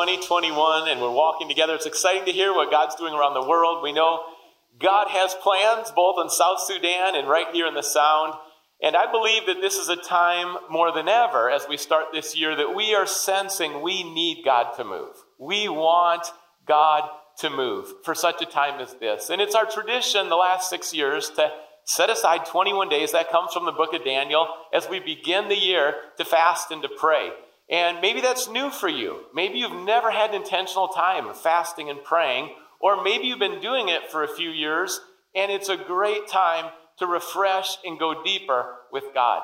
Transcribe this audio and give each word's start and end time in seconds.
begin 0.00 0.22
2021 0.22 0.88
and 0.88 1.00
we're 1.00 1.10
walking 1.10 1.46
together. 1.46 1.74
It's 1.74 1.84
exciting 1.84 2.24
to 2.24 2.32
hear 2.32 2.54
what 2.54 2.70
God's 2.70 2.94
doing 2.94 3.12
around 3.12 3.34
the 3.34 3.46
world. 3.46 3.82
We 3.82 3.92
know 3.92 4.22
God 4.78 5.08
has 5.08 5.34
plans 5.34 5.92
both 5.94 6.16
in 6.22 6.30
South 6.30 6.58
Sudan 6.60 7.14
and 7.14 7.28
right 7.28 7.48
here 7.52 7.66
in 7.66 7.74
the 7.74 7.82
Sound. 7.82 8.32
And 8.82 8.96
I 8.96 9.10
believe 9.10 9.44
that 9.46 9.60
this 9.60 9.74
is 9.74 9.90
a 9.90 9.96
time 9.96 10.56
more 10.70 10.90
than 10.90 11.06
ever 11.06 11.50
as 11.50 11.66
we 11.68 11.76
start 11.76 12.06
this 12.12 12.34
year 12.34 12.56
that 12.56 12.74
we 12.74 12.94
are 12.94 13.06
sensing 13.06 13.82
we 13.82 14.02
need 14.02 14.42
God 14.42 14.72
to 14.76 14.84
move. 14.84 15.16
We 15.38 15.68
want 15.68 16.26
God 16.66 17.10
to 17.40 17.50
move 17.50 17.92
for 18.02 18.14
such 18.14 18.40
a 18.40 18.46
time 18.46 18.80
as 18.80 18.94
this. 18.94 19.28
And 19.28 19.42
it's 19.42 19.54
our 19.54 19.66
tradition 19.66 20.30
the 20.30 20.36
last 20.36 20.70
six 20.70 20.94
years 20.94 21.28
to 21.36 21.50
set 21.84 22.08
aside 22.08 22.46
21 22.46 22.88
days, 22.88 23.12
that 23.12 23.30
comes 23.30 23.52
from 23.52 23.66
the 23.66 23.72
book 23.72 23.92
of 23.92 24.04
Daniel, 24.04 24.46
as 24.72 24.88
we 24.88 25.00
begin 25.00 25.48
the 25.48 25.58
year 25.58 25.94
to 26.16 26.24
fast 26.24 26.70
and 26.70 26.80
to 26.82 26.88
pray. 26.88 27.30
And 27.70 28.00
maybe 28.00 28.20
that's 28.20 28.48
new 28.48 28.70
for 28.70 28.88
you. 28.88 29.20
Maybe 29.32 29.58
you've 29.58 29.84
never 29.86 30.10
had 30.10 30.34
intentional 30.34 30.88
time 30.88 31.28
of 31.28 31.40
fasting 31.40 31.88
and 31.88 32.02
praying, 32.02 32.50
or 32.80 33.02
maybe 33.02 33.26
you've 33.26 33.38
been 33.38 33.60
doing 33.60 33.88
it 33.88 34.10
for 34.10 34.24
a 34.24 34.34
few 34.34 34.50
years, 34.50 35.00
and 35.36 35.52
it's 35.52 35.68
a 35.68 35.76
great 35.76 36.26
time 36.26 36.72
to 36.98 37.06
refresh 37.06 37.78
and 37.84 37.98
go 37.98 38.24
deeper 38.24 38.74
with 38.92 39.04
God. 39.14 39.42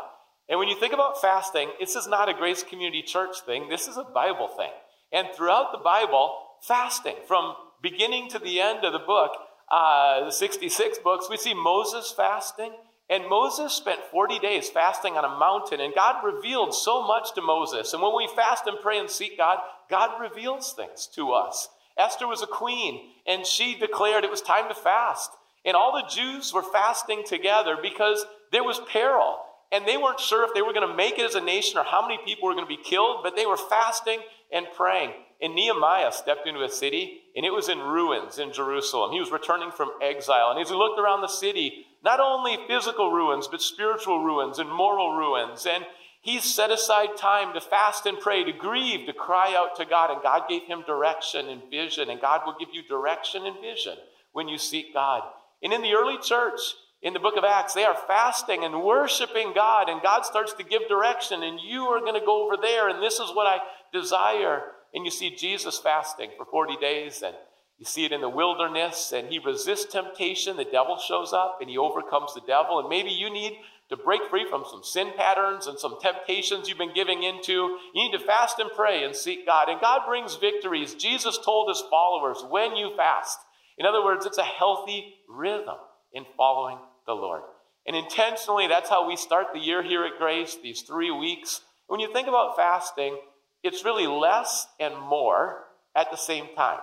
And 0.48 0.58
when 0.58 0.68
you 0.68 0.78
think 0.78 0.92
about 0.92 1.20
fasting, 1.20 1.70
this 1.78 1.94
is 1.94 2.08
not 2.08 2.28
a 2.28 2.34
Grace 2.34 2.62
Community 2.62 3.02
Church 3.02 3.40
thing, 3.44 3.68
this 3.68 3.86
is 3.86 3.96
a 3.96 4.04
Bible 4.04 4.48
thing. 4.48 4.70
And 5.12 5.28
throughout 5.34 5.70
the 5.72 5.78
Bible, 5.78 6.36
fasting, 6.66 7.16
from 7.26 7.54
beginning 7.80 8.28
to 8.30 8.38
the 8.38 8.60
end 8.60 8.84
of 8.84 8.92
the 8.92 8.98
book, 8.98 9.32
uh, 9.70 10.24
the 10.24 10.32
66 10.32 10.98
books, 10.98 11.28
we 11.30 11.36
see 11.36 11.54
Moses 11.54 12.12
fasting. 12.16 12.72
And 13.08 13.28
Moses 13.28 13.72
spent 13.72 14.00
40 14.10 14.40
days 14.40 14.68
fasting 14.68 15.14
on 15.14 15.24
a 15.24 15.38
mountain, 15.38 15.80
and 15.80 15.94
God 15.94 16.24
revealed 16.24 16.74
so 16.74 17.06
much 17.06 17.34
to 17.34 17.42
Moses. 17.42 17.92
And 17.92 18.02
when 18.02 18.16
we 18.16 18.28
fast 18.34 18.66
and 18.66 18.78
pray 18.82 18.98
and 18.98 19.08
seek 19.08 19.36
God, 19.38 19.58
God 19.88 20.20
reveals 20.20 20.72
things 20.72 21.08
to 21.14 21.30
us. 21.30 21.68
Esther 21.96 22.26
was 22.26 22.42
a 22.42 22.46
queen, 22.46 23.00
and 23.26 23.46
she 23.46 23.78
declared 23.78 24.24
it 24.24 24.30
was 24.30 24.42
time 24.42 24.68
to 24.68 24.74
fast. 24.74 25.30
And 25.64 25.76
all 25.76 25.92
the 25.92 26.08
Jews 26.14 26.52
were 26.52 26.62
fasting 26.62 27.22
together 27.24 27.76
because 27.80 28.26
there 28.52 28.64
was 28.64 28.80
peril. 28.90 29.38
And 29.72 29.86
they 29.86 29.96
weren't 29.96 30.20
sure 30.20 30.44
if 30.44 30.54
they 30.54 30.62
were 30.62 30.72
going 30.72 30.88
to 30.88 30.94
make 30.94 31.18
it 31.18 31.24
as 31.24 31.34
a 31.34 31.40
nation 31.40 31.78
or 31.78 31.84
how 31.84 32.02
many 32.02 32.18
people 32.24 32.48
were 32.48 32.54
going 32.54 32.64
to 32.64 32.68
be 32.68 32.82
killed, 32.82 33.20
but 33.22 33.34
they 33.34 33.46
were 33.46 33.56
fasting 33.56 34.20
and 34.52 34.66
praying. 34.76 35.10
And 35.42 35.54
Nehemiah 35.54 36.12
stepped 36.12 36.46
into 36.46 36.62
a 36.62 36.68
city, 36.68 37.20
and 37.34 37.44
it 37.44 37.52
was 37.52 37.68
in 37.68 37.78
ruins 37.78 38.38
in 38.38 38.52
Jerusalem. 38.52 39.12
He 39.12 39.20
was 39.20 39.30
returning 39.30 39.70
from 39.70 39.90
exile. 40.00 40.50
And 40.50 40.60
as 40.60 40.70
he 40.70 40.74
looked 40.74 41.00
around 41.00 41.20
the 41.20 41.28
city, 41.28 41.84
not 42.02 42.20
only 42.20 42.56
physical 42.68 43.10
ruins, 43.12 43.48
but 43.48 43.60
spiritual 43.60 44.24
ruins 44.24 44.58
and 44.58 44.70
moral 44.70 45.16
ruins. 45.16 45.66
And 45.66 45.84
he 46.22 46.40
set 46.40 46.70
aside 46.70 47.16
time 47.16 47.52
to 47.52 47.60
fast 47.60 48.06
and 48.06 48.18
pray, 48.18 48.44
to 48.44 48.52
grieve, 48.52 49.06
to 49.06 49.12
cry 49.12 49.54
out 49.54 49.76
to 49.76 49.84
God. 49.84 50.10
And 50.10 50.22
God 50.22 50.48
gave 50.48 50.62
him 50.62 50.84
direction 50.86 51.48
and 51.48 51.62
vision. 51.70 52.08
And 52.08 52.20
God 52.20 52.42
will 52.46 52.56
give 52.58 52.68
you 52.72 52.82
direction 52.82 53.44
and 53.44 53.60
vision 53.60 53.96
when 54.32 54.48
you 54.48 54.56
seek 54.56 54.94
God. 54.94 55.22
And 55.62 55.72
in 55.72 55.82
the 55.82 55.92
early 55.92 56.18
church, 56.18 56.60
in 57.02 57.12
the 57.12 57.20
book 57.20 57.36
of 57.36 57.44
Acts, 57.44 57.74
they 57.74 57.84
are 57.84 57.96
fasting 58.06 58.64
and 58.64 58.82
worshiping 58.82 59.52
God, 59.54 59.88
and 59.88 60.02
God 60.02 60.24
starts 60.24 60.54
to 60.54 60.64
give 60.64 60.88
direction, 60.88 61.42
and 61.42 61.60
you 61.60 61.82
are 61.82 62.00
going 62.00 62.18
to 62.18 62.24
go 62.24 62.44
over 62.44 62.56
there, 62.60 62.88
and 62.88 63.02
this 63.02 63.14
is 63.14 63.34
what 63.34 63.46
I 63.46 63.58
desire. 63.92 64.62
And 64.94 65.04
you 65.04 65.10
see 65.10 65.36
Jesus 65.36 65.78
fasting 65.78 66.30
for 66.36 66.46
40 66.46 66.76
days, 66.80 67.22
and 67.22 67.34
you 67.78 67.84
see 67.84 68.06
it 68.06 68.12
in 68.12 68.22
the 68.22 68.28
wilderness, 68.28 69.12
and 69.12 69.28
he 69.28 69.38
resists 69.38 69.92
temptation. 69.92 70.56
The 70.56 70.64
devil 70.64 70.96
shows 70.96 71.34
up, 71.34 71.58
and 71.60 71.68
he 71.68 71.76
overcomes 71.76 72.32
the 72.32 72.40
devil. 72.46 72.78
And 72.78 72.88
maybe 72.88 73.10
you 73.10 73.28
need 73.28 73.58
to 73.90 73.96
break 73.96 74.22
free 74.30 74.46
from 74.48 74.64
some 74.68 74.82
sin 74.82 75.12
patterns 75.16 75.66
and 75.66 75.78
some 75.78 75.98
temptations 76.00 76.68
you've 76.68 76.78
been 76.78 76.94
giving 76.94 77.22
into. 77.22 77.52
You 77.52 77.78
need 77.94 78.18
to 78.18 78.24
fast 78.24 78.58
and 78.58 78.70
pray 78.74 79.04
and 79.04 79.14
seek 79.14 79.46
God. 79.46 79.68
And 79.68 79.80
God 79.80 80.00
brings 80.08 80.36
victories. 80.36 80.94
Jesus 80.94 81.38
told 81.44 81.68
his 81.68 81.84
followers, 81.90 82.42
when 82.48 82.74
you 82.74 82.96
fast. 82.96 83.38
In 83.76 83.84
other 83.84 84.02
words, 84.02 84.24
it's 84.24 84.38
a 84.38 84.42
healthy 84.42 85.16
rhythm 85.28 85.76
in 86.16 86.24
following 86.36 86.78
the 87.06 87.12
Lord. 87.12 87.42
And 87.86 87.94
intentionally, 87.94 88.66
that's 88.66 88.88
how 88.88 89.06
we 89.06 89.16
start 89.16 89.48
the 89.52 89.60
year 89.60 89.82
here 89.82 90.04
at 90.04 90.18
Grace, 90.18 90.56
these 90.60 90.80
three 90.80 91.10
weeks. 91.10 91.60
When 91.86 92.00
you 92.00 92.12
think 92.12 92.26
about 92.26 92.56
fasting, 92.56 93.18
it's 93.62 93.84
really 93.84 94.06
less 94.06 94.66
and 94.80 94.98
more 94.98 95.64
at 95.94 96.10
the 96.10 96.16
same 96.16 96.46
time. 96.56 96.80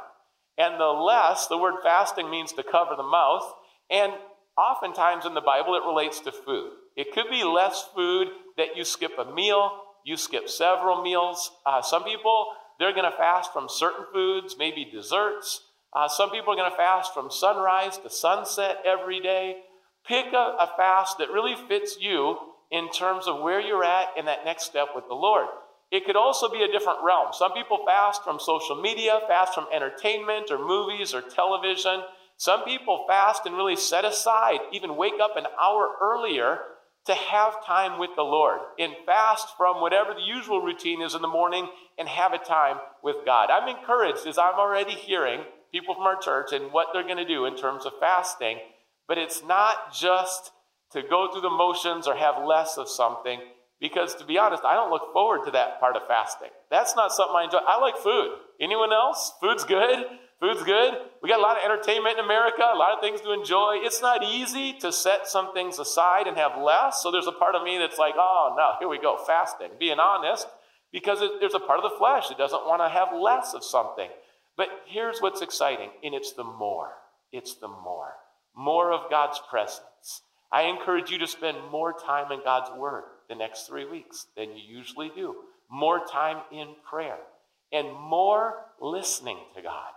And 0.57 0.79
the 0.79 0.85
less, 0.85 1.47
the 1.47 1.57
word 1.57 1.75
fasting 1.83 2.29
means 2.29 2.53
to 2.53 2.63
cover 2.63 2.95
the 2.95 3.03
mouth. 3.03 3.43
And 3.89 4.13
oftentimes 4.55 5.25
in 5.25 5.33
the 5.33 5.41
Bible, 5.41 5.75
it 5.75 5.85
relates 5.85 6.19
to 6.21 6.31
food. 6.31 6.71
It 6.95 7.11
could 7.11 7.29
be 7.29 7.43
less 7.43 7.83
food 7.95 8.27
that 8.57 8.77
you 8.77 8.85
skip 8.85 9.13
a 9.17 9.33
meal, 9.33 9.71
you 10.05 10.15
skip 10.15 10.47
several 10.47 11.01
meals. 11.01 11.51
Uh, 11.65 11.81
some 11.81 12.03
people, 12.03 12.47
they're 12.79 12.93
going 12.93 13.09
to 13.09 13.17
fast 13.17 13.51
from 13.51 13.67
certain 13.67 14.05
foods, 14.13 14.55
maybe 14.59 14.85
desserts. 14.85 15.61
Uh, 15.95 16.07
some 16.07 16.31
people 16.31 16.53
are 16.53 16.55
going 16.55 16.69
to 16.69 16.77
fast 16.77 17.13
from 17.13 17.29
sunrise 17.29 17.97
to 17.99 18.09
sunset 18.09 18.77
every 18.85 19.19
day. 19.19 19.57
Pick 20.07 20.33
a, 20.33 20.57
a 20.59 20.71
fast 20.75 21.17
that 21.19 21.29
really 21.29 21.55
fits 21.67 21.97
you 21.99 22.37
in 22.71 22.89
terms 22.91 23.27
of 23.27 23.41
where 23.41 23.61
you're 23.61 23.83
at 23.83 24.09
in 24.17 24.25
that 24.25 24.43
next 24.43 24.63
step 24.63 24.87
with 24.95 25.05
the 25.07 25.13
Lord. 25.13 25.47
It 25.91 26.05
could 26.05 26.15
also 26.15 26.49
be 26.49 26.63
a 26.63 26.71
different 26.71 26.99
realm. 27.05 27.27
Some 27.33 27.53
people 27.53 27.85
fast 27.85 28.23
from 28.23 28.39
social 28.39 28.81
media, 28.81 29.19
fast 29.27 29.53
from 29.53 29.67
entertainment 29.71 30.49
or 30.49 30.57
movies 30.57 31.13
or 31.13 31.21
television. 31.21 32.01
Some 32.37 32.63
people 32.63 33.05
fast 33.07 33.45
and 33.45 33.55
really 33.55 33.75
set 33.75 34.03
aside, 34.03 34.59
even 34.71 34.97
wake 34.97 35.21
up 35.21 35.37
an 35.37 35.45
hour 35.61 35.89
earlier 36.01 36.57
to 37.05 37.13
have 37.13 37.63
time 37.65 37.99
with 37.99 38.09
the 38.15 38.23
Lord 38.23 38.59
and 38.79 38.93
fast 39.05 39.49
from 39.57 39.81
whatever 39.81 40.13
the 40.13 40.21
usual 40.21 40.61
routine 40.61 41.01
is 41.01 41.13
in 41.15 41.21
the 41.21 41.27
morning 41.27 41.67
and 41.99 42.07
have 42.07 42.33
a 42.33 42.37
time 42.37 42.77
with 43.03 43.17
God. 43.25 43.49
I'm 43.51 43.67
encouraged 43.67 44.25
as 44.25 44.37
I'm 44.37 44.55
already 44.55 44.93
hearing 44.93 45.41
people 45.73 45.95
from 45.95 46.03
our 46.03 46.17
church 46.17 46.53
and 46.53 46.71
what 46.71 46.87
they're 46.93 47.03
going 47.03 47.17
to 47.17 47.25
do 47.25 47.45
in 47.45 47.57
terms 47.57 47.85
of 47.85 47.93
fasting, 47.99 48.59
but 49.07 49.17
it's 49.17 49.43
not 49.43 49.93
just 49.93 50.51
to 50.91 51.01
go 51.01 51.29
through 51.31 51.41
the 51.41 51.49
motions 51.49 52.07
or 52.07 52.15
have 52.15 52.45
less 52.45 52.77
of 52.77 52.87
something. 52.87 53.39
Because 53.81 54.15
to 54.15 54.25
be 54.25 54.37
honest, 54.37 54.63
I 54.63 54.75
don't 54.75 54.91
look 54.91 55.11
forward 55.11 55.43
to 55.45 55.51
that 55.51 55.79
part 55.79 55.97
of 55.97 56.03
fasting. 56.07 56.49
That's 56.69 56.95
not 56.95 57.11
something 57.11 57.35
I 57.35 57.43
enjoy. 57.45 57.57
I 57.67 57.81
like 57.81 57.97
food. 57.97 58.37
Anyone 58.61 58.93
else? 58.93 59.33
Food's 59.41 59.65
good. 59.65 60.05
Food's 60.39 60.63
good. 60.63 60.93
We 61.21 61.27
got 61.27 61.39
a 61.39 61.41
lot 61.41 61.57
of 61.57 61.63
entertainment 61.63 62.19
in 62.19 62.23
America, 62.25 62.61
a 62.61 62.77
lot 62.77 62.93
of 62.93 63.01
things 63.01 63.19
to 63.21 63.33
enjoy. 63.33 63.79
It's 63.81 64.01
not 64.01 64.23
easy 64.23 64.73
to 64.79 64.91
set 64.91 65.27
some 65.27 65.53
things 65.53 65.79
aside 65.79 66.27
and 66.27 66.37
have 66.37 66.61
less. 66.61 67.01
So 67.01 67.11
there's 67.11 67.27
a 67.27 67.31
part 67.31 67.55
of 67.55 67.63
me 67.63 67.77
that's 67.77 67.97
like, 67.97 68.13
oh 68.17 68.53
no, 68.55 68.73
here 68.79 68.87
we 68.87 68.99
go, 68.99 69.17
fasting. 69.25 69.69
Being 69.79 69.99
honest, 69.99 70.47
because 70.91 71.21
it, 71.21 71.31
there's 71.39 71.53
a 71.53 71.59
part 71.59 71.79
of 71.79 71.89
the 71.89 71.97
flesh 71.97 72.29
that 72.29 72.37
doesn't 72.37 72.65
want 72.65 72.81
to 72.81 72.89
have 72.89 73.09
less 73.17 73.53
of 73.53 73.63
something. 73.63 74.09
But 74.55 74.69
here's 74.87 75.19
what's 75.19 75.41
exciting, 75.41 75.89
and 76.03 76.13
it's 76.13 76.33
the 76.33 76.43
more. 76.43 76.91
It's 77.31 77.55
the 77.55 77.67
more. 77.67 78.13
More 78.55 78.91
of 78.91 79.09
God's 79.09 79.39
presence. 79.49 80.21
I 80.51 80.63
encourage 80.63 81.09
you 81.09 81.17
to 81.19 81.27
spend 81.27 81.57
more 81.71 81.93
time 81.93 82.31
in 82.31 82.41
God's 82.43 82.69
Word 82.77 83.03
the 83.27 83.35
next 83.35 83.67
three 83.67 83.89
weeks 83.89 84.27
than 84.37 84.51
you 84.51 84.77
usually 84.77 85.11
do. 85.15 85.35
More 85.69 86.05
time 86.05 86.37
in 86.51 86.75
prayer 86.87 87.17
and 87.71 87.91
more 87.91 88.53
listening 88.79 89.39
to 89.55 89.61
God. 89.61 89.91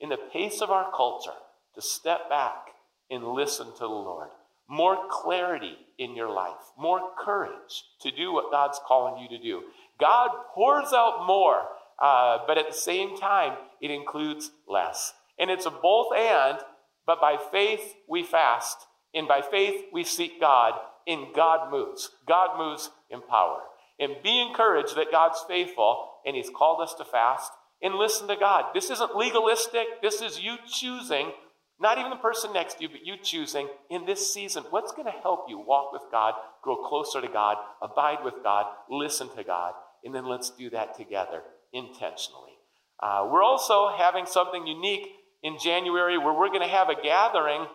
In 0.00 0.08
the 0.08 0.18
pace 0.32 0.60
of 0.60 0.70
our 0.70 0.90
culture, 0.90 1.30
to 1.74 1.80
step 1.80 2.28
back 2.28 2.66
and 3.10 3.24
listen 3.24 3.66
to 3.66 3.80
the 3.80 3.86
Lord. 3.86 4.28
More 4.68 4.98
clarity 5.08 5.76
in 5.98 6.14
your 6.14 6.30
life, 6.30 6.72
more 6.78 7.00
courage 7.18 7.84
to 8.02 8.10
do 8.10 8.32
what 8.32 8.50
God's 8.50 8.80
calling 8.86 9.22
you 9.22 9.28
to 9.28 9.42
do. 9.42 9.62
God 10.00 10.30
pours 10.54 10.92
out 10.92 11.26
more, 11.26 11.62
uh, 12.00 12.38
but 12.46 12.58
at 12.58 12.66
the 12.68 12.76
same 12.76 13.16
time, 13.16 13.56
it 13.80 13.90
includes 13.90 14.50
less. 14.66 15.12
And 15.38 15.50
it's 15.50 15.66
a 15.66 15.70
both 15.70 16.14
and, 16.16 16.58
but 17.06 17.20
by 17.20 17.36
faith 17.50 17.94
we 18.08 18.22
fast, 18.22 18.86
and 19.14 19.28
by 19.28 19.42
faith 19.42 19.84
we 19.92 20.04
seek 20.04 20.40
God, 20.40 20.74
in 21.06 21.28
God 21.34 21.70
moves. 21.70 22.10
God 22.26 22.58
moves 22.58 22.90
in 23.10 23.20
power. 23.22 23.60
And 23.98 24.22
be 24.22 24.40
encouraged 24.40 24.96
that 24.96 25.10
God's 25.10 25.44
faithful 25.46 26.08
and 26.24 26.36
He's 26.36 26.50
called 26.50 26.80
us 26.80 26.94
to 26.94 27.04
fast. 27.04 27.50
And 27.82 27.94
listen 27.94 28.28
to 28.28 28.36
God. 28.36 28.66
This 28.74 28.90
isn't 28.90 29.16
legalistic. 29.16 29.86
This 30.02 30.20
is 30.20 30.40
you 30.40 30.56
choosing, 30.70 31.32
not 31.80 31.98
even 31.98 32.10
the 32.10 32.16
person 32.16 32.52
next 32.52 32.74
to 32.74 32.82
you, 32.82 32.88
but 32.90 33.06
you 33.06 33.14
choosing 33.22 33.68
in 33.90 34.04
this 34.04 34.32
season 34.32 34.64
what's 34.70 34.92
going 34.92 35.06
to 35.06 35.20
help 35.22 35.46
you 35.48 35.58
walk 35.58 35.92
with 35.92 36.02
God, 36.12 36.34
grow 36.62 36.76
closer 36.76 37.20
to 37.22 37.28
God, 37.28 37.56
abide 37.82 38.22
with 38.22 38.34
God, 38.42 38.66
listen 38.90 39.34
to 39.34 39.44
God. 39.44 39.72
And 40.04 40.14
then 40.14 40.26
let's 40.26 40.50
do 40.50 40.70
that 40.70 40.94
together 40.96 41.42
intentionally. 41.72 42.52
Uh, 43.02 43.28
we're 43.30 43.42
also 43.42 43.90
having 43.96 44.26
something 44.26 44.66
unique 44.66 45.08
in 45.42 45.56
January 45.62 46.18
where 46.18 46.34
we're 46.34 46.48
going 46.48 46.60
to 46.60 46.68
have 46.68 46.88
a 46.88 47.00
gathering 47.00 47.66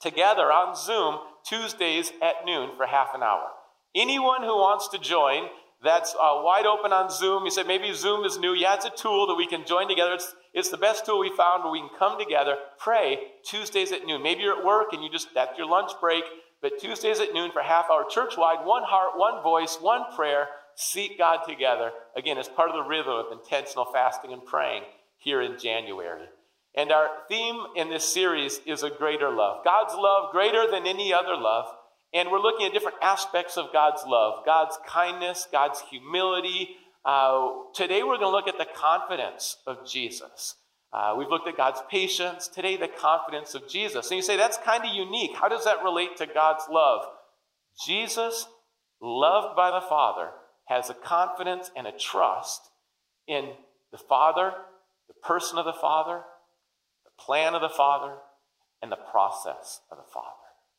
together 0.00 0.52
on 0.52 0.74
Zoom 0.74 1.18
Tuesdays 1.46 2.12
at 2.22 2.44
noon 2.44 2.70
for 2.76 2.86
half 2.86 3.08
an 3.14 3.22
hour. 3.22 3.46
Anyone 3.94 4.42
who 4.42 4.56
wants 4.56 4.88
to 4.88 4.98
join, 4.98 5.48
that's 5.82 6.14
uh, 6.14 6.42
wide 6.42 6.66
open 6.66 6.92
on 6.92 7.10
Zoom. 7.10 7.44
You 7.44 7.50
said 7.50 7.66
maybe 7.66 7.92
Zoom 7.92 8.24
is 8.24 8.38
new. 8.38 8.52
Yeah, 8.54 8.74
it's 8.74 8.84
a 8.84 8.90
tool 8.90 9.26
that 9.28 9.36
we 9.36 9.46
can 9.46 9.64
join 9.64 9.88
together. 9.88 10.14
It's, 10.14 10.34
it's 10.52 10.70
the 10.70 10.76
best 10.76 11.06
tool 11.06 11.20
we 11.20 11.32
found 11.36 11.62
where 11.62 11.72
we 11.72 11.80
can 11.80 11.90
come 11.98 12.18
together, 12.18 12.56
pray 12.78 13.18
Tuesdays 13.44 13.92
at 13.92 14.04
noon. 14.04 14.22
Maybe 14.22 14.42
you're 14.42 14.58
at 14.58 14.64
work 14.64 14.88
and 14.92 15.02
you 15.02 15.10
just, 15.10 15.32
that's 15.34 15.56
your 15.56 15.68
lunch 15.68 15.92
break, 16.00 16.24
but 16.60 16.78
Tuesdays 16.80 17.20
at 17.20 17.32
noon 17.32 17.52
for 17.52 17.62
half 17.62 17.86
hour, 17.90 18.04
church 18.10 18.36
wide, 18.36 18.66
one 18.66 18.82
heart, 18.82 19.12
one 19.16 19.42
voice, 19.42 19.78
one 19.80 20.02
prayer, 20.16 20.48
seek 20.78 21.18
God 21.18 21.40
together, 21.46 21.90
again, 22.16 22.38
as 22.38 22.48
part 22.48 22.70
of 22.70 22.76
the 22.76 22.88
rhythm 22.88 23.12
of 23.12 23.32
intentional 23.32 23.84
fasting 23.92 24.32
and 24.32 24.44
praying 24.44 24.84
here 25.18 25.42
in 25.42 25.58
January. 25.58 26.26
And 26.72 26.92
our 26.92 27.08
theme 27.28 27.60
in 27.74 27.90
this 27.90 28.04
series 28.04 28.60
is 28.64 28.84
a 28.84 28.90
greater 28.90 29.28
love. 29.28 29.64
God's 29.64 29.94
love 29.96 30.30
greater 30.30 30.70
than 30.70 30.86
any 30.86 31.12
other 31.12 31.36
love. 31.36 31.66
And 32.14 32.30
we're 32.30 32.38
looking 32.38 32.64
at 32.64 32.72
different 32.72 32.98
aspects 33.02 33.56
of 33.56 33.72
God's 33.72 34.02
love 34.06 34.44
God's 34.46 34.78
kindness, 34.86 35.48
God's 35.50 35.82
humility. 35.90 36.76
Uh, 37.04 37.48
today 37.74 38.04
we're 38.04 38.18
going 38.18 38.20
to 38.20 38.36
look 38.36 38.46
at 38.46 38.58
the 38.58 38.72
confidence 38.72 39.56
of 39.66 39.84
Jesus. 39.84 40.54
Uh, 40.92 41.16
we've 41.18 41.28
looked 41.28 41.48
at 41.48 41.56
God's 41.56 41.80
patience. 41.90 42.46
Today, 42.46 42.76
the 42.76 42.88
confidence 42.88 43.54
of 43.54 43.68
Jesus. 43.68 44.10
And 44.10 44.16
you 44.16 44.22
say, 44.22 44.36
that's 44.36 44.56
kind 44.58 44.84
of 44.84 44.94
unique. 44.94 45.32
How 45.34 45.48
does 45.48 45.64
that 45.64 45.82
relate 45.82 46.16
to 46.18 46.26
God's 46.26 46.64
love? 46.70 47.02
Jesus, 47.84 48.46
loved 49.02 49.56
by 49.56 49.70
the 49.70 49.84
Father, 49.86 50.30
has 50.68 50.90
a 50.90 50.94
confidence 50.94 51.70
and 51.76 51.86
a 51.86 51.92
trust 51.92 52.70
in 53.26 53.50
the 53.90 53.98
Father, 53.98 54.52
the 55.08 55.14
person 55.14 55.58
of 55.58 55.64
the 55.64 55.72
Father, 55.72 56.22
the 57.04 57.22
plan 57.22 57.54
of 57.54 57.62
the 57.62 57.68
Father, 57.68 58.16
and 58.82 58.92
the 58.92 58.96
process 58.96 59.80
of 59.90 59.98
the 59.98 60.12
Father. 60.12 60.28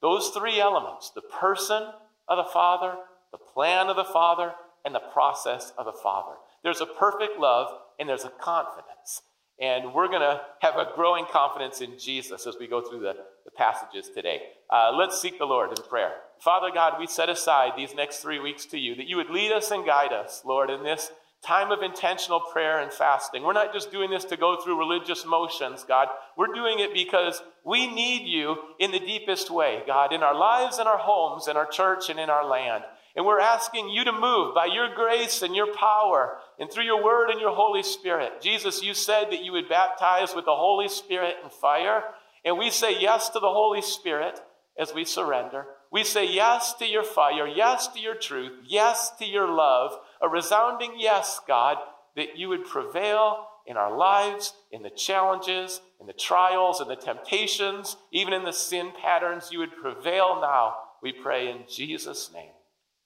Those 0.01 0.29
three 0.29 0.59
elements 0.59 1.11
the 1.13 1.21
person 1.21 1.91
of 2.27 2.37
the 2.37 2.51
Father, 2.51 2.95
the 3.31 3.37
plan 3.37 3.87
of 3.87 3.95
the 3.95 4.05
Father, 4.05 4.53
and 4.85 4.95
the 4.95 4.99
process 4.99 5.73
of 5.77 5.85
the 5.85 5.99
Father. 6.03 6.35
There's 6.63 6.81
a 6.81 6.85
perfect 6.85 7.37
love 7.37 7.67
and 7.99 8.07
there's 8.07 8.25
a 8.25 8.29
confidence. 8.29 9.21
And 9.61 9.93
we're 9.93 10.07
going 10.07 10.21
to 10.21 10.41
have 10.61 10.75
a 10.75 10.87
growing 10.95 11.25
confidence 11.25 11.81
in 11.81 11.99
Jesus 11.99 12.47
as 12.47 12.55
we 12.59 12.67
go 12.67 12.81
through 12.81 13.01
the, 13.01 13.13
the 13.43 13.51
passages 13.51 14.09
today. 14.13 14.41
Uh, 14.69 14.91
let's 14.97 15.21
seek 15.21 15.37
the 15.37 15.45
Lord 15.45 15.77
in 15.77 15.83
prayer. 15.85 16.13
Father 16.39 16.69
God, 16.73 16.93
we 16.97 17.07
set 17.07 17.27
aside 17.27 17.73
these 17.75 17.93
next 17.93 18.19
three 18.19 18.39
weeks 18.39 18.65
to 18.67 18.77
you 18.77 18.95
that 18.95 19.07
you 19.07 19.17
would 19.17 19.29
lead 19.29 19.51
us 19.51 19.71
and 19.71 19.85
guide 19.85 20.13
us, 20.13 20.43
Lord, 20.45 20.69
in 20.69 20.83
this 20.83 21.11
time 21.41 21.71
of 21.71 21.81
intentional 21.81 22.39
prayer 22.39 22.79
and 22.79 22.91
fasting. 22.91 23.43
We're 23.43 23.53
not 23.53 23.73
just 23.73 23.91
doing 23.91 24.09
this 24.09 24.25
to 24.25 24.37
go 24.37 24.61
through 24.61 24.77
religious 24.77 25.25
motions, 25.25 25.83
God. 25.83 26.07
We're 26.37 26.53
doing 26.53 26.79
it 26.79 26.93
because 26.93 27.41
we 27.65 27.87
need 27.93 28.27
you 28.27 28.57
in 28.79 28.91
the 28.91 28.99
deepest 28.99 29.49
way, 29.49 29.83
God, 29.87 30.13
in 30.13 30.21
our 30.21 30.35
lives, 30.35 30.79
in 30.79 30.87
our 30.87 30.97
homes, 30.97 31.47
in 31.47 31.55
our 31.55 31.65
church, 31.65 32.09
and 32.09 32.19
in 32.19 32.29
our 32.29 32.45
land. 32.45 32.83
And 33.19 33.27
we're 33.27 33.41
asking 33.41 33.89
you 33.89 34.05
to 34.05 34.13
move 34.13 34.55
by 34.55 34.67
your 34.67 34.95
grace 34.95 35.41
and 35.41 35.53
your 35.53 35.73
power 35.73 36.37
and 36.57 36.71
through 36.71 36.85
your 36.85 37.03
word 37.03 37.29
and 37.29 37.41
your 37.41 37.53
Holy 37.53 37.83
Spirit. 37.83 38.41
Jesus, 38.41 38.81
you 38.81 38.93
said 38.93 39.25
that 39.25 39.43
you 39.43 39.51
would 39.51 39.67
baptize 39.67 40.33
with 40.33 40.45
the 40.45 40.55
Holy 40.55 40.87
Spirit 40.87 41.35
and 41.43 41.51
fire. 41.51 42.01
And 42.45 42.57
we 42.57 42.69
say 42.69 42.97
yes 42.97 43.27
to 43.31 43.41
the 43.41 43.49
Holy 43.49 43.81
Spirit 43.81 44.39
as 44.79 44.93
we 44.93 45.03
surrender. 45.03 45.65
We 45.91 46.05
say 46.05 46.31
yes 46.31 46.73
to 46.75 46.85
your 46.85 47.03
fire, 47.03 47.45
yes 47.45 47.89
to 47.89 47.99
your 47.99 48.15
truth, 48.15 48.53
yes 48.65 49.11
to 49.19 49.25
your 49.25 49.49
love, 49.53 49.99
a 50.21 50.29
resounding 50.29 50.93
yes, 50.95 51.41
God, 51.45 51.75
that 52.15 52.37
you 52.37 52.47
would 52.47 52.63
prevail 52.63 53.47
in 53.67 53.75
our 53.75 53.97
lives, 53.97 54.53
in 54.71 54.81
the 54.81 54.89
challenges, 54.89 55.81
in 55.99 56.07
the 56.07 56.13
trials, 56.13 56.79
in 56.79 56.87
the 56.87 56.95
temptations, 56.95 57.97
even 58.13 58.31
in 58.31 58.45
the 58.45 58.53
sin 58.53 58.93
patterns. 59.03 59.49
You 59.51 59.59
would 59.59 59.75
prevail 59.75 60.39
now, 60.39 60.75
we 61.03 61.11
pray 61.11 61.49
in 61.51 61.65
Jesus' 61.67 62.31
name. 62.33 62.51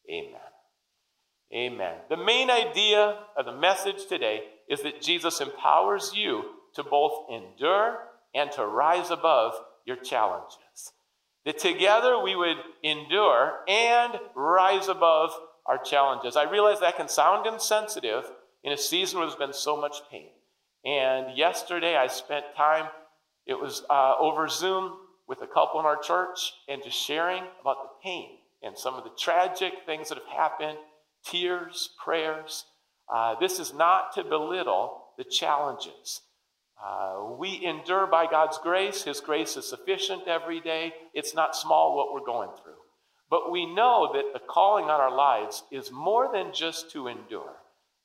Amen. 0.10 0.40
Amen. 1.54 1.96
The 2.10 2.18
main 2.18 2.50
idea 2.50 3.20
of 3.38 3.46
the 3.46 3.56
message 3.56 4.08
today 4.08 4.42
is 4.70 4.82
that 4.82 5.02
Jesus 5.02 5.40
empowers 5.40 6.12
you 6.16 6.44
to 6.76 6.84
both 6.84 7.30
endure 7.32 8.00
and 8.34 8.52
to 8.54 8.66
rise 8.66 9.12
above 9.12 9.54
your 9.86 9.98
challenges. 9.98 10.94
That 11.46 11.60
together 11.60 12.20
we 12.20 12.36
would 12.36 12.58
endure 12.84 13.60
and 13.68 14.14
rise 14.36 14.88
above 14.88 15.32
our 15.66 15.78
challenges. 15.78 16.36
I 16.36 16.50
realize 16.50 16.80
that 16.80 16.98
can 16.98 17.08
sound 17.08 17.46
insensitive 17.46 18.26
in 18.64 18.72
a 18.72 18.78
season 18.78 19.20
where 19.20 19.28
there's 19.28 19.38
been 19.38 19.54
so 19.54 19.80
much 19.80 19.98
pain. 20.10 20.30
And 20.86 21.38
yesterday 21.38 21.96
I 21.96 22.08
spent 22.08 22.46
time, 22.58 22.88
it 23.46 23.60
was 23.60 23.84
uh, 23.90 24.16
over 24.20 24.48
Zoom 24.48 24.94
with 25.28 25.42
a 25.42 25.48
couple 25.48 25.80
in 25.80 25.86
our 25.86 25.98
church, 25.98 26.54
and 26.68 26.84
just 26.84 26.98
sharing 26.98 27.44
about 27.62 27.78
the 27.84 27.90
pain 28.04 28.40
and 28.64 28.78
some 28.78 28.96
of 28.96 29.04
the 29.04 29.12
tragic 29.18 29.74
things 29.86 30.10
that 30.10 30.18
have 30.18 30.28
happened 30.28 30.78
tears, 31.26 31.90
prayers. 32.04 32.66
Uh, 33.14 33.36
this 33.40 33.60
is 33.60 33.74
not 33.74 34.14
to 34.14 34.24
belittle 34.24 35.04
the 35.18 35.24
challenges. 35.24 36.22
Uh, 36.84 37.34
we 37.38 37.64
endure 37.64 38.08
by 38.08 38.26
God's 38.26 38.58
grace. 38.58 39.04
His 39.04 39.22
grace 39.22 39.56
is 39.56 39.70
sufficient 39.70 40.28
every 40.28 40.60
day. 40.60 40.94
It's 41.14 41.34
not 41.34 41.56
small 41.56 41.96
what 41.96 42.14
we're 42.14 42.26
going 42.26 42.50
through. 42.62 42.74
But 43.30 43.52
we 43.52 43.66
know 43.66 44.12
that 44.14 44.34
the 44.34 44.46
calling 44.46 44.86
on 44.86 45.02
our 45.02 45.16
lives 45.16 45.64
is 45.72 45.92
more 45.92 46.30
than 46.32 46.54
just 46.54 46.92
to 46.92 47.08
endure. 47.08 47.56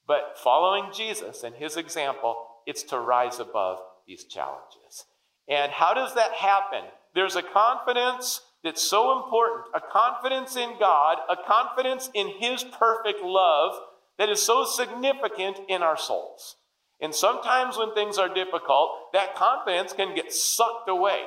But 0.06 0.36
following 0.42 0.90
Jesus 0.94 1.42
and 1.42 1.54
his 1.54 1.76
example, 1.76 2.36
it's 2.66 2.82
to 2.84 2.98
rise 2.98 3.40
above 3.40 3.78
these 4.06 4.24
challenges. 4.24 5.04
And 5.48 5.72
how 5.72 5.92
does 5.92 6.14
that 6.14 6.32
happen? 6.32 6.84
There's 7.14 7.36
a 7.36 7.42
confidence 7.42 8.40
that's 8.64 8.82
so 8.82 9.22
important 9.22 9.66
a 9.74 9.80
confidence 9.80 10.56
in 10.56 10.78
God, 10.78 11.18
a 11.28 11.36
confidence 11.36 12.10
in 12.14 12.28
His 12.38 12.64
perfect 12.64 13.22
love 13.22 13.74
that 14.18 14.28
is 14.28 14.42
so 14.42 14.64
significant 14.64 15.58
in 15.68 15.82
our 15.82 15.96
souls. 15.96 16.56
And 17.00 17.14
sometimes 17.14 17.76
when 17.76 17.94
things 17.94 18.18
are 18.18 18.32
difficult, 18.32 19.12
that 19.12 19.36
confidence 19.36 19.92
can 19.92 20.14
get 20.14 20.32
sucked 20.32 20.88
away. 20.88 21.22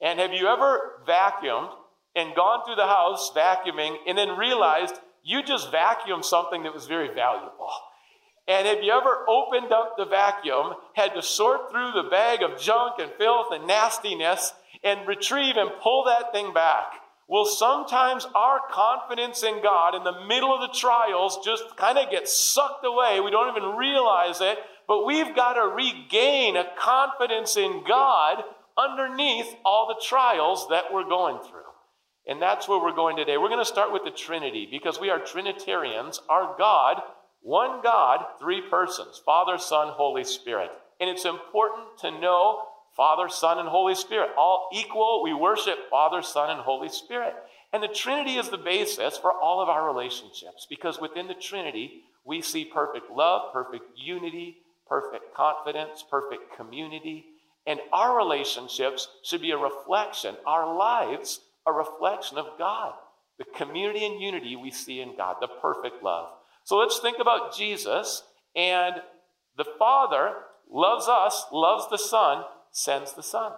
And 0.00 0.20
have 0.20 0.32
you 0.32 0.46
ever 0.46 1.02
vacuumed 1.06 1.72
and 2.14 2.34
gone 2.36 2.64
through 2.64 2.76
the 2.76 2.86
house 2.86 3.32
vacuuming 3.34 3.96
and 4.06 4.16
then 4.16 4.36
realized 4.36 4.94
you 5.24 5.42
just 5.42 5.72
vacuumed 5.72 6.24
something 6.24 6.62
that 6.62 6.74
was 6.74 6.86
very 6.86 7.12
valuable? 7.12 7.70
And 8.46 8.66
have 8.66 8.82
you 8.82 8.92
ever 8.92 9.24
opened 9.28 9.72
up 9.72 9.96
the 9.96 10.04
vacuum, 10.04 10.74
had 10.94 11.14
to 11.14 11.22
sort 11.22 11.70
through 11.70 11.92
the 11.92 12.08
bag 12.10 12.42
of 12.42 12.60
junk 12.60 12.94
and 12.98 13.10
filth 13.16 13.48
and 13.52 13.66
nastiness, 13.66 14.52
and 14.84 15.06
retrieve 15.06 15.56
and 15.56 15.70
pull 15.82 16.04
that 16.04 16.32
thing 16.32 16.52
back. 16.52 16.94
Well, 17.28 17.44
sometimes 17.46 18.26
our 18.34 18.60
confidence 18.70 19.42
in 19.42 19.62
God 19.62 19.94
in 19.94 20.04
the 20.04 20.26
middle 20.26 20.54
of 20.54 20.60
the 20.60 20.76
trials 20.76 21.38
just 21.44 21.76
kind 21.76 21.96
of 21.96 22.10
gets 22.10 22.36
sucked 22.36 22.84
away. 22.84 23.20
We 23.20 23.30
don't 23.30 23.56
even 23.56 23.76
realize 23.76 24.40
it, 24.40 24.58
but 24.86 25.06
we've 25.06 25.34
got 25.34 25.54
to 25.54 25.62
regain 25.62 26.56
a 26.56 26.66
confidence 26.78 27.56
in 27.56 27.84
God 27.88 28.42
underneath 28.76 29.54
all 29.64 29.86
the 29.88 30.04
trials 30.04 30.66
that 30.70 30.92
we're 30.92 31.08
going 31.08 31.38
through. 31.38 31.62
And 32.26 32.40
that's 32.40 32.68
where 32.68 32.78
we're 32.78 32.94
going 32.94 33.16
today. 33.16 33.36
We're 33.36 33.48
going 33.48 33.64
to 33.64 33.64
start 33.64 33.92
with 33.92 34.04
the 34.04 34.10
Trinity 34.10 34.68
because 34.70 35.00
we 35.00 35.10
are 35.10 35.18
Trinitarians. 35.18 36.20
Our 36.28 36.54
God, 36.58 37.02
one 37.40 37.82
God, 37.82 38.24
three 38.38 38.62
persons 38.68 39.20
Father, 39.24 39.58
Son, 39.58 39.88
Holy 39.88 40.24
Spirit. 40.24 40.70
And 41.00 41.10
it's 41.10 41.24
important 41.24 41.98
to 42.00 42.10
know 42.10 42.62
Father, 42.96 43.28
Son, 43.28 43.58
and 43.58 43.68
Holy 43.68 43.94
Spirit. 43.94 44.30
All 44.36 44.68
equal. 44.72 45.22
We 45.22 45.32
worship 45.32 45.90
Father, 45.90 46.22
Son, 46.22 46.50
and 46.50 46.60
Holy 46.60 46.88
Spirit. 46.88 47.34
And 47.72 47.82
the 47.82 47.88
Trinity 47.88 48.36
is 48.36 48.50
the 48.50 48.58
basis 48.58 49.16
for 49.16 49.32
all 49.32 49.60
of 49.62 49.68
our 49.68 49.86
relationships 49.86 50.66
because 50.68 51.00
within 51.00 51.26
the 51.26 51.34
Trinity, 51.34 52.02
we 52.24 52.42
see 52.42 52.64
perfect 52.64 53.10
love, 53.10 53.52
perfect 53.52 53.84
unity, 53.96 54.58
perfect 54.86 55.34
confidence, 55.34 56.04
perfect 56.08 56.54
community. 56.56 57.26
And 57.66 57.80
our 57.92 58.16
relationships 58.16 59.08
should 59.24 59.40
be 59.40 59.52
a 59.52 59.56
reflection, 59.56 60.36
our 60.46 60.76
lives, 60.76 61.40
a 61.66 61.72
reflection 61.72 62.36
of 62.38 62.58
God, 62.58 62.94
the 63.38 63.44
community 63.56 64.04
and 64.04 64.20
unity 64.20 64.56
we 64.56 64.70
see 64.70 65.00
in 65.00 65.16
God, 65.16 65.36
the 65.40 65.48
perfect 65.48 66.02
love. 66.02 66.28
So 66.64 66.76
let's 66.76 66.98
think 66.98 67.18
about 67.20 67.56
Jesus 67.56 68.22
and 68.54 68.96
the 69.56 69.64
Father 69.78 70.34
loves 70.70 71.08
us, 71.08 71.46
loves 71.52 71.88
the 71.90 71.98
Son, 71.98 72.44
sends 72.72 73.12
the 73.12 73.22
Son. 73.22 73.52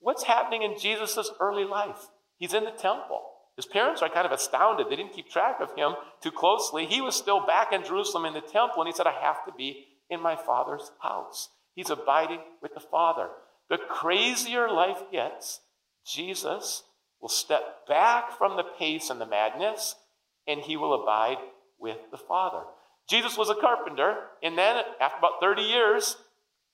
What's 0.00 0.24
happening 0.24 0.62
in 0.62 0.78
Jesus' 0.78 1.30
early 1.40 1.64
life? 1.64 2.08
He's 2.36 2.54
in 2.54 2.64
the 2.64 2.70
temple. 2.70 3.22
His 3.56 3.66
parents 3.66 4.02
are 4.02 4.08
kind 4.08 4.26
of 4.26 4.32
astounded. 4.32 4.88
They 4.88 4.96
didn't 4.96 5.14
keep 5.14 5.28
track 5.28 5.56
of 5.60 5.74
him 5.74 5.94
too 6.22 6.30
closely. 6.30 6.86
He 6.86 7.00
was 7.00 7.16
still 7.16 7.44
back 7.44 7.72
in 7.72 7.82
Jerusalem 7.82 8.24
in 8.24 8.34
the 8.34 8.40
temple, 8.40 8.80
and 8.80 8.86
he 8.86 8.92
said, 8.92 9.06
I 9.06 9.20
have 9.20 9.44
to 9.46 9.52
be 9.56 9.86
in 10.08 10.20
my 10.20 10.36
Father's 10.36 10.92
house. 11.00 11.48
He's 11.74 11.90
abiding 11.90 12.40
with 12.62 12.74
the 12.74 12.80
Father. 12.80 13.28
The 13.68 13.78
crazier 13.78 14.70
life 14.70 15.02
gets, 15.10 15.60
Jesus 16.06 16.84
will 17.20 17.28
step 17.28 17.86
back 17.88 18.36
from 18.38 18.56
the 18.56 18.64
pace 18.78 19.10
and 19.10 19.20
the 19.20 19.26
madness, 19.26 19.96
and 20.46 20.60
he 20.60 20.76
will 20.76 21.02
abide 21.02 21.38
with 21.78 21.98
the 22.10 22.16
Father. 22.16 22.62
Jesus 23.08 23.36
was 23.36 23.50
a 23.50 23.54
carpenter, 23.54 24.14
and 24.42 24.56
then 24.56 24.82
after 25.00 25.18
about 25.18 25.40
30 25.40 25.62
years, 25.62 26.16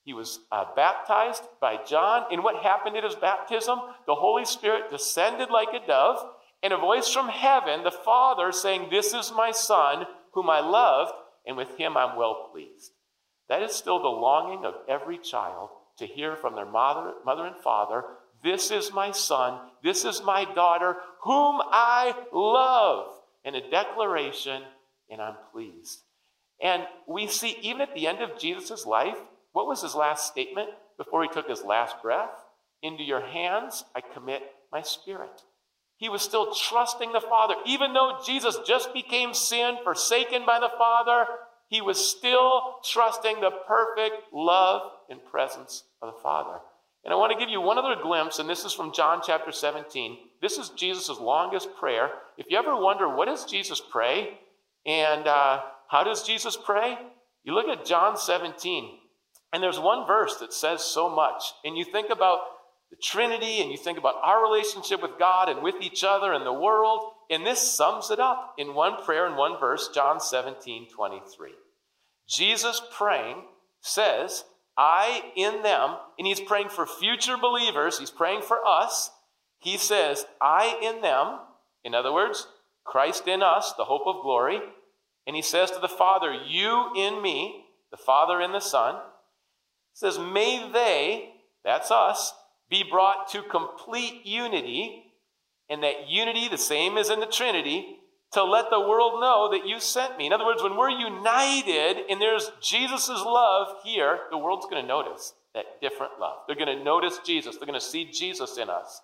he 0.05 0.13
was 0.13 0.41
uh, 0.53 0.67
baptized 0.77 1.43
by 1.61 1.79
John. 1.85 2.27
And 2.31 2.45
what 2.45 2.63
happened 2.63 2.97
at 2.97 3.05
his 3.05 3.15
baptism? 3.15 3.79
The 4.07 4.15
Holy 4.15 4.45
Spirit 4.45 4.91
descended 4.91 5.51
like 5.51 5.69
a 5.73 5.87
dove, 5.87 6.19
and 6.63 6.73
a 6.73 6.79
voice 6.79 7.09
from 7.09 7.29
heaven, 7.29 7.83
the 7.85 7.91
Father, 7.91 8.53
saying, 8.53 8.89
This 8.91 9.15
is 9.15 9.33
my 9.35 9.51
Son, 9.51 10.07
whom 10.33 10.49
I 10.51 10.61
loved, 10.61 11.13
and 11.47 11.57
with 11.57 11.77
him 11.77 11.97
I'm 11.97 12.17
well 12.17 12.51
pleased. 12.53 12.93
That 13.49 13.63
is 13.63 13.73
still 13.73 14.01
the 14.01 14.09
longing 14.09 14.65
of 14.65 14.75
every 14.89 15.19
child 15.19 15.71
to 15.99 16.07
hear 16.07 16.37
from 16.37 16.55
their 16.55 16.67
mother, 16.67 17.13
mother 17.25 17.47
and 17.47 17.57
father, 17.57 18.05
This 18.43 18.71
is 18.71 18.93
my 18.93 19.11
son, 19.11 19.61
this 19.83 20.05
is 20.05 20.23
my 20.23 20.45
daughter, 20.55 20.97
whom 21.23 21.61
I 21.63 22.15
love. 22.33 23.11
And 23.45 23.57
a 23.57 23.71
declaration 23.71 24.63
and 25.11 25.21
I'm 25.21 25.37
pleased. 25.53 26.01
And 26.63 26.85
we 27.07 27.27
see, 27.27 27.57
even 27.61 27.83
at 27.83 27.95
the 27.95 28.07
end 28.07 28.23
of 28.23 28.39
Jesus' 28.39 28.87
life, 28.87 29.19
what 29.55 29.69
was 29.69 29.83
his 29.83 29.95
last 29.95 30.27
statement 30.27 30.69
before 30.99 31.23
he 31.23 31.29
took 31.29 31.49
his 31.49 31.63
last 31.63 32.03
breath? 32.03 32.45
Into 32.83 33.05
your 33.05 33.23
hands 33.25 33.85
I 33.95 34.01
commit 34.03 34.43
my 34.71 34.83
spirit. 34.83 35.43
He 35.97 36.09
was 36.09 36.23
still 36.23 36.53
trusting 36.53 37.13
the 37.13 37.21
Father. 37.21 37.55
Even 37.65 37.95
though 37.95 38.19
Jesus 38.27 38.59
just 38.67 38.93
became 38.93 39.33
sin, 39.33 39.77
forsaken 39.85 40.43
by 40.45 40.59
the 40.59 40.73
Father, 40.77 41.25
he 41.69 41.81
was 41.81 41.99
still 41.99 42.81
trusting 42.85 43.41
the 43.41 43.53
perfect 43.67 44.33
love 44.33 44.91
and 45.09 45.25
presence 45.25 45.85
of 46.03 46.13
the 46.13 46.21
Father. 46.21 46.59
And 47.05 47.15
I 47.15 47.17
want 47.17 47.33
to 47.33 47.39
give 47.39 47.49
you 47.49 47.61
one 47.61 47.79
other 47.79 48.03
glimpse, 48.03 48.41
and 48.41 48.49
this 48.49 48.65
is 48.65 48.73
from 48.73 48.93
John 48.93 49.21
chapter 49.25 49.53
17. 49.53 50.19
This 50.43 50.59
is 50.59 50.71
Jesus' 50.71 51.21
longest 51.21 51.69
prayer. 51.79 52.11
If 52.39 52.47
you 52.51 52.59
ever 52.59 52.77
wonder, 52.77 53.09
what 53.09 53.27
does 53.27 53.45
Jesus 53.45 53.81
pray? 53.81 54.41
And 54.85 55.29
uh, 55.29 55.61
how 55.89 56.03
does 56.03 56.27
Jesus 56.27 56.57
pray? 56.57 56.99
You 57.45 57.55
look 57.55 57.69
at 57.69 57.87
John 57.87 58.17
17, 58.17 58.99
and 59.55 59.63
there's 59.63 59.79
one 59.79 60.05
verse 60.05 60.35
that 60.39 60.53
says 60.53 60.83
so 60.83 61.09
much. 61.09 61.45
And 61.65 61.79
you 61.79 61.85
think 61.85 62.11
about 62.11 62.41
the 62.91 62.97
Trinity, 62.97 63.61
and 63.61 63.71
you 63.71 63.77
think 63.77 63.99
about 63.99 64.17
our 64.21 64.43
relationship 64.43 65.01
with 65.01 65.17
God 65.17 65.49
and 65.49 65.63
with 65.63 65.77
each 65.81 66.03
other 66.03 66.33
and 66.33 66.45
the 66.45 66.53
world, 66.53 67.13
and 67.31 67.47
this 67.47 67.61
sums 67.61 68.11
it 68.11 68.19
up 68.19 68.55
in 68.59 68.75
one 68.75 69.05
prayer 69.05 69.29
in 69.29 69.37
one 69.37 69.61
verse, 69.61 69.91
John 69.95 70.19
17, 70.19 70.89
23. 70.91 71.53
Jesus 72.29 72.83
praying 72.91 73.45
says, 73.81 74.43
I 74.77 75.23
in 75.37 75.63
them, 75.63 75.99
and 76.19 76.27
he's 76.27 76.41
praying 76.41 76.71
for 76.71 76.85
future 76.85 77.37
believers, 77.37 78.01
he's 78.01 78.11
praying 78.11 78.43
for 78.43 78.59
us. 78.67 79.13
He 79.61 79.79
says, 79.79 80.27
I 80.41 80.81
in 80.83 81.01
them, 81.01 81.39
in 81.85 81.95
other 81.95 82.13
words, 82.13 82.49
Christ 82.83 83.29
in 83.29 83.41
us, 83.41 83.73
the 83.77 83.85
hope 83.85 84.03
of 84.07 84.21
glory. 84.21 84.59
And 85.29 85.37
he 85.37 85.43
says 85.43 85.71
to 85.71 85.79
the 85.79 85.87
Father, 85.87 86.33
You 86.33 86.91
in 86.97 87.23
me, 87.23 87.67
the 87.93 87.97
Father 87.97 88.41
in 88.41 88.51
the 88.51 88.59
Son, 88.59 88.97
says, 89.95 90.19
May 90.19 90.71
they, 90.71 91.31
that's 91.65 91.91
us, 91.91 92.35
be 92.69 92.85
brought 92.89 93.29
to 93.31 93.43
complete 93.43 94.27
unity, 94.27 95.05
and 95.71 95.83
that 95.83 96.09
unity, 96.09 96.49
the 96.49 96.59
same 96.59 96.99
as 96.99 97.09
in 97.09 97.21
the 97.21 97.27
Trinity, 97.27 97.97
to 98.33 98.45
let 98.45 98.69
the 98.69 98.81
world 98.81 99.21
know 99.21 99.49
that 99.53 99.67
you 99.67 99.79
sent 99.79 100.19
me. 100.19 100.27
In 100.27 100.33
other 100.33 100.45
words, 100.45 100.63
when 100.63 100.77
we're 100.77 100.91
united 100.91 102.05
and 102.11 102.21
there's 102.21 102.51
Jesus' 102.61 103.09
love 103.09 103.69
here, 103.85 104.19
the 104.31 104.39
world's 104.39 104.67
going 104.67 104.83
to 104.83 104.89
notice 104.89 105.33
that 105.55 105.81
different 105.81 106.15
love. 106.21 106.39
They're 106.47 106.57
going 106.57 106.77
to 106.77 106.85
notice 106.85 107.21
Jesus, 107.25 107.57
they're 107.57 107.67
going 107.67 107.79
to 107.79 107.85
see 107.85 108.11
Jesus 108.11 108.59
in 108.59 108.69
us. 108.69 109.01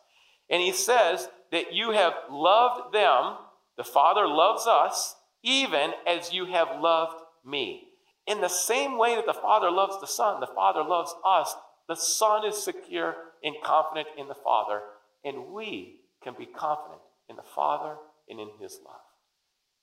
And 0.51 0.61
he 0.61 0.73
says 0.73 1.29
that 1.53 1.73
you 1.73 1.93
have 1.93 2.15
loved 2.29 2.93
them, 2.93 3.37
the 3.77 3.85
Father 3.85 4.27
loves 4.27 4.67
us, 4.67 5.15
even 5.45 5.93
as 6.07 6.33
you 6.33 6.47
have 6.47 6.81
loved 6.81 7.23
me. 7.47 7.85
In 8.31 8.41
the 8.41 8.49
same 8.49 8.97
way 8.97 9.17
that 9.17 9.27
the 9.27 9.35
Father 9.35 9.73
loves 9.73 10.01
the 10.01 10.07
Son, 10.07 10.39
the 10.39 10.47
Father 10.47 10.85
loves 10.85 11.13
us. 11.27 11.53
The 11.89 11.97
Son 11.97 12.47
is 12.47 12.63
secure 12.63 13.17
and 13.43 13.57
confident 13.61 14.07
in 14.17 14.29
the 14.29 14.37
Father, 14.37 14.83
and 15.25 15.53
we 15.53 16.03
can 16.23 16.35
be 16.39 16.47
confident 16.47 17.01
in 17.29 17.35
the 17.35 17.43
Father 17.43 17.97
and 18.29 18.39
in 18.39 18.51
His 18.61 18.79
love. 18.87 19.01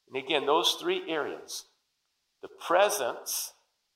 And 0.07 0.23
again, 0.23 0.45
those 0.45 0.77
three 0.79 1.03
areas 1.09 1.65
the 2.41 2.47
presence, 2.47 3.51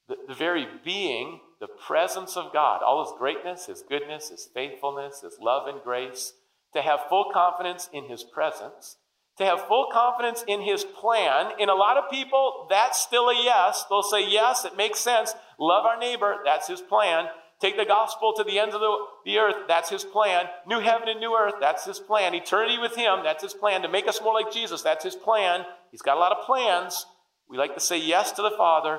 the, 0.09 0.17
the 0.27 0.33
very 0.33 0.67
being, 0.83 1.39
the 1.61 1.67
presence 1.87 2.35
of 2.35 2.51
God, 2.51 2.81
all 2.83 3.05
His 3.05 3.17
greatness, 3.17 3.67
His 3.67 3.85
goodness, 3.87 4.31
His 4.31 4.49
faithfulness, 4.53 5.21
His 5.21 5.37
love 5.39 5.69
and 5.69 5.81
grace, 5.81 6.33
to 6.73 6.81
have 6.81 7.07
full 7.07 7.31
confidence 7.31 7.89
in 7.93 8.09
His 8.09 8.25
presence, 8.25 8.97
to 9.41 9.47
have 9.47 9.67
full 9.67 9.87
confidence 9.91 10.43
in 10.47 10.61
His 10.61 10.83
plan. 10.83 11.51
In 11.59 11.69
a 11.69 11.75
lot 11.75 11.97
of 11.97 12.09
people, 12.09 12.67
that's 12.69 13.01
still 13.01 13.29
a 13.29 13.35
yes. 13.35 13.85
They'll 13.89 14.01
say, 14.01 14.27
yes, 14.27 14.65
it 14.65 14.77
makes 14.77 14.99
sense. 14.99 15.33
Love 15.59 15.85
our 15.85 15.99
neighbor, 15.99 16.37
that's 16.45 16.67
His 16.67 16.81
plan. 16.81 17.27
Take 17.61 17.77
the 17.77 17.85
gospel 17.85 18.33
to 18.37 18.43
the 18.43 18.57
ends 18.57 18.73
of 18.73 18.81
the, 18.81 18.97
the 19.23 19.37
earth. 19.37 19.67
That's 19.67 19.91
his 19.91 20.03
plan. 20.03 20.47
New 20.65 20.79
heaven 20.79 21.07
and 21.07 21.19
new 21.19 21.37
earth. 21.39 21.53
That's 21.61 21.85
his 21.85 21.99
plan. 21.99 22.33
Eternity 22.33 22.79
with 22.79 22.95
him. 22.95 23.19
That's 23.23 23.43
his 23.43 23.53
plan. 23.53 23.83
To 23.83 23.87
make 23.87 24.07
us 24.07 24.19
more 24.19 24.33
like 24.33 24.51
Jesus. 24.51 24.81
That's 24.81 25.03
his 25.03 25.15
plan. 25.15 25.61
He's 25.91 26.01
got 26.01 26.17
a 26.17 26.19
lot 26.19 26.31
of 26.31 26.43
plans. 26.43 27.05
We 27.47 27.59
like 27.59 27.75
to 27.75 27.79
say 27.79 27.99
yes 27.99 28.31
to 28.31 28.41
the 28.41 28.49
Father, 28.57 28.97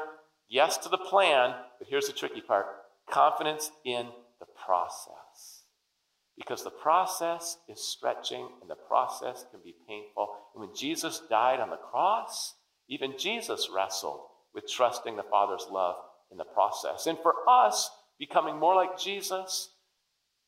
yes 0.48 0.76
to 0.78 0.88
the 0.88 0.98
plan. 0.98 1.54
But 1.80 1.88
here's 1.88 2.06
the 2.06 2.12
tricky 2.12 2.40
part 2.40 2.66
confidence 3.10 3.72
in 3.84 4.06
the 4.38 4.46
process. 4.64 5.16
Because 6.36 6.64
the 6.64 6.70
process 6.70 7.58
is 7.68 7.86
stretching 7.86 8.48
and 8.60 8.70
the 8.70 8.74
process 8.74 9.44
can 9.50 9.60
be 9.62 9.74
painful. 9.86 10.28
And 10.54 10.66
when 10.66 10.74
Jesus 10.74 11.22
died 11.28 11.60
on 11.60 11.70
the 11.70 11.76
cross, 11.76 12.54
even 12.88 13.18
Jesus 13.18 13.68
wrestled 13.74 14.20
with 14.54 14.70
trusting 14.70 15.16
the 15.16 15.22
Father's 15.24 15.66
love 15.70 15.96
in 16.30 16.38
the 16.38 16.44
process. 16.44 17.06
And 17.06 17.18
for 17.18 17.34
us, 17.48 17.90
becoming 18.18 18.58
more 18.58 18.74
like 18.74 18.98
Jesus, 18.98 19.70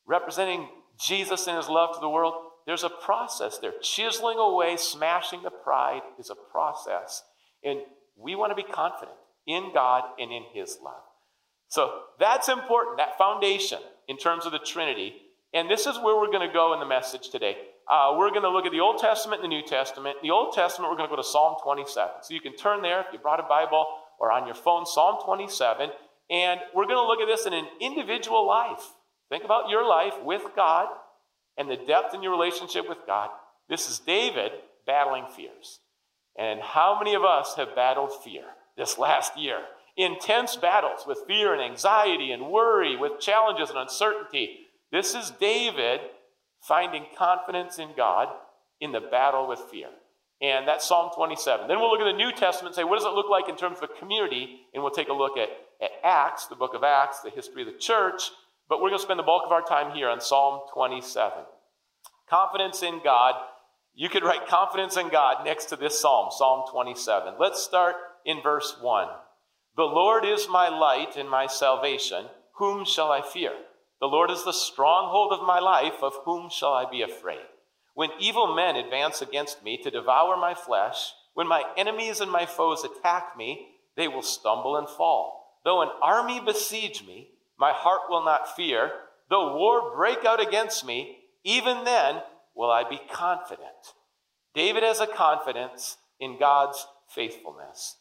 representing 0.07 0.69
Jesus 0.99 1.47
and 1.47 1.57
his 1.57 1.69
love 1.69 1.95
to 1.95 2.01
the 2.01 2.09
world, 2.09 2.35
there's 2.67 2.85
a 2.85 2.89
process 2.89 3.59
there. 3.59 3.73
Chiseling 3.83 4.39
away, 4.39 4.77
smashing 4.77 5.43
the 5.43 5.51
pride 5.51 6.03
is 6.19 6.31
a 6.31 6.51
process. 6.51 7.23
And 7.63 7.81
we 8.17 8.35
want 8.35 8.51
to 8.51 8.63
be 8.63 8.71
confident 8.71 9.17
in 9.47 9.73
God 9.75 10.05
and 10.19 10.33
in 10.33 10.45
his 10.53 10.79
love. 10.83 11.03
So 11.69 12.03
that's 12.19 12.49
important, 12.49 12.99
that 12.99 13.19
foundation 13.19 13.81
in 14.09 14.17
terms 14.17 14.47
of 14.47 14.53
the 14.53 14.59
Trinity. 14.59 15.15
And 15.55 15.71
this 15.71 15.87
is 15.87 15.97
where 15.99 16.17
we're 16.17 16.33
going 16.33 16.47
to 16.47 16.53
go 16.53 16.75
in 16.75 16.81
the 16.81 16.87
message 16.87 17.31
today. 17.31 17.57
Uh, 17.89 18.15
we're 18.19 18.31
going 18.31 18.43
to 18.43 18.51
look 18.51 18.67
at 18.67 18.73
the 18.73 18.81
Old 18.81 18.99
Testament 18.99 19.41
and 19.41 19.53
the 19.53 19.57
New 19.57 19.65
Testament. 19.65 20.17
In 20.21 20.29
the 20.29 20.35
Old 20.35 20.53
Testament, 20.53 20.91
we're 20.91 20.97
going 20.97 21.09
to 21.09 21.15
go 21.15 21.23
to 21.23 21.29
Psalm 21.29 21.55
27. 21.63 22.13
So 22.23 22.35
you 22.35 22.41
can 22.41 22.57
turn 22.57 22.83
there 22.83 23.01
if 23.01 23.07
you 23.13 23.21
brought 23.21 23.39
a 23.39 23.45
Bible 23.45 23.87
or 24.19 24.33
on 24.33 24.47
your 24.47 24.57
phone, 24.57 24.85
Psalm 24.85 25.19
27. 25.25 25.91
And 26.29 26.61
we're 26.75 26.87
going 26.87 26.97
to 26.97 27.07
look 27.07 27.21
at 27.21 27.27
this 27.27 27.47
in 27.47 27.53
an 27.53 27.67
individual 27.81 28.47
life. 28.49 28.83
Think 29.29 29.45
about 29.45 29.69
your 29.69 29.89
life 29.89 30.15
with 30.25 30.43
God 30.57 30.89
and 31.57 31.71
the 31.71 31.77
depth 31.77 32.15
in 32.15 32.23
your 32.23 32.33
relationship 32.33 32.89
with 32.89 32.99
God. 33.07 33.31
This 33.69 33.89
is 33.89 34.01
David 34.01 34.51
battling 34.87 35.27
fears. 35.37 35.79
And 36.37 36.61
how 36.61 36.99
many 36.99 37.15
of 37.15 37.23
us 37.23 37.55
have 37.57 37.77
battled 37.77 38.11
fear 38.25 38.43
this 38.77 38.99
last 38.99 39.39
year? 39.39 39.59
Intense 39.97 40.57
battles 40.57 41.07
with 41.07 41.19
fear 41.29 41.53
and 41.53 41.63
anxiety 41.63 42.33
and 42.33 42.51
worry, 42.51 42.97
with 42.97 43.21
challenges 43.21 43.71
and 43.71 43.79
uncertainty. 43.79 44.64
This 44.95 45.15
is 45.17 45.33
David 45.41 46.01
finding 46.63 47.05
confidence 47.19 47.81
in 47.81 47.91
God 47.97 48.29
in 48.81 48.93
the 48.93 49.01
battle 49.01 49.49
with 49.49 49.59
fear. 49.59 49.89
And 50.41 50.69
that's 50.69 50.87
Psalm 50.87 51.11
27. 51.15 51.67
Then 51.67 51.81
we'll 51.81 51.91
look 51.91 52.01
at 52.01 52.11
the 52.11 52.17
New 52.17 52.31
Testament 52.31 52.69
and 52.69 52.75
say, 52.77 52.85
what 52.85 52.99
does 52.99 53.07
it 53.07 53.13
look 53.13 53.29
like 53.29 53.49
in 53.49 53.57
terms 53.57 53.79
of 53.79 53.91
a 53.91 53.99
community? 53.99 54.61
And 54.73 54.83
we'll 54.83 54.93
take 54.93 55.09
a 55.09 55.13
look 55.13 55.37
at 55.37 55.49
at 55.83 55.91
Acts, 56.03 56.47
the 56.47 56.57
book 56.57 56.75
of 56.75 56.85
Acts, 56.85 57.21
the 57.21 57.31
history 57.31 57.63
of 57.63 57.73
the 57.73 57.79
church, 57.79 58.31
but 58.69 58.81
we're 58.81 58.89
going 58.89 58.99
to 58.99 59.05
spend 59.05 59.19
the 59.19 59.25
bulk 59.25 59.43
of 59.45 59.53
our 59.53 59.65
time 59.65 59.95
here 59.95 60.09
on 60.09 60.21
Psalm 60.21 60.61
27. 60.73 61.45
Confidence 62.29 62.83
in 62.83 63.01
God. 63.03 63.35
You 63.95 64.09
could 64.09 64.25
write 64.25 64.49
confidence 64.49 64.97
in 64.97 65.09
God 65.09 65.45
next 65.45 65.67
to 65.67 65.77
this 65.77 66.01
psalm, 66.01 66.29
Psalm 66.31 66.65
27. 66.71 67.35
Let's 67.39 67.63
start 67.63 67.97
in 68.25 68.43
verse 68.43 68.77
1. 68.81 69.09
The 69.77 69.83
Lord 69.83 70.25
is 70.25 70.49
my 70.49 70.69
light 70.69 71.17
and 71.17 71.29
my 71.29 71.47
salvation. 71.47 72.27
Whom 72.59 72.85
shall 72.85 73.13
I 73.13 73.23
fear? 73.23 73.53
The 74.01 74.07
Lord 74.07 74.31
is 74.31 74.45
the 74.45 74.53
stronghold 74.53 75.33
of 75.33 75.47
my 75.47 75.59
life. 75.59 76.03
Of 76.03 76.15
whom 76.25 76.51
shall 76.51 76.73
I 76.73 76.89
be 76.91 77.03
afraid? 77.03 77.47
When 77.95 78.11
evil 78.19 78.55
men 78.55 78.77
advance 78.77 79.23
against 79.23 79.63
me 79.63 79.81
to 79.83 79.91
devour 79.91 80.37
my 80.37 80.55
flesh, 80.55 81.13
when 81.35 81.47
my 81.47 81.63
enemies 81.77 82.21
and 82.21 82.31
my 82.31 82.47
foes 82.47 82.85
attack 82.85 83.37
me, 83.37 83.69
they 83.97 84.09
will 84.09 84.23
stumble 84.23 84.77
and 84.77 84.89
fall. 84.89 85.59
Though 85.65 85.83
an 85.83 85.91
army 86.03 86.41
besiege 86.41 87.05
me, 87.07 87.31
my 87.59 87.73
heart 87.73 88.03
will 88.09 88.25
not 88.25 88.55
fear. 88.57 88.91
Though 89.31 89.57
war 89.57 89.95
break 89.97 90.25
out 90.25 90.41
against 90.41 90.85
me, 90.85 91.19
even 91.45 91.85
then 91.85 92.23
will 92.55 92.71
I 92.71 92.89
be 92.89 93.01
confident. 93.11 93.95
David 94.55 94.83
has 94.83 95.01
a 95.01 95.07
confidence 95.07 95.97
in 96.21 96.39
God's 96.39 96.87
faithfulness. 97.09 97.97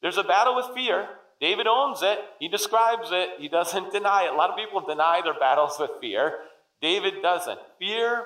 There's 0.00 0.18
a 0.18 0.24
battle 0.24 0.56
with 0.56 0.74
fear. 0.74 1.08
David 1.42 1.66
owns 1.66 2.02
it. 2.02 2.20
He 2.38 2.46
describes 2.46 3.08
it. 3.10 3.30
He 3.38 3.48
doesn't 3.48 3.92
deny 3.92 4.24
it. 4.24 4.32
A 4.32 4.36
lot 4.36 4.48
of 4.48 4.56
people 4.56 4.80
deny 4.80 5.20
their 5.22 5.38
battles 5.38 5.76
with 5.78 5.90
fear. 6.00 6.38
David 6.80 7.14
doesn't. 7.20 7.58
Fear, 7.78 8.24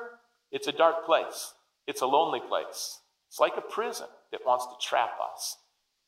it's 0.52 0.68
a 0.68 0.73
dark 0.73 1.06
place. 1.06 1.54
It's 1.87 2.02
a 2.02 2.06
lonely 2.06 2.40
place. 2.46 3.00
It's 3.28 3.40
like 3.40 3.56
a 3.56 3.62
prison 3.62 4.06
that 4.32 4.42
wants 4.46 4.66
to 4.66 4.87
trap 4.87 5.12
us 5.32 5.56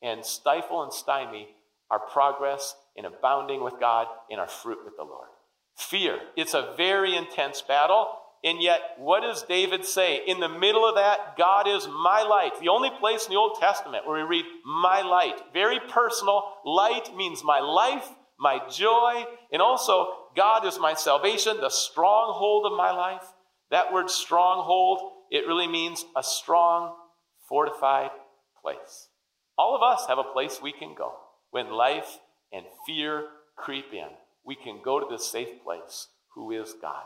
and 0.01 0.23
stifle 0.23 0.83
and 0.83 0.93
stymie 0.93 1.47
our 1.89 1.99
progress 1.99 2.75
in 2.95 3.05
abounding 3.05 3.63
with 3.63 3.79
God 3.79 4.07
in 4.29 4.37
our 4.37 4.47
fruit 4.47 4.79
with 4.85 4.95
the 4.95 5.03
Lord. 5.03 5.29
Fear. 5.75 6.19
It's 6.35 6.53
a 6.53 6.73
very 6.77 7.15
intense 7.15 7.61
battle. 7.61 8.07
And 8.43 8.61
yet, 8.61 8.79
what 8.97 9.21
does 9.21 9.43
David 9.43 9.83
say? 9.85 10.21
In 10.25 10.39
the 10.39 10.47
middle 10.47 10.87
of 10.87 10.95
that, 10.95 11.35
God 11.37 11.67
is 11.67 11.87
my 11.87 12.23
light. 12.23 12.59
The 12.59 12.69
only 12.69 12.89
place 12.99 13.25
in 13.25 13.33
the 13.33 13.39
Old 13.39 13.57
Testament 13.59 14.07
where 14.07 14.23
we 14.23 14.37
read 14.37 14.45
my 14.65 15.01
light. 15.01 15.39
Very 15.53 15.79
personal. 15.89 16.43
Light 16.63 17.15
means 17.15 17.43
my 17.43 17.59
life, 17.59 18.07
my 18.39 18.61
joy, 18.69 19.25
and 19.51 19.61
also 19.61 20.13
God 20.37 20.65
is 20.65 20.79
my 20.79 20.93
salvation, 20.93 21.57
the 21.59 21.69
stronghold 21.69 22.65
of 22.65 22.77
my 22.77 22.91
life. 22.91 23.33
That 23.71 23.91
word 23.91 24.09
stronghold, 24.09 25.01
it 25.29 25.45
really 25.45 25.67
means 25.67 26.05
a 26.15 26.23
strong, 26.23 26.95
fortified 27.47 28.11
place 28.61 29.09
All 29.57 29.75
of 29.75 29.81
us 29.81 30.07
have 30.07 30.17
a 30.17 30.23
place 30.23 30.59
we 30.61 30.71
can 30.71 30.95
go 30.95 31.13
when 31.51 31.71
life 31.71 32.19
and 32.53 32.65
fear 32.85 33.25
creep 33.57 33.93
in. 33.93 34.07
We 34.45 34.55
can 34.55 34.81
go 34.83 34.99
to 34.99 35.05
this 35.09 35.29
safe 35.29 35.61
place, 35.63 36.07
who 36.35 36.51
is 36.51 36.73
God. 36.81 37.03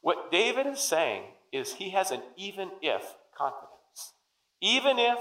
What 0.00 0.30
David 0.30 0.66
is 0.66 0.80
saying 0.80 1.24
is 1.52 1.74
he 1.74 1.90
has 1.90 2.10
an 2.10 2.22
even 2.36 2.70
if 2.80 3.02
confidence. 3.36 4.14
Even 4.60 4.98
if 4.98 5.18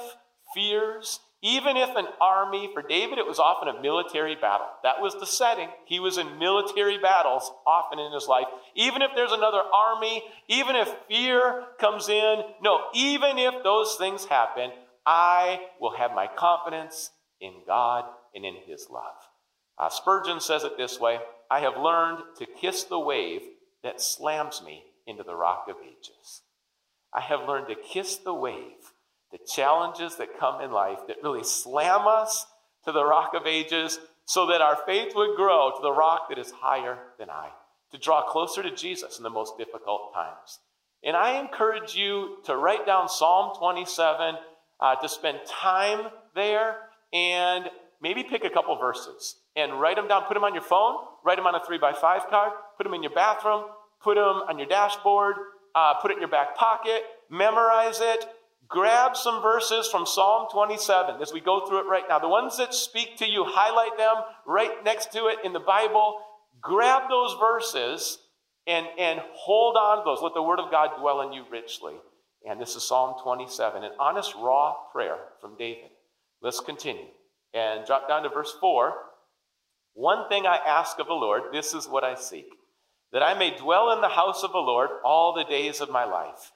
fears, 0.53 1.19
even 1.41 1.77
if 1.77 1.95
an 1.95 2.07
army, 2.21 2.69
for 2.73 2.81
David 2.81 3.17
it 3.17 3.25
was 3.25 3.39
often 3.39 3.67
a 3.67 3.81
military 3.81 4.35
battle. 4.35 4.67
That 4.83 5.01
was 5.01 5.13
the 5.13 5.25
setting. 5.25 5.69
He 5.85 5.99
was 5.99 6.17
in 6.17 6.37
military 6.37 6.97
battles 6.97 7.51
often 7.65 7.99
in 7.99 8.11
his 8.11 8.27
life. 8.27 8.47
Even 8.75 9.01
if 9.01 9.11
there's 9.15 9.31
another 9.31 9.61
army, 9.73 10.23
even 10.47 10.75
if 10.75 10.93
fear 11.07 11.65
comes 11.79 12.09
in, 12.09 12.41
no, 12.61 12.85
even 12.93 13.37
if 13.37 13.63
those 13.63 13.95
things 13.95 14.25
happen, 14.25 14.71
I 15.05 15.61
will 15.79 15.95
have 15.95 16.11
my 16.11 16.27
confidence 16.27 17.11
in 17.39 17.53
God 17.65 18.05
and 18.35 18.45
in 18.45 18.55
his 18.65 18.87
love. 18.91 19.15
Uh, 19.77 19.89
Spurgeon 19.89 20.41
says 20.41 20.63
it 20.63 20.77
this 20.77 20.99
way 20.99 21.19
I 21.49 21.61
have 21.61 21.77
learned 21.77 22.19
to 22.37 22.45
kiss 22.45 22.83
the 22.83 22.99
wave 22.99 23.41
that 23.83 24.01
slams 24.01 24.61
me 24.63 24.83
into 25.07 25.23
the 25.23 25.35
rock 25.35 25.65
of 25.69 25.75
ages. 25.83 26.43
I 27.13 27.21
have 27.21 27.47
learned 27.47 27.67
to 27.67 27.75
kiss 27.75 28.17
the 28.17 28.33
wave, 28.33 28.93
the 29.31 29.39
challenges 29.53 30.15
that 30.17 30.39
come 30.39 30.61
in 30.61 30.71
life 30.71 30.99
that 31.07 31.23
really 31.23 31.43
slam 31.43 32.07
us 32.07 32.45
to 32.85 32.91
the 32.91 33.05
rock 33.05 33.33
of 33.33 33.47
ages 33.47 33.99
so 34.25 34.47
that 34.47 34.61
our 34.61 34.77
faith 34.85 35.13
would 35.15 35.35
grow 35.35 35.71
to 35.75 35.81
the 35.81 35.91
rock 35.91 36.29
that 36.29 36.37
is 36.37 36.51
higher 36.51 36.99
than 37.17 37.29
I, 37.29 37.49
to 37.91 37.97
draw 37.97 38.21
closer 38.29 38.61
to 38.61 38.75
Jesus 38.75 39.17
in 39.17 39.23
the 39.23 39.29
most 39.29 39.57
difficult 39.57 40.13
times. 40.13 40.59
And 41.03 41.15
I 41.15 41.39
encourage 41.39 41.95
you 41.95 42.37
to 42.45 42.55
write 42.55 42.85
down 42.85 43.09
Psalm 43.09 43.55
27, 43.57 44.35
uh, 44.79 44.95
to 44.95 45.09
spend 45.09 45.39
time 45.47 46.11
there, 46.35 46.75
and 47.11 47.65
maybe 48.01 48.23
pick 48.23 48.43
a 48.43 48.49
couple 48.49 48.77
verses 48.77 49.35
and 49.55 49.79
write 49.79 49.95
them 49.95 50.07
down. 50.07 50.23
Put 50.23 50.33
them 50.33 50.43
on 50.43 50.53
your 50.53 50.63
phone, 50.63 50.97
write 51.25 51.37
them 51.37 51.47
on 51.47 51.55
a 51.55 51.65
three 51.65 51.77
by 51.77 51.93
five 51.93 52.27
card, 52.29 52.51
put 52.77 52.83
them 52.83 52.93
in 52.93 53.03
your 53.03 53.13
bathroom, 53.13 53.65
put 54.01 54.15
them 54.15 54.43
on 54.47 54.57
your 54.57 54.67
dashboard, 54.67 55.35
uh, 55.75 55.95
put 56.01 56.11
it 56.11 56.15
in 56.15 56.21
your 56.21 56.29
back 56.29 56.55
pocket, 56.55 57.03
memorize 57.29 57.99
it. 58.01 58.25
Grab 58.67 59.17
some 59.17 59.41
verses 59.41 59.87
from 59.87 60.05
Psalm 60.05 60.47
27 60.51 61.21
as 61.21 61.33
we 61.33 61.39
go 61.39 61.65
through 61.65 61.79
it 61.79 61.89
right 61.89 62.03
now. 62.07 62.19
The 62.19 62.29
ones 62.29 62.57
that 62.57 62.73
speak 62.73 63.17
to 63.17 63.25
you, 63.25 63.43
highlight 63.47 63.97
them 63.97 64.15
right 64.45 64.83
next 64.85 65.11
to 65.13 65.25
it 65.25 65.39
in 65.43 65.53
the 65.53 65.59
Bible. 65.59 66.19
Grab 66.61 67.09
those 67.09 67.35
verses 67.39 68.19
and, 68.67 68.85
and 68.99 69.21
hold 69.33 69.75
on 69.75 69.97
to 69.97 70.03
those. 70.05 70.21
Let 70.21 70.35
the 70.35 70.43
Word 70.43 70.59
of 70.59 70.69
God 70.69 70.91
dwell 70.99 71.21
in 71.21 71.33
you 71.33 71.45
richly. 71.51 71.95
And 72.47 72.61
this 72.61 72.75
is 72.75 72.87
Psalm 72.87 73.15
27, 73.23 73.83
an 73.83 73.91
honest, 73.99 74.35
raw 74.35 74.75
prayer 74.91 75.17
from 75.41 75.57
David. 75.57 75.89
Let's 76.41 76.59
continue. 76.59 77.07
And 77.53 77.85
drop 77.85 78.07
down 78.07 78.23
to 78.23 78.29
verse 78.29 78.53
4. 78.59 78.93
One 79.93 80.29
thing 80.29 80.45
I 80.45 80.57
ask 80.57 80.99
of 80.99 81.07
the 81.07 81.13
Lord, 81.13 81.43
this 81.51 81.73
is 81.73 81.87
what 81.87 82.03
I 82.03 82.15
seek 82.15 82.47
that 83.11 83.23
I 83.23 83.33
may 83.33 83.55
dwell 83.55 83.91
in 83.91 84.01
the 84.01 84.09
house 84.09 84.43
of 84.43 84.51
the 84.51 84.59
Lord 84.59 84.89
all 85.03 85.33
the 85.33 85.43
days 85.43 85.81
of 85.81 85.89
my 85.89 86.05
life, 86.05 86.51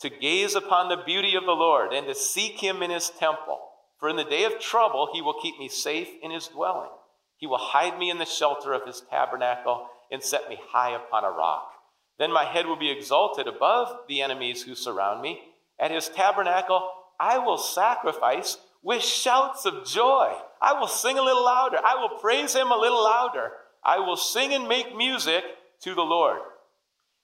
to 0.00 0.10
gaze 0.10 0.54
upon 0.54 0.88
the 0.88 1.02
beauty 1.04 1.34
of 1.34 1.44
the 1.44 1.52
Lord 1.52 1.92
and 1.92 2.06
to 2.06 2.14
seek 2.14 2.60
him 2.60 2.82
in 2.82 2.90
his 2.90 3.10
temple. 3.10 3.60
For 3.98 4.08
in 4.08 4.16
the 4.16 4.24
day 4.24 4.44
of 4.44 4.58
trouble, 4.58 5.08
he 5.12 5.22
will 5.22 5.40
keep 5.40 5.58
me 5.58 5.68
safe 5.68 6.08
in 6.22 6.30
his 6.30 6.48
dwelling. 6.48 6.90
He 7.36 7.46
will 7.46 7.58
hide 7.58 7.98
me 7.98 8.10
in 8.10 8.18
the 8.18 8.26
shelter 8.26 8.72
of 8.72 8.86
his 8.86 9.02
tabernacle 9.10 9.86
and 10.10 10.22
set 10.22 10.48
me 10.48 10.58
high 10.72 10.94
upon 10.94 11.24
a 11.24 11.30
rock. 11.30 11.70
Then 12.18 12.32
my 12.32 12.44
head 12.44 12.66
will 12.66 12.76
be 12.76 12.90
exalted 12.90 13.48
above 13.48 13.88
the 14.08 14.20
enemies 14.20 14.62
who 14.62 14.74
surround 14.74 15.22
me. 15.22 15.40
At 15.80 15.90
his 15.90 16.08
tabernacle, 16.08 16.88
I 17.18 17.38
will 17.38 17.58
sacrifice 17.58 18.58
with 18.84 19.02
shouts 19.02 19.64
of 19.64 19.86
joy. 19.86 20.32
I 20.60 20.78
will 20.78 20.86
sing 20.86 21.18
a 21.18 21.22
little 21.22 21.44
louder. 21.44 21.78
I 21.84 21.96
will 21.96 22.18
praise 22.20 22.54
him 22.54 22.70
a 22.70 22.76
little 22.76 23.02
louder. 23.02 23.50
I 23.82 23.98
will 23.98 24.16
sing 24.16 24.52
and 24.52 24.68
make 24.68 24.94
music 24.94 25.42
to 25.82 25.94
the 25.94 26.02
Lord. 26.02 26.40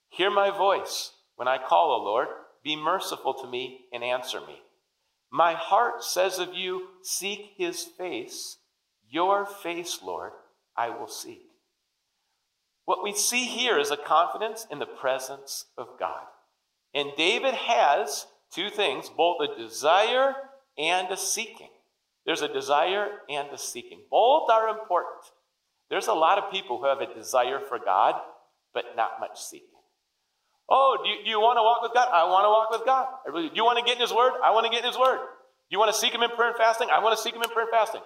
Hear 0.09 0.31
my 0.31 0.49
voice 0.49 1.11
when 1.35 1.47
I 1.47 1.57
call, 1.57 1.91
O 1.91 2.03
Lord. 2.03 2.27
Be 2.63 2.75
merciful 2.75 3.35
to 3.35 3.47
me 3.47 3.85
and 3.93 4.03
answer 4.03 4.41
me. 4.41 4.59
My 5.31 5.53
heart 5.53 6.03
says 6.03 6.39
of 6.39 6.53
you, 6.53 6.87
Seek 7.03 7.51
his 7.55 7.83
face. 7.83 8.57
Your 9.07 9.45
face, 9.45 9.99
Lord, 10.03 10.31
I 10.75 10.89
will 10.89 11.07
seek. 11.07 11.43
What 12.85 13.03
we 13.03 13.13
see 13.13 13.45
here 13.45 13.79
is 13.79 13.91
a 13.91 13.97
confidence 13.97 14.65
in 14.71 14.79
the 14.79 14.85
presence 14.85 15.65
of 15.77 15.99
God. 15.99 16.23
And 16.93 17.11
David 17.15 17.53
has 17.53 18.25
two 18.53 18.69
things 18.69 19.09
both 19.09 19.37
a 19.41 19.57
desire 19.57 20.35
and 20.77 21.11
a 21.11 21.17
seeking. 21.17 21.69
There's 22.25 22.41
a 22.41 22.51
desire 22.51 23.07
and 23.29 23.49
a 23.51 23.57
seeking. 23.57 24.01
Both 24.09 24.49
are 24.49 24.69
important. 24.69 25.23
There's 25.89 26.07
a 26.07 26.13
lot 26.13 26.37
of 26.37 26.51
people 26.51 26.79
who 26.79 26.85
have 26.85 27.01
a 27.01 27.13
desire 27.13 27.59
for 27.59 27.79
God, 27.79 28.15
but 28.73 28.95
not 28.95 29.19
much 29.19 29.41
seeking. 29.41 29.67
Oh, 30.69 30.97
do 31.03 31.09
you, 31.09 31.23
do 31.25 31.29
you 31.29 31.39
want 31.39 31.57
to 31.57 31.63
walk 31.63 31.81
with 31.81 31.93
God? 31.93 32.07
I 32.13 32.23
want 32.29 32.45
to 32.45 32.49
walk 32.49 32.71
with 32.71 32.85
God. 32.85 33.07
Really, 33.27 33.49
do 33.49 33.55
you 33.55 33.65
want 33.65 33.77
to 33.79 33.83
get 33.83 33.95
in 33.95 34.01
His 34.01 34.13
Word? 34.13 34.33
I 34.41 34.51
want 34.51 34.65
to 34.65 34.71
get 34.71 34.85
in 34.85 34.87
His 34.87 34.97
Word. 34.97 35.17
Do 35.19 35.69
you 35.75 35.79
want 35.79 35.91
to 35.91 35.99
seek 35.99 36.13
Him 36.13 36.23
in 36.23 36.29
prayer 36.29 36.49
and 36.49 36.57
fasting? 36.57 36.87
I 36.91 37.03
want 37.03 37.17
to 37.17 37.21
seek 37.21 37.35
Him 37.35 37.41
in 37.41 37.49
prayer 37.49 37.65
and 37.65 37.71
fasting. 37.75 38.01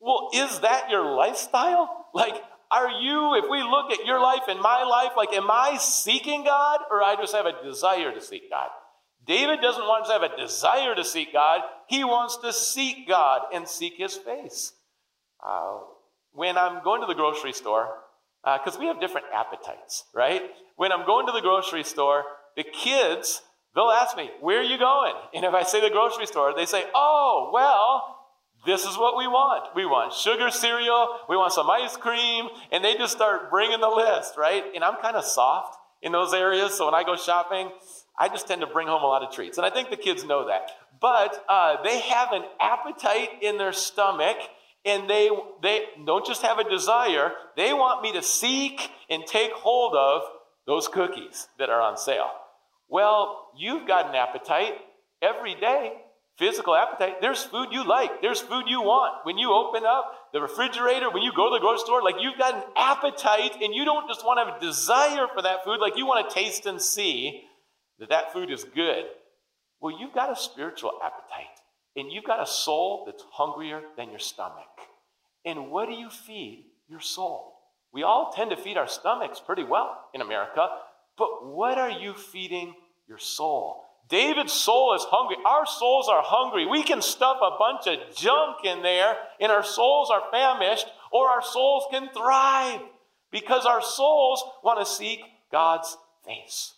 Well, 0.00 0.30
is 0.32 0.60
that 0.60 0.90
your 0.90 1.04
lifestyle? 1.16 1.96
Like, 2.12 2.34
are 2.72 2.90
you, 2.90 3.36
if 3.36 3.48
we 3.48 3.62
look 3.62 3.92
at 3.92 4.04
your 4.04 4.20
life 4.20 4.42
and 4.48 4.58
my 4.58 4.82
life, 4.82 5.12
like, 5.16 5.32
am 5.32 5.48
I 5.48 5.76
seeking 5.78 6.42
God 6.42 6.80
or 6.90 7.04
I 7.04 7.14
just 7.14 7.32
have 7.36 7.46
a 7.46 7.62
desire 7.62 8.12
to 8.12 8.20
seek 8.20 8.50
God? 8.50 8.68
David 9.26 9.60
doesn't 9.60 9.82
want 9.82 10.06
to 10.06 10.12
have 10.12 10.22
a 10.22 10.36
desire 10.36 10.94
to 10.94 11.04
seek 11.04 11.32
God. 11.32 11.60
He 11.88 12.04
wants 12.04 12.38
to 12.38 12.52
seek 12.52 13.06
God 13.06 13.42
and 13.52 13.68
seek 13.68 13.94
His 13.96 14.16
face. 14.16 14.72
Uh, 15.44 15.78
when 16.32 16.56
I'm 16.56 16.82
going 16.82 17.00
to 17.00 17.06
the 17.06 17.14
grocery 17.14 17.52
store, 17.52 17.88
because 18.42 18.76
uh, 18.76 18.80
we 18.80 18.86
have 18.86 19.00
different 19.00 19.26
appetites, 19.32 20.04
right? 20.14 20.42
When 20.76 20.92
I'm 20.92 21.04
going 21.04 21.26
to 21.26 21.32
the 21.32 21.40
grocery 21.40 21.84
store, 21.84 22.24
the 22.56 22.64
kids, 22.64 23.42
they'll 23.74 23.90
ask 23.90 24.16
me, 24.16 24.30
Where 24.40 24.60
are 24.60 24.64
you 24.64 24.78
going? 24.78 25.14
And 25.34 25.44
if 25.44 25.54
I 25.54 25.62
say 25.62 25.80
the 25.80 25.90
grocery 25.90 26.26
store, 26.26 26.54
they 26.56 26.66
say, 26.66 26.84
Oh, 26.94 27.50
well, 27.52 28.16
this 28.66 28.84
is 28.84 28.96
what 28.96 29.16
we 29.16 29.26
want. 29.26 29.74
We 29.74 29.86
want 29.86 30.12
sugar 30.12 30.50
cereal, 30.50 31.18
we 31.28 31.36
want 31.36 31.52
some 31.52 31.70
ice 31.70 31.96
cream, 31.96 32.48
and 32.70 32.84
they 32.84 32.94
just 32.94 33.14
start 33.14 33.50
bringing 33.50 33.80
the 33.80 33.88
list, 33.88 34.34
right? 34.36 34.64
And 34.74 34.84
I'm 34.84 34.96
kind 34.96 35.16
of 35.16 35.24
soft 35.24 35.76
in 36.02 36.12
those 36.12 36.32
areas, 36.32 36.74
so 36.76 36.86
when 36.86 36.94
I 36.94 37.04
go 37.04 37.16
shopping, 37.16 37.70
I 38.20 38.28
just 38.28 38.46
tend 38.46 38.60
to 38.60 38.66
bring 38.66 38.86
home 38.86 39.02
a 39.02 39.06
lot 39.06 39.22
of 39.22 39.34
treats. 39.34 39.56
And 39.56 39.66
I 39.66 39.70
think 39.70 39.88
the 39.88 39.96
kids 39.96 40.24
know 40.24 40.48
that. 40.48 40.70
But 41.00 41.42
uh, 41.48 41.82
they 41.82 42.00
have 42.00 42.32
an 42.32 42.42
appetite 42.60 43.30
in 43.40 43.56
their 43.56 43.72
stomach 43.72 44.36
and 44.84 45.08
they, 45.08 45.30
they 45.62 45.84
don't 46.06 46.26
just 46.26 46.42
have 46.42 46.58
a 46.58 46.68
desire, 46.68 47.32
they 47.56 47.72
want 47.72 48.02
me 48.02 48.12
to 48.12 48.22
seek 48.22 48.90
and 49.08 49.24
take 49.26 49.52
hold 49.52 49.94
of 49.94 50.22
those 50.66 50.88
cookies 50.88 51.48
that 51.58 51.68
are 51.68 51.80
on 51.80 51.96
sale. 51.96 52.30
Well, 52.88 53.50
you've 53.56 53.86
got 53.86 54.08
an 54.08 54.14
appetite 54.14 54.74
every 55.22 55.54
day, 55.54 55.92
physical 56.38 56.74
appetite. 56.74 57.20
There's 57.20 57.42
food 57.42 57.68
you 57.72 57.86
like, 57.86 58.22
there's 58.22 58.40
food 58.40 58.64
you 58.68 58.80
want. 58.80 59.24
When 59.24 59.36
you 59.36 59.52
open 59.52 59.84
up 59.84 60.12
the 60.32 60.40
refrigerator, 60.40 61.10
when 61.10 61.22
you 61.22 61.32
go 61.34 61.50
to 61.50 61.56
the 61.56 61.60
grocery 61.60 61.84
store, 61.84 62.02
like 62.02 62.16
you've 62.20 62.38
got 62.38 62.54
an 62.54 62.62
appetite 62.76 63.56
and 63.62 63.74
you 63.74 63.84
don't 63.84 64.08
just 64.08 64.24
want 64.24 64.38
to 64.38 64.50
have 64.50 64.62
a 64.62 64.64
desire 64.64 65.26
for 65.34 65.42
that 65.42 65.64
food, 65.64 65.78
like 65.80 65.96
you 65.96 66.06
want 66.06 66.28
to 66.28 66.34
taste 66.34 66.66
and 66.66 66.80
see 66.80 67.44
that 68.00 68.08
that 68.08 68.32
food 68.32 68.50
is 68.50 68.64
good. 68.64 69.04
Well, 69.80 69.98
you've 69.98 70.14
got 70.14 70.32
a 70.32 70.36
spiritual 70.36 70.92
appetite. 71.02 71.46
And 71.96 72.10
you've 72.10 72.24
got 72.24 72.42
a 72.42 72.46
soul 72.46 73.04
that's 73.06 73.24
hungrier 73.32 73.82
than 73.96 74.10
your 74.10 74.18
stomach. 74.18 74.68
And 75.44 75.70
what 75.70 75.88
do 75.88 75.94
you 75.94 76.08
feed 76.10 76.66
your 76.88 77.00
soul? 77.00 77.54
We 77.92 78.02
all 78.02 78.32
tend 78.34 78.50
to 78.50 78.56
feed 78.56 78.76
our 78.76 78.86
stomachs 78.86 79.40
pretty 79.44 79.64
well 79.64 79.98
in 80.14 80.20
America, 80.20 80.68
but 81.18 81.46
what 81.46 81.78
are 81.78 81.90
you 81.90 82.14
feeding 82.14 82.74
your 83.08 83.18
soul? 83.18 83.84
David's 84.08 84.52
soul 84.52 84.94
is 84.94 85.04
hungry. 85.08 85.36
Our 85.46 85.66
souls 85.66 86.08
are 86.08 86.22
hungry. 86.24 86.66
We 86.66 86.82
can 86.82 87.02
stuff 87.02 87.38
a 87.42 87.58
bunch 87.58 87.86
of 87.86 88.14
junk 88.14 88.64
in 88.64 88.82
there, 88.82 89.16
and 89.40 89.50
our 89.50 89.64
souls 89.64 90.10
are 90.10 90.22
famished, 90.30 90.86
or 91.12 91.28
our 91.28 91.42
souls 91.42 91.84
can 91.90 92.08
thrive 92.12 92.80
because 93.30 93.66
our 93.66 93.82
souls 93.82 94.42
want 94.62 94.80
to 94.80 94.92
seek 94.92 95.20
God's 95.52 95.96
face, 96.24 96.74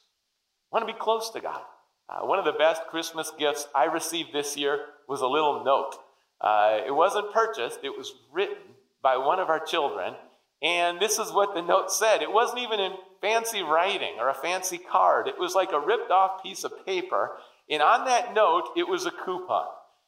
want 0.73 0.87
to 0.87 0.93
be 0.93 0.99
close 0.99 1.31
to 1.31 1.41
God. 1.41 1.61
Uh, 2.09 2.27
one 2.27 2.39
of 2.39 2.45
the 2.45 2.53
best 2.53 2.83
Christmas 2.89 3.31
gifts 3.39 3.69
I 3.75 3.85
received 3.85 4.33
this 4.33 4.57
year 4.57 4.81
was 5.09 5.21
a 5.21 5.27
little 5.27 5.65
note. 5.65 5.97
Uh, 6.41 6.81
it 6.87 6.95
wasn't 6.95 7.33
purchased, 7.33 7.81
it 7.83 7.97
was 7.97 8.13
written 8.33 8.75
by 9.03 9.17
one 9.17 9.39
of 9.39 9.49
our 9.49 9.61
children. 9.61 10.15
And 10.63 11.01
this 11.01 11.19
is 11.19 11.33
what 11.33 11.55
the 11.55 11.63
note 11.63 11.91
said. 11.91 12.23
It 12.23 12.33
wasn't 12.33 12.61
even 12.61 12.81
in 12.81 12.93
fancy 13.21 13.63
writing 13.63 14.15
or 14.19 14.29
a 14.29 14.35
fancy 14.35 14.79
card, 14.79 15.29
it 15.29 15.39
was 15.39 15.55
like 15.55 15.73
a 15.73 15.81
ripped 15.81 16.11
off 16.11 16.43
piece 16.43 16.65
of 16.65 16.87
paper. 16.87 17.33
And 17.71 17.81
on 17.81 18.07
that 18.07 18.35
note, 18.35 18.71
it 18.77 18.89
was 18.89 19.07
a 19.07 19.11
coupon. 19.11 19.67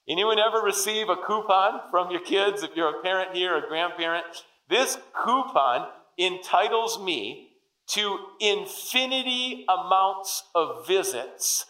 Anyone 0.09 0.39
ever 0.39 0.61
receive 0.61 1.09
a 1.09 1.17
coupon 1.17 1.81
from 1.91 2.11
your 2.11 2.21
kids 2.21 2.63
if 2.63 2.71
you're 2.77 2.99
a 2.99 3.03
parent 3.03 3.35
here, 3.35 3.57
a 3.57 3.67
grandparent? 3.67 4.25
This 4.69 4.99
coupon 5.15 5.89
entitles 6.19 7.01
me 7.01 7.44
to 7.87 8.19
infinity 8.41 9.65
amounts 9.69 10.45
of 10.55 10.87
visits 10.87 11.67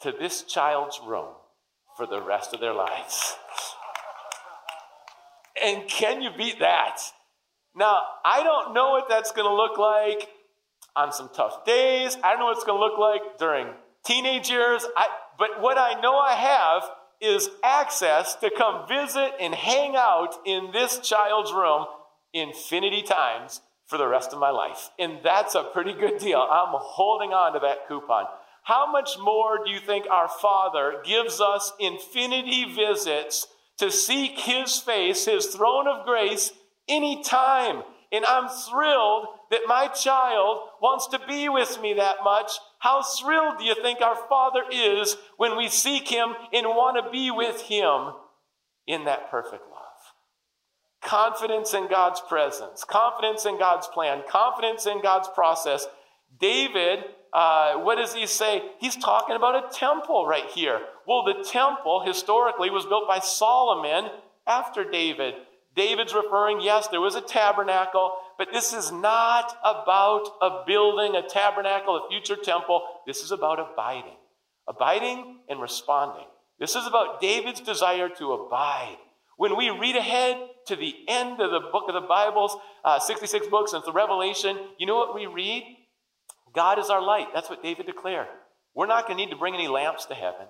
to 0.00 0.12
this 0.12 0.42
child's 0.42 1.00
room 1.04 1.34
for 1.96 2.06
the 2.06 2.22
rest 2.22 2.54
of 2.54 2.60
their 2.60 2.74
lives. 2.74 3.34
And 5.62 5.88
can 5.88 6.22
you 6.22 6.30
beat 6.36 6.60
that? 6.60 7.00
Now, 7.74 8.00
I 8.24 8.42
don't 8.42 8.74
know 8.74 8.90
what 8.90 9.08
that's 9.08 9.32
going 9.32 9.48
to 9.48 9.54
look 9.54 9.78
like 9.78 10.28
on 10.94 11.12
some 11.12 11.30
tough 11.34 11.64
days. 11.64 12.16
I 12.22 12.30
don't 12.30 12.40
know 12.40 12.46
what 12.46 12.56
it's 12.56 12.64
going 12.64 12.78
to 12.78 12.84
look 12.84 12.98
like 12.98 13.38
during 13.38 13.68
teenage 14.04 14.48
years. 14.50 14.86
I, 14.96 15.06
but 15.38 15.60
what 15.60 15.78
I 15.78 16.00
know 16.00 16.16
I 16.16 16.34
have 16.34 16.82
is 17.20 17.50
access 17.64 18.36
to 18.36 18.50
come 18.56 18.86
visit 18.88 19.32
and 19.40 19.54
hang 19.54 19.96
out 19.96 20.36
in 20.46 20.70
this 20.72 20.98
child's 21.00 21.52
room 21.52 21.86
infinity 22.32 23.02
times 23.02 23.60
for 23.88 23.98
the 23.98 24.06
rest 24.06 24.32
of 24.32 24.38
my 24.38 24.50
life. 24.50 24.90
And 24.98 25.18
that's 25.24 25.54
a 25.54 25.64
pretty 25.64 25.94
good 25.94 26.18
deal. 26.18 26.40
I'm 26.40 26.74
holding 26.74 27.30
on 27.32 27.54
to 27.54 27.58
that 27.60 27.88
coupon. 27.88 28.26
How 28.62 28.90
much 28.92 29.16
more 29.18 29.64
do 29.64 29.70
you 29.70 29.80
think 29.80 30.06
our 30.10 30.28
Father 30.28 31.00
gives 31.04 31.40
us 31.40 31.72
infinity 31.80 32.66
visits 32.74 33.46
to 33.78 33.90
seek 33.90 34.38
His 34.38 34.78
face, 34.78 35.24
His 35.24 35.46
throne 35.46 35.88
of 35.88 36.04
grace, 36.04 36.52
anytime? 36.86 37.82
And 38.12 38.24
I'm 38.26 38.48
thrilled 38.48 39.26
that 39.50 39.62
my 39.66 39.88
child 39.88 40.60
wants 40.82 41.06
to 41.08 41.20
be 41.26 41.48
with 41.48 41.80
me 41.80 41.94
that 41.94 42.16
much. 42.22 42.52
How 42.78 43.02
thrilled 43.02 43.58
do 43.58 43.64
you 43.64 43.74
think 43.74 44.00
our 44.02 44.16
Father 44.28 44.62
is 44.70 45.16
when 45.38 45.56
we 45.56 45.68
seek 45.68 46.08
Him 46.08 46.34
and 46.52 46.66
want 46.66 47.02
to 47.02 47.10
be 47.10 47.30
with 47.30 47.62
Him 47.62 48.12
in 48.86 49.04
that 49.04 49.30
perfect? 49.30 49.62
Confidence 51.02 51.74
in 51.74 51.88
God's 51.88 52.20
presence, 52.28 52.84
confidence 52.84 53.46
in 53.46 53.58
God's 53.58 53.86
plan, 53.86 54.22
confidence 54.28 54.86
in 54.86 55.00
God's 55.00 55.28
process. 55.28 55.86
David, 56.40 57.04
uh, 57.32 57.74
what 57.74 57.96
does 57.96 58.14
he 58.14 58.26
say? 58.26 58.62
He's 58.78 58.96
talking 58.96 59.36
about 59.36 59.54
a 59.54 59.74
temple 59.74 60.26
right 60.26 60.46
here. 60.46 60.80
Well, 61.06 61.24
the 61.24 61.44
temple 61.44 62.02
historically 62.04 62.70
was 62.70 62.84
built 62.84 63.06
by 63.06 63.20
Solomon 63.20 64.10
after 64.46 64.88
David. 64.88 65.34
David's 65.76 66.14
referring, 66.14 66.60
yes, 66.60 66.88
there 66.88 67.00
was 67.00 67.14
a 67.14 67.20
tabernacle, 67.20 68.14
but 68.36 68.48
this 68.52 68.72
is 68.72 68.90
not 68.90 69.56
about 69.64 70.28
a 70.42 70.64
building, 70.66 71.14
a 71.14 71.22
tabernacle, 71.22 71.96
a 71.96 72.08
future 72.08 72.34
temple. 72.34 72.82
This 73.06 73.22
is 73.22 73.30
about 73.30 73.60
abiding, 73.60 74.16
abiding 74.66 75.38
and 75.48 75.60
responding. 75.60 76.26
This 76.58 76.74
is 76.74 76.86
about 76.86 77.20
David's 77.20 77.60
desire 77.60 78.08
to 78.18 78.32
abide. 78.32 78.96
When 79.36 79.56
we 79.56 79.70
read 79.70 79.94
ahead 79.94 80.36
to 80.68 80.76
the 80.76 80.94
end 81.08 81.40
of 81.40 81.50
the 81.50 81.68
book 81.72 81.84
of 81.88 81.94
the 81.94 82.06
Bibles, 82.06 82.56
uh, 82.84 82.98
66 82.98 83.46
books, 83.48 83.72
and 83.72 83.82
the 83.84 83.92
Revelation, 83.92 84.56
you 84.78 84.86
know 84.86 84.96
what 84.96 85.14
we 85.14 85.26
read? 85.26 85.64
God 86.54 86.78
is 86.78 86.90
our 86.90 87.02
light. 87.02 87.28
That's 87.34 87.50
what 87.50 87.62
David 87.62 87.86
declared. 87.86 88.28
We're 88.74 88.86
not 88.86 89.06
going 89.06 89.18
to 89.18 89.24
need 89.24 89.30
to 89.30 89.36
bring 89.36 89.54
any 89.54 89.68
lamps 89.68 90.06
to 90.06 90.14
heaven. 90.14 90.46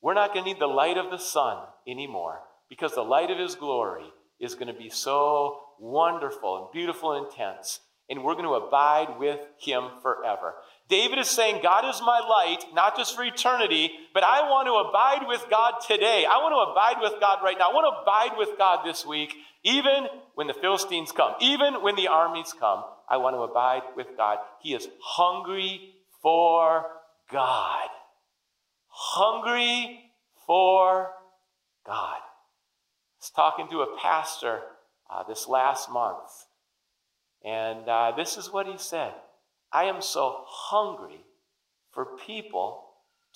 We're 0.00 0.14
not 0.14 0.32
going 0.32 0.44
to 0.44 0.52
need 0.52 0.60
the 0.60 0.66
light 0.66 0.98
of 0.98 1.10
the 1.10 1.18
sun 1.18 1.64
anymore 1.86 2.40
because 2.68 2.94
the 2.94 3.02
light 3.02 3.30
of 3.30 3.38
his 3.38 3.54
glory 3.54 4.06
is 4.40 4.54
going 4.54 4.72
to 4.72 4.78
be 4.78 4.90
so 4.90 5.60
wonderful 5.78 6.58
and 6.58 6.72
beautiful 6.72 7.12
and 7.12 7.26
intense. 7.26 7.80
And 8.12 8.22
we're 8.22 8.34
going 8.34 8.44
to 8.44 8.66
abide 8.66 9.18
with 9.18 9.40
him 9.56 9.84
forever. 10.02 10.52
David 10.90 11.18
is 11.18 11.30
saying, 11.30 11.62
God 11.62 11.88
is 11.88 11.98
my 12.02 12.20
light, 12.20 12.62
not 12.74 12.94
just 12.94 13.16
for 13.16 13.24
eternity, 13.24 13.90
but 14.12 14.22
I 14.22 14.42
want 14.42 14.66
to 14.66 14.88
abide 14.88 15.26
with 15.26 15.46
God 15.50 15.76
today. 15.88 16.26
I 16.28 16.36
want 16.36 16.52
to 16.52 16.70
abide 16.70 17.00
with 17.00 17.18
God 17.20 17.38
right 17.42 17.56
now. 17.58 17.70
I 17.70 17.72
want 17.72 17.86
to 17.90 18.02
abide 18.02 18.36
with 18.36 18.58
God 18.58 18.84
this 18.84 19.06
week, 19.06 19.34
even 19.62 20.08
when 20.34 20.46
the 20.46 20.52
Philistines 20.52 21.10
come, 21.10 21.32
even 21.40 21.82
when 21.82 21.96
the 21.96 22.08
armies 22.08 22.54
come. 22.60 22.84
I 23.08 23.16
want 23.16 23.34
to 23.34 23.40
abide 23.40 23.82
with 23.96 24.08
God. 24.18 24.38
He 24.60 24.74
is 24.74 24.86
hungry 25.00 25.94
for 26.20 26.84
God. 27.30 27.88
Hungry 28.88 30.12
for 30.46 31.12
God 31.86 32.18
I 33.22 33.24
was 33.24 33.30
talking 33.30 33.68
to 33.70 33.82
a 33.82 33.96
pastor 33.98 34.62
uh, 35.08 35.22
this 35.22 35.46
last 35.46 35.88
month, 35.88 36.18
and 37.44 37.88
uh, 37.88 38.12
this 38.16 38.36
is 38.36 38.52
what 38.52 38.66
he 38.66 38.78
said 38.78 39.12
I 39.72 39.84
am 39.84 40.00
so 40.02 40.44
hungry 40.46 41.24
for 41.92 42.16
people 42.26 42.84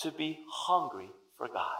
to 0.00 0.10
be 0.10 0.40
hungry 0.50 1.10
for 1.36 1.48
God. 1.48 1.76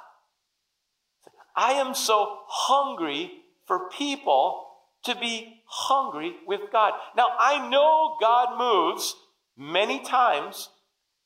I 1.54 1.72
am 1.72 1.94
so 1.94 2.40
hungry 2.46 3.32
for 3.66 3.88
people 3.90 4.66
to 5.04 5.14
be 5.14 5.62
hungry 5.66 6.34
with 6.46 6.72
God. 6.72 6.92
Now, 7.16 7.28
I 7.38 7.68
know 7.68 8.16
God 8.20 8.58
moves 8.58 9.14
many 9.56 10.00
times 10.00 10.68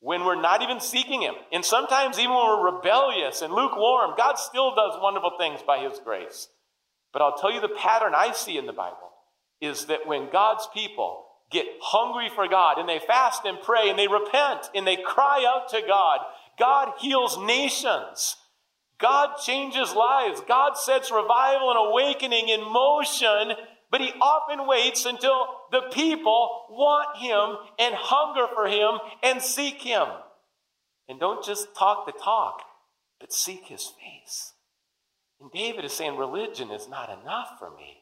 when 0.00 0.24
we're 0.24 0.40
not 0.40 0.62
even 0.62 0.80
seeking 0.80 1.22
Him. 1.22 1.34
And 1.52 1.64
sometimes, 1.64 2.18
even 2.18 2.30
when 2.30 2.46
we're 2.46 2.76
rebellious 2.76 3.42
and 3.42 3.52
lukewarm, 3.52 4.14
God 4.16 4.36
still 4.36 4.74
does 4.74 4.98
wonderful 5.00 5.32
things 5.38 5.60
by 5.66 5.78
His 5.78 5.98
grace. 5.98 6.48
But 7.12 7.22
I'll 7.22 7.36
tell 7.36 7.52
you 7.52 7.60
the 7.60 7.68
pattern 7.68 8.12
I 8.14 8.32
see 8.32 8.56
in 8.56 8.66
the 8.66 8.72
Bible 8.72 9.09
is 9.60 9.86
that 9.86 10.06
when 10.06 10.30
God's 10.30 10.68
people 10.72 11.26
get 11.50 11.66
hungry 11.80 12.30
for 12.34 12.48
God 12.48 12.78
and 12.78 12.88
they 12.88 13.00
fast 13.00 13.44
and 13.44 13.60
pray 13.60 13.90
and 13.90 13.98
they 13.98 14.08
repent 14.08 14.70
and 14.74 14.86
they 14.86 14.96
cry 14.96 15.44
out 15.46 15.68
to 15.70 15.82
God, 15.86 16.20
God 16.58 16.92
heals 17.00 17.38
nations. 17.38 18.36
God 18.98 19.36
changes 19.42 19.94
lives. 19.94 20.42
God 20.46 20.76
sets 20.76 21.10
revival 21.10 21.70
and 21.70 21.90
awakening 21.90 22.48
in 22.48 22.60
motion, 22.60 23.56
but 23.90 24.00
He 24.00 24.12
often 24.20 24.66
waits 24.66 25.06
until 25.06 25.46
the 25.72 25.82
people 25.92 26.66
want 26.70 27.16
Him 27.16 27.56
and 27.78 27.94
hunger 27.94 28.46
for 28.54 28.66
Him 28.68 29.00
and 29.22 29.42
seek 29.42 29.82
Him. 29.82 30.06
And 31.08 31.18
don't 31.18 31.44
just 31.44 31.74
talk 31.74 32.06
the 32.06 32.12
talk, 32.12 32.62
but 33.18 33.32
seek 33.32 33.66
His 33.66 33.86
face. 33.86 34.52
And 35.40 35.50
David 35.50 35.86
is 35.86 35.92
saying, 35.92 36.16
religion 36.16 36.70
is 36.70 36.86
not 36.86 37.08
enough 37.08 37.58
for 37.58 37.70
me. 37.70 37.99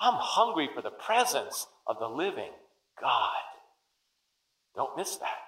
I'm 0.00 0.18
hungry 0.18 0.68
for 0.74 0.82
the 0.82 0.90
presence 0.90 1.66
of 1.86 1.98
the 1.98 2.08
living 2.08 2.50
God. 3.00 3.32
Don't 4.74 4.96
miss 4.96 5.16
that. 5.16 5.38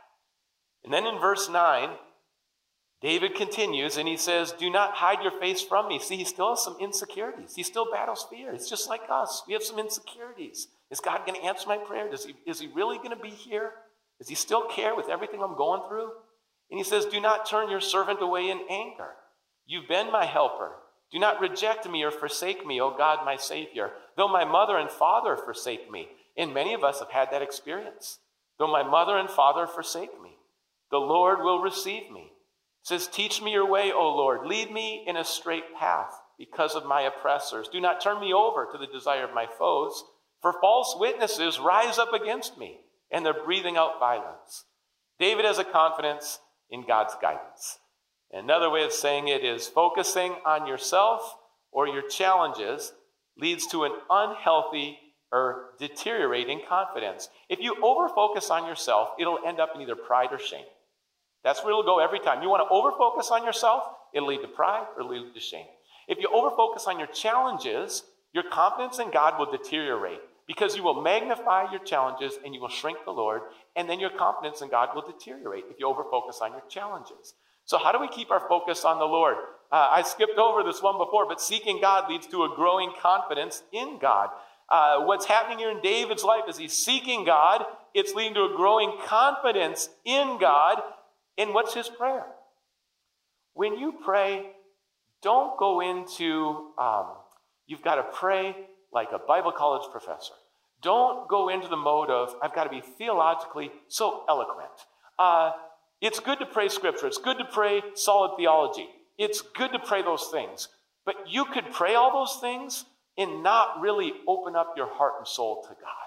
And 0.84 0.92
then 0.92 1.06
in 1.06 1.18
verse 1.18 1.48
9, 1.48 1.90
David 3.02 3.34
continues 3.34 3.96
and 3.96 4.08
he 4.08 4.16
says, 4.16 4.52
Do 4.52 4.70
not 4.70 4.94
hide 4.94 5.22
your 5.22 5.38
face 5.38 5.62
from 5.62 5.88
me. 5.88 5.98
See, 5.98 6.16
he 6.16 6.24
still 6.24 6.50
has 6.50 6.64
some 6.64 6.76
insecurities. 6.80 7.54
He 7.54 7.62
still 7.62 7.90
battles 7.90 8.26
fear. 8.30 8.52
It's 8.52 8.70
just 8.70 8.88
like 8.88 9.02
us. 9.10 9.42
We 9.46 9.52
have 9.52 9.62
some 9.62 9.78
insecurities. 9.78 10.68
Is 10.90 11.00
God 11.00 11.26
going 11.26 11.38
to 11.40 11.46
answer 11.46 11.68
my 11.68 11.78
prayer? 11.78 12.08
Does 12.08 12.24
he, 12.24 12.34
is 12.46 12.60
he 12.60 12.68
really 12.68 12.98
going 12.98 13.10
to 13.10 13.16
be 13.16 13.30
here? 13.30 13.72
Does 14.18 14.28
he 14.28 14.34
still 14.34 14.66
care 14.68 14.94
with 14.94 15.08
everything 15.10 15.42
I'm 15.42 15.56
going 15.56 15.82
through? 15.88 16.10
And 16.70 16.78
he 16.78 16.84
says, 16.84 17.04
Do 17.04 17.20
not 17.20 17.48
turn 17.48 17.70
your 17.70 17.80
servant 17.80 18.22
away 18.22 18.48
in 18.48 18.60
anger. 18.70 19.10
You've 19.66 19.88
been 19.88 20.10
my 20.10 20.24
helper. 20.24 20.72
Do 21.12 21.18
not 21.18 21.40
reject 21.40 21.88
me 21.88 22.02
or 22.02 22.10
forsake 22.10 22.64
me, 22.64 22.80
O 22.80 22.96
God, 22.96 23.24
my 23.24 23.36
Savior, 23.36 23.90
though 24.16 24.28
my 24.28 24.44
mother 24.44 24.76
and 24.76 24.90
father 24.90 25.36
forsake 25.36 25.90
me. 25.90 26.08
And 26.36 26.52
many 26.52 26.74
of 26.74 26.84
us 26.84 26.98
have 27.00 27.10
had 27.10 27.30
that 27.30 27.42
experience. 27.42 28.18
Though 28.58 28.70
my 28.70 28.82
mother 28.82 29.16
and 29.16 29.28
father 29.28 29.66
forsake 29.66 30.20
me, 30.22 30.36
the 30.90 30.98
Lord 30.98 31.40
will 31.40 31.60
receive 31.60 32.10
me. 32.10 32.32
It 32.82 32.88
says, 32.88 33.08
Teach 33.08 33.42
me 33.42 33.52
your 33.52 33.68
way, 33.68 33.92
O 33.92 34.14
Lord. 34.14 34.46
Lead 34.46 34.70
me 34.70 35.04
in 35.06 35.16
a 35.16 35.24
straight 35.24 35.74
path 35.78 36.12
because 36.38 36.74
of 36.74 36.86
my 36.86 37.02
oppressors. 37.02 37.68
Do 37.68 37.80
not 37.80 38.00
turn 38.00 38.20
me 38.20 38.32
over 38.32 38.66
to 38.70 38.78
the 38.78 38.86
desire 38.86 39.24
of 39.24 39.34
my 39.34 39.46
foes, 39.58 40.04
for 40.40 40.54
false 40.60 40.94
witnesses 40.98 41.58
rise 41.58 41.98
up 41.98 42.12
against 42.12 42.58
me, 42.58 42.80
and 43.10 43.24
they're 43.24 43.44
breathing 43.44 43.76
out 43.76 43.98
violence. 43.98 44.64
David 45.18 45.44
has 45.44 45.58
a 45.58 45.64
confidence 45.64 46.38
in 46.70 46.86
God's 46.86 47.14
guidance. 47.20 47.78
Another 48.32 48.70
way 48.70 48.84
of 48.84 48.92
saying 48.92 49.28
it 49.28 49.44
is 49.44 49.66
focusing 49.66 50.36
on 50.44 50.66
yourself 50.66 51.36
or 51.72 51.88
your 51.88 52.02
challenges 52.02 52.92
leads 53.38 53.66
to 53.68 53.84
an 53.84 53.92
unhealthy 54.10 54.98
or 55.32 55.70
deteriorating 55.78 56.62
confidence. 56.68 57.28
If 57.48 57.60
you 57.60 57.74
overfocus 57.82 58.50
on 58.50 58.66
yourself, 58.66 59.10
it'll 59.18 59.40
end 59.46 59.60
up 59.60 59.70
in 59.74 59.82
either 59.82 59.96
pride 59.96 60.28
or 60.32 60.38
shame. 60.38 60.64
That's 61.44 61.62
where 61.62 61.70
it'll 61.70 61.82
go 61.82 61.98
every 61.98 62.20
time. 62.20 62.42
You 62.42 62.48
want 62.48 62.66
to 62.68 62.74
overfocus 62.74 63.30
on 63.30 63.44
yourself, 63.44 63.84
it'll 64.14 64.28
lead 64.28 64.42
to 64.42 64.48
pride 64.48 64.86
or 64.96 65.04
lead 65.04 65.34
to 65.34 65.40
shame. 65.40 65.66
If 66.08 66.18
you 66.18 66.28
overfocus 66.28 66.86
on 66.86 66.98
your 66.98 67.08
challenges, 67.08 68.04
your 68.32 68.44
confidence 68.44 68.98
in 68.98 69.10
God 69.10 69.38
will 69.38 69.50
deteriorate 69.50 70.20
because 70.46 70.76
you 70.76 70.82
will 70.82 71.02
magnify 71.02 71.70
your 71.70 71.80
challenges 71.80 72.38
and 72.44 72.54
you 72.54 72.60
will 72.60 72.68
shrink 72.68 72.98
the 73.04 73.10
Lord, 73.10 73.42
and 73.74 73.90
then 73.90 73.98
your 73.98 74.10
confidence 74.10 74.62
in 74.62 74.70
God 74.70 74.90
will 74.94 75.02
deteriorate 75.02 75.64
if 75.70 75.80
you 75.80 75.86
overfocus 75.86 76.40
on 76.40 76.52
your 76.52 76.62
challenges. 76.68 77.34
So, 77.64 77.78
how 77.78 77.90
do 77.90 77.98
we 77.98 78.08
keep 78.08 78.30
our 78.30 78.46
focus 78.48 78.84
on 78.84 78.98
the 78.98 79.04
Lord? 79.04 79.36
Uh, 79.76 79.90
I 79.92 80.02
skipped 80.04 80.38
over 80.38 80.62
this 80.62 80.80
one 80.80 80.96
before, 80.96 81.28
but 81.28 81.38
seeking 81.38 81.82
God 81.82 82.08
leads 82.08 82.26
to 82.28 82.44
a 82.44 82.52
growing 82.56 82.92
confidence 82.98 83.62
in 83.74 83.98
God. 84.00 84.30
Uh, 84.70 85.00
what's 85.00 85.26
happening 85.26 85.58
here 85.58 85.70
in 85.70 85.82
David's 85.82 86.24
life 86.24 86.44
is 86.48 86.56
he's 86.56 86.72
seeking 86.72 87.26
God, 87.26 87.62
it's 87.92 88.14
leading 88.14 88.32
to 88.36 88.44
a 88.44 88.54
growing 88.56 88.96
confidence 89.04 89.90
in 90.06 90.38
God. 90.40 90.80
And 91.36 91.52
what's 91.52 91.74
his 91.74 91.90
prayer? 91.90 92.24
When 93.52 93.76
you 93.76 93.92
pray, 94.02 94.46
don't 95.20 95.58
go 95.58 95.82
into, 95.82 96.70
um, 96.78 97.08
you've 97.66 97.82
got 97.82 97.96
to 97.96 98.04
pray 98.14 98.56
like 98.94 99.08
a 99.12 99.18
Bible 99.18 99.52
college 99.52 99.86
professor. 99.92 100.32
Don't 100.80 101.28
go 101.28 101.50
into 101.50 101.68
the 101.68 101.76
mode 101.76 102.08
of, 102.08 102.34
I've 102.42 102.54
got 102.54 102.64
to 102.64 102.70
be 102.70 102.80
theologically 102.80 103.70
so 103.88 104.24
eloquent. 104.26 104.70
Uh, 105.18 105.52
it's 106.00 106.18
good 106.18 106.38
to 106.38 106.46
pray 106.46 106.70
scripture. 106.70 107.06
It's 107.06 107.18
good 107.18 107.36
to 107.36 107.44
pray 107.44 107.82
solid 107.94 108.38
theology. 108.38 108.88
It's 109.18 109.42
good 109.42 109.72
to 109.72 109.78
pray 109.78 110.02
those 110.02 110.28
things. 110.30 110.68
But 111.04 111.14
you 111.28 111.44
could 111.46 111.72
pray 111.72 111.94
all 111.94 112.12
those 112.12 112.40
things 112.40 112.84
and 113.16 113.42
not 113.42 113.80
really 113.80 114.12
open 114.26 114.56
up 114.56 114.74
your 114.76 114.92
heart 114.92 115.14
and 115.18 115.26
soul 115.26 115.62
to 115.62 115.68
God. 115.68 116.06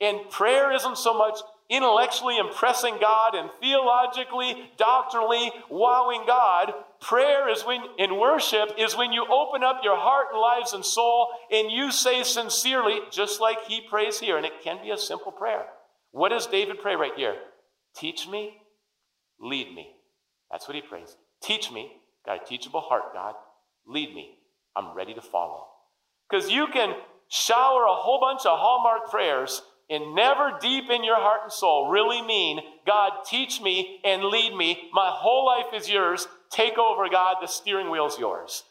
And 0.00 0.30
prayer 0.30 0.72
isn't 0.72 0.96
so 0.96 1.12
much 1.12 1.38
intellectually 1.68 2.38
impressing 2.38 2.96
God 3.00 3.34
and 3.34 3.50
theologically, 3.60 4.70
doctrinally 4.78 5.52
wowing 5.68 6.24
God. 6.26 6.72
Prayer 7.00 7.48
is 7.50 7.64
when, 7.64 7.82
in 7.98 8.18
worship, 8.18 8.70
is 8.78 8.96
when 8.96 9.12
you 9.12 9.26
open 9.30 9.62
up 9.62 9.80
your 9.84 9.96
heart 9.96 10.28
and 10.32 10.40
lives 10.40 10.72
and 10.72 10.84
soul 10.84 11.28
and 11.50 11.70
you 11.70 11.92
say 11.92 12.24
sincerely, 12.24 13.00
just 13.10 13.40
like 13.40 13.66
he 13.66 13.82
prays 13.88 14.18
here. 14.18 14.36
And 14.36 14.46
it 14.46 14.62
can 14.64 14.82
be 14.82 14.90
a 14.90 14.98
simple 14.98 15.32
prayer. 15.32 15.66
What 16.12 16.30
does 16.30 16.46
David 16.46 16.80
pray 16.80 16.96
right 16.96 17.14
here? 17.14 17.36
Teach 17.94 18.26
me, 18.26 18.56
lead 19.38 19.72
me. 19.74 19.94
That's 20.50 20.66
what 20.66 20.74
he 20.74 20.82
prays. 20.82 21.16
Teach 21.42 21.70
me. 21.70 21.92
Got 22.26 22.42
a 22.42 22.46
teachable 22.46 22.80
heart, 22.80 23.14
God. 23.14 23.34
Lead 23.86 24.14
me. 24.14 24.38
I'm 24.76 24.94
ready 24.96 25.14
to 25.14 25.22
follow. 25.22 25.66
Because 26.28 26.50
you 26.50 26.68
can 26.72 26.94
shower 27.28 27.84
a 27.84 27.94
whole 27.94 28.20
bunch 28.20 28.46
of 28.46 28.58
Hallmark 28.58 29.10
prayers 29.10 29.62
and 29.88 30.14
never 30.14 30.56
deep 30.60 30.84
in 30.88 31.02
your 31.02 31.16
heart 31.16 31.40
and 31.44 31.52
soul 31.52 31.90
really 31.90 32.22
mean, 32.22 32.60
God, 32.86 33.24
teach 33.26 33.60
me 33.60 34.00
and 34.04 34.24
lead 34.24 34.54
me. 34.54 34.88
My 34.92 35.10
whole 35.12 35.44
life 35.44 35.74
is 35.74 35.90
yours. 35.90 36.28
Take 36.50 36.78
over, 36.78 37.08
God. 37.08 37.36
The 37.40 37.48
steering 37.48 37.90
wheel's 37.90 38.18
yours. 38.18 38.62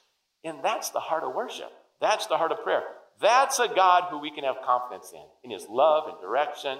And 0.45 0.63
that's 0.63 0.91
the 0.91 1.01
heart 1.01 1.23
of 1.23 1.35
worship. 1.35 1.71
That's 1.99 2.27
the 2.27 2.37
heart 2.37 2.53
of 2.53 2.63
prayer. 2.63 2.83
That's 3.19 3.59
a 3.59 3.67
God 3.67 4.05
who 4.09 4.19
we 4.19 4.31
can 4.31 4.45
have 4.45 4.61
confidence 4.65 5.11
in, 5.13 5.25
in 5.43 5.51
his 5.51 5.67
love 5.69 6.05
and 6.07 6.21
direction. 6.21 6.77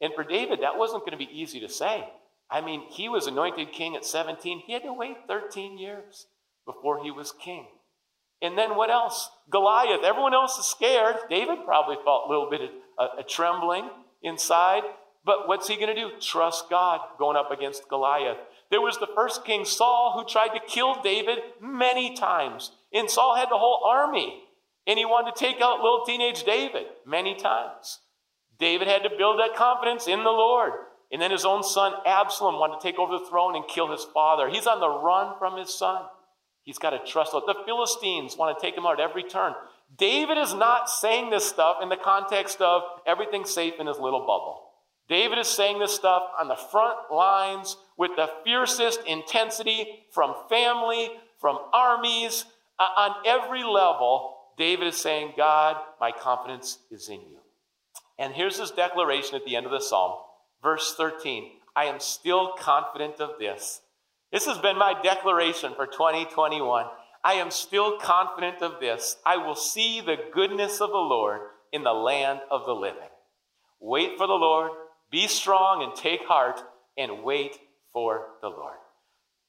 And 0.00 0.14
for 0.14 0.24
David, 0.24 0.62
that 0.62 0.78
wasn't 0.78 1.02
going 1.02 1.12
to 1.12 1.18
be 1.18 1.28
easy 1.30 1.60
to 1.60 1.68
say. 1.68 2.08
I 2.50 2.60
mean, 2.60 2.82
he 2.90 3.08
was 3.08 3.26
anointed 3.26 3.72
king 3.72 3.96
at 3.96 4.04
17. 4.04 4.62
He 4.66 4.72
had 4.72 4.82
to 4.82 4.92
wait 4.92 5.16
13 5.26 5.78
years 5.78 6.26
before 6.64 7.02
he 7.02 7.10
was 7.10 7.32
king. 7.32 7.66
And 8.42 8.56
then 8.56 8.76
what 8.76 8.90
else? 8.90 9.30
Goliath. 9.50 10.04
Everyone 10.04 10.34
else 10.34 10.58
is 10.58 10.66
scared. 10.66 11.16
David 11.30 11.58
probably 11.64 11.96
felt 12.04 12.24
a 12.26 12.30
little 12.30 12.50
bit 12.50 12.60
of 12.60 12.70
a, 12.98 13.20
a 13.20 13.24
trembling 13.24 13.88
inside. 14.22 14.82
But 15.24 15.48
what's 15.48 15.66
he 15.66 15.76
going 15.76 15.94
to 15.94 16.00
do? 16.00 16.10
Trust 16.20 16.70
God 16.70 17.00
going 17.18 17.36
up 17.36 17.50
against 17.50 17.88
Goliath. 17.88 18.36
There 18.70 18.80
was 18.80 18.98
the 18.98 19.08
first 19.14 19.44
king, 19.44 19.64
Saul, 19.64 20.12
who 20.14 20.30
tried 20.30 20.56
to 20.56 20.66
kill 20.66 21.02
David 21.02 21.38
many 21.60 22.14
times. 22.14 22.72
And 22.92 23.10
Saul 23.10 23.36
had 23.36 23.46
the 23.46 23.58
whole 23.58 23.82
army. 23.84 24.42
And 24.86 24.98
he 24.98 25.04
wanted 25.04 25.34
to 25.34 25.44
take 25.44 25.60
out 25.60 25.80
little 25.80 26.04
teenage 26.06 26.44
David 26.44 26.86
many 27.04 27.34
times. 27.34 28.00
David 28.58 28.86
had 28.86 29.02
to 29.02 29.10
build 29.16 29.40
that 29.40 29.56
confidence 29.56 30.06
in 30.06 30.22
the 30.22 30.30
Lord. 30.30 30.72
And 31.12 31.22
then 31.22 31.30
his 31.30 31.44
own 31.44 31.62
son, 31.62 31.94
Absalom, 32.04 32.58
wanted 32.58 32.80
to 32.80 32.82
take 32.82 32.98
over 32.98 33.18
the 33.18 33.26
throne 33.26 33.54
and 33.54 33.66
kill 33.68 33.90
his 33.92 34.04
father. 34.12 34.48
He's 34.48 34.66
on 34.66 34.80
the 34.80 34.88
run 34.88 35.38
from 35.38 35.56
his 35.56 35.72
son. 35.72 36.02
He's 36.62 36.78
got 36.78 36.90
to 36.90 36.98
trust. 37.10 37.32
The 37.32 37.62
Philistines 37.64 38.36
want 38.36 38.58
to 38.58 38.64
take 38.64 38.76
him 38.76 38.86
out 38.86 39.00
every 39.00 39.22
turn. 39.22 39.54
David 39.96 40.36
is 40.36 40.52
not 40.52 40.90
saying 40.90 41.30
this 41.30 41.48
stuff 41.48 41.76
in 41.80 41.88
the 41.88 41.96
context 41.96 42.60
of 42.60 42.82
everything's 43.06 43.54
safe 43.54 43.74
in 43.78 43.86
his 43.86 43.98
little 43.98 44.20
bubble. 44.20 44.62
David 45.08 45.38
is 45.38 45.46
saying 45.46 45.78
this 45.78 45.94
stuff 45.94 46.24
on 46.40 46.48
the 46.48 46.56
front 46.56 46.98
lines 47.12 47.76
with 47.96 48.10
the 48.16 48.28
fiercest 48.44 49.00
intensity 49.06 49.86
from 50.10 50.34
family, 50.48 51.10
from 51.38 51.58
armies, 51.72 52.44
uh, 52.78 52.88
on 52.96 53.14
every 53.24 53.62
level. 53.62 54.34
David 54.58 54.88
is 54.88 55.00
saying, 55.00 55.34
God, 55.36 55.76
my 56.00 56.10
confidence 56.10 56.78
is 56.90 57.08
in 57.08 57.20
you. 57.20 57.38
And 58.18 58.34
here's 58.34 58.58
his 58.58 58.70
declaration 58.70 59.36
at 59.36 59.44
the 59.44 59.54
end 59.54 59.66
of 59.66 59.72
the 59.72 59.80
psalm, 59.80 60.18
verse 60.66 60.96
13 60.96 61.52
I 61.76 61.84
am 61.84 62.00
still 62.00 62.54
confident 62.58 63.20
of 63.20 63.38
this. 63.38 63.82
This 64.32 64.46
has 64.46 64.58
been 64.58 64.76
my 64.76 65.00
declaration 65.00 65.74
for 65.76 65.86
2021. 65.86 66.86
I 67.22 67.34
am 67.34 67.52
still 67.52 67.98
confident 67.98 68.62
of 68.62 68.80
this. 68.80 69.16
I 69.24 69.36
will 69.36 69.54
see 69.54 70.00
the 70.00 70.16
goodness 70.34 70.80
of 70.80 70.90
the 70.90 70.96
Lord 70.96 71.42
in 71.72 71.84
the 71.84 71.92
land 71.92 72.40
of 72.50 72.66
the 72.66 72.72
living. 72.72 73.12
Wait 73.80 74.16
for 74.18 74.26
the 74.26 74.32
Lord, 74.32 74.72
be 75.12 75.28
strong 75.28 75.84
and 75.84 75.94
take 75.94 76.22
heart, 76.22 76.60
and 76.98 77.22
wait 77.22 77.58
for 77.92 78.30
the 78.40 78.48
Lord. 78.48 78.78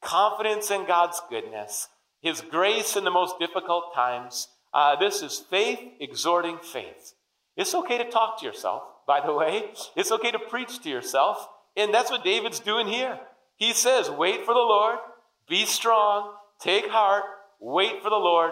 Confidence 0.04 0.70
in 0.70 0.86
God's 0.86 1.20
goodness, 1.32 1.88
His 2.22 2.42
grace 2.42 2.96
in 2.96 3.06
the 3.06 3.10
most 3.10 3.40
difficult 3.40 3.96
times. 3.96 4.50
Uh, 4.72 4.96
this 4.98 5.24
is 5.24 5.40
faith 5.40 5.80
exhorting 6.00 6.60
faith. 6.62 7.14
It's 7.56 7.74
okay 7.74 7.98
to 7.98 8.12
talk 8.12 8.40
to 8.40 8.46
yourself, 8.46 8.84
by 9.08 9.26
the 9.26 9.34
way. 9.34 9.72
It's 9.96 10.12
okay 10.12 10.32
to 10.32 10.40
preach 10.40 10.80
to 10.84 10.90
yourself. 10.90 11.48
And 11.76 11.94
that's 11.94 12.12
what 12.12 12.24
David's 12.24 12.60
doing 12.60 12.88
here. 12.88 13.20
He 13.56 13.74
says, 13.74 14.12
Wait 14.12 14.46
for 14.46 14.54
the 14.54 14.60
Lord, 14.60 15.00
be 15.50 15.66
strong, 15.66 16.34
take 16.60 16.88
heart, 16.88 17.24
Wait 17.60 18.04
for 18.04 18.10
the 18.10 18.16
Lord. 18.16 18.52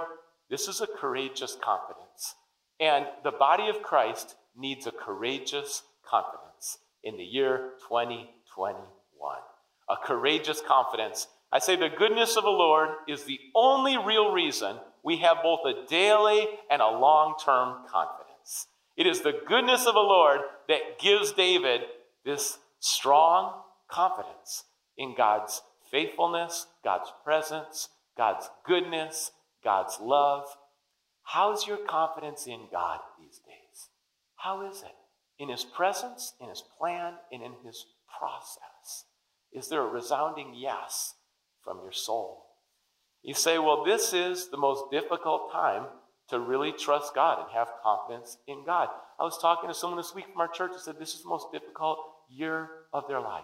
This 0.49 0.67
is 0.67 0.81
a 0.81 0.87
courageous 0.87 1.55
confidence. 1.61 2.35
And 2.79 3.05
the 3.23 3.31
body 3.31 3.69
of 3.69 3.83
Christ 3.83 4.35
needs 4.57 4.87
a 4.87 4.91
courageous 4.91 5.83
confidence 6.07 6.79
in 7.03 7.17
the 7.17 7.23
year 7.23 7.73
2021. 7.87 9.35
A 9.89 9.95
courageous 10.03 10.61
confidence. 10.67 11.27
I 11.51 11.59
say 11.59 11.75
the 11.75 11.89
goodness 11.89 12.35
of 12.35 12.43
the 12.43 12.49
Lord 12.49 12.89
is 13.07 13.23
the 13.23 13.39
only 13.53 13.97
real 13.97 14.31
reason 14.31 14.77
we 15.03 15.17
have 15.17 15.37
both 15.43 15.59
a 15.65 15.87
daily 15.87 16.47
and 16.71 16.81
a 16.81 16.89
long 16.89 17.35
term 17.43 17.85
confidence. 17.87 18.67
It 18.97 19.07
is 19.07 19.21
the 19.21 19.39
goodness 19.47 19.85
of 19.85 19.93
the 19.93 19.99
Lord 19.99 20.41
that 20.69 20.99
gives 20.99 21.33
David 21.33 21.81
this 22.23 22.57
strong 22.79 23.61
confidence 23.89 24.63
in 24.97 25.15
God's 25.15 25.61
faithfulness, 25.91 26.67
God's 26.83 27.11
presence, 27.23 27.89
God's 28.17 28.49
goodness, 28.65 29.31
God's 29.63 29.97
love. 30.01 30.45
How's 31.23 31.67
your 31.67 31.77
confidence 31.77 32.47
in 32.47 32.67
God 32.71 32.99
these 33.19 33.39
days? 33.39 33.89
How 34.37 34.69
is 34.69 34.81
it? 34.81 34.95
In 35.39 35.49
His 35.49 35.65
presence, 35.65 36.33
in 36.39 36.47
His 36.49 36.63
plan, 36.79 37.13
and 37.31 37.43
in 37.43 37.53
His 37.65 37.85
process? 38.17 39.05
Is 39.51 39.67
there 39.67 39.81
a 39.81 39.87
resounding 39.87 40.53
yes 40.55 41.15
from 41.63 41.79
your 41.81 41.91
soul? 41.91 42.45
You 43.23 43.33
say, 43.33 43.57
well, 43.57 43.83
this 43.83 44.13
is 44.13 44.49
the 44.49 44.57
most 44.57 44.91
difficult 44.91 45.51
time 45.51 45.87
to 46.29 46.39
really 46.39 46.71
trust 46.71 47.13
God 47.13 47.39
and 47.39 47.51
have 47.51 47.67
confidence 47.83 48.37
in 48.47 48.63
God. 48.65 48.89
I 49.19 49.23
was 49.23 49.37
talking 49.39 49.69
to 49.69 49.73
someone 49.73 49.97
this 49.97 50.15
week 50.15 50.25
from 50.31 50.41
our 50.41 50.47
church 50.47 50.71
who 50.73 50.79
said 50.79 50.99
this 50.99 51.13
is 51.13 51.23
the 51.23 51.29
most 51.29 51.51
difficult 51.51 51.99
year 52.29 52.69
of 52.93 53.07
their 53.07 53.21
life. 53.21 53.43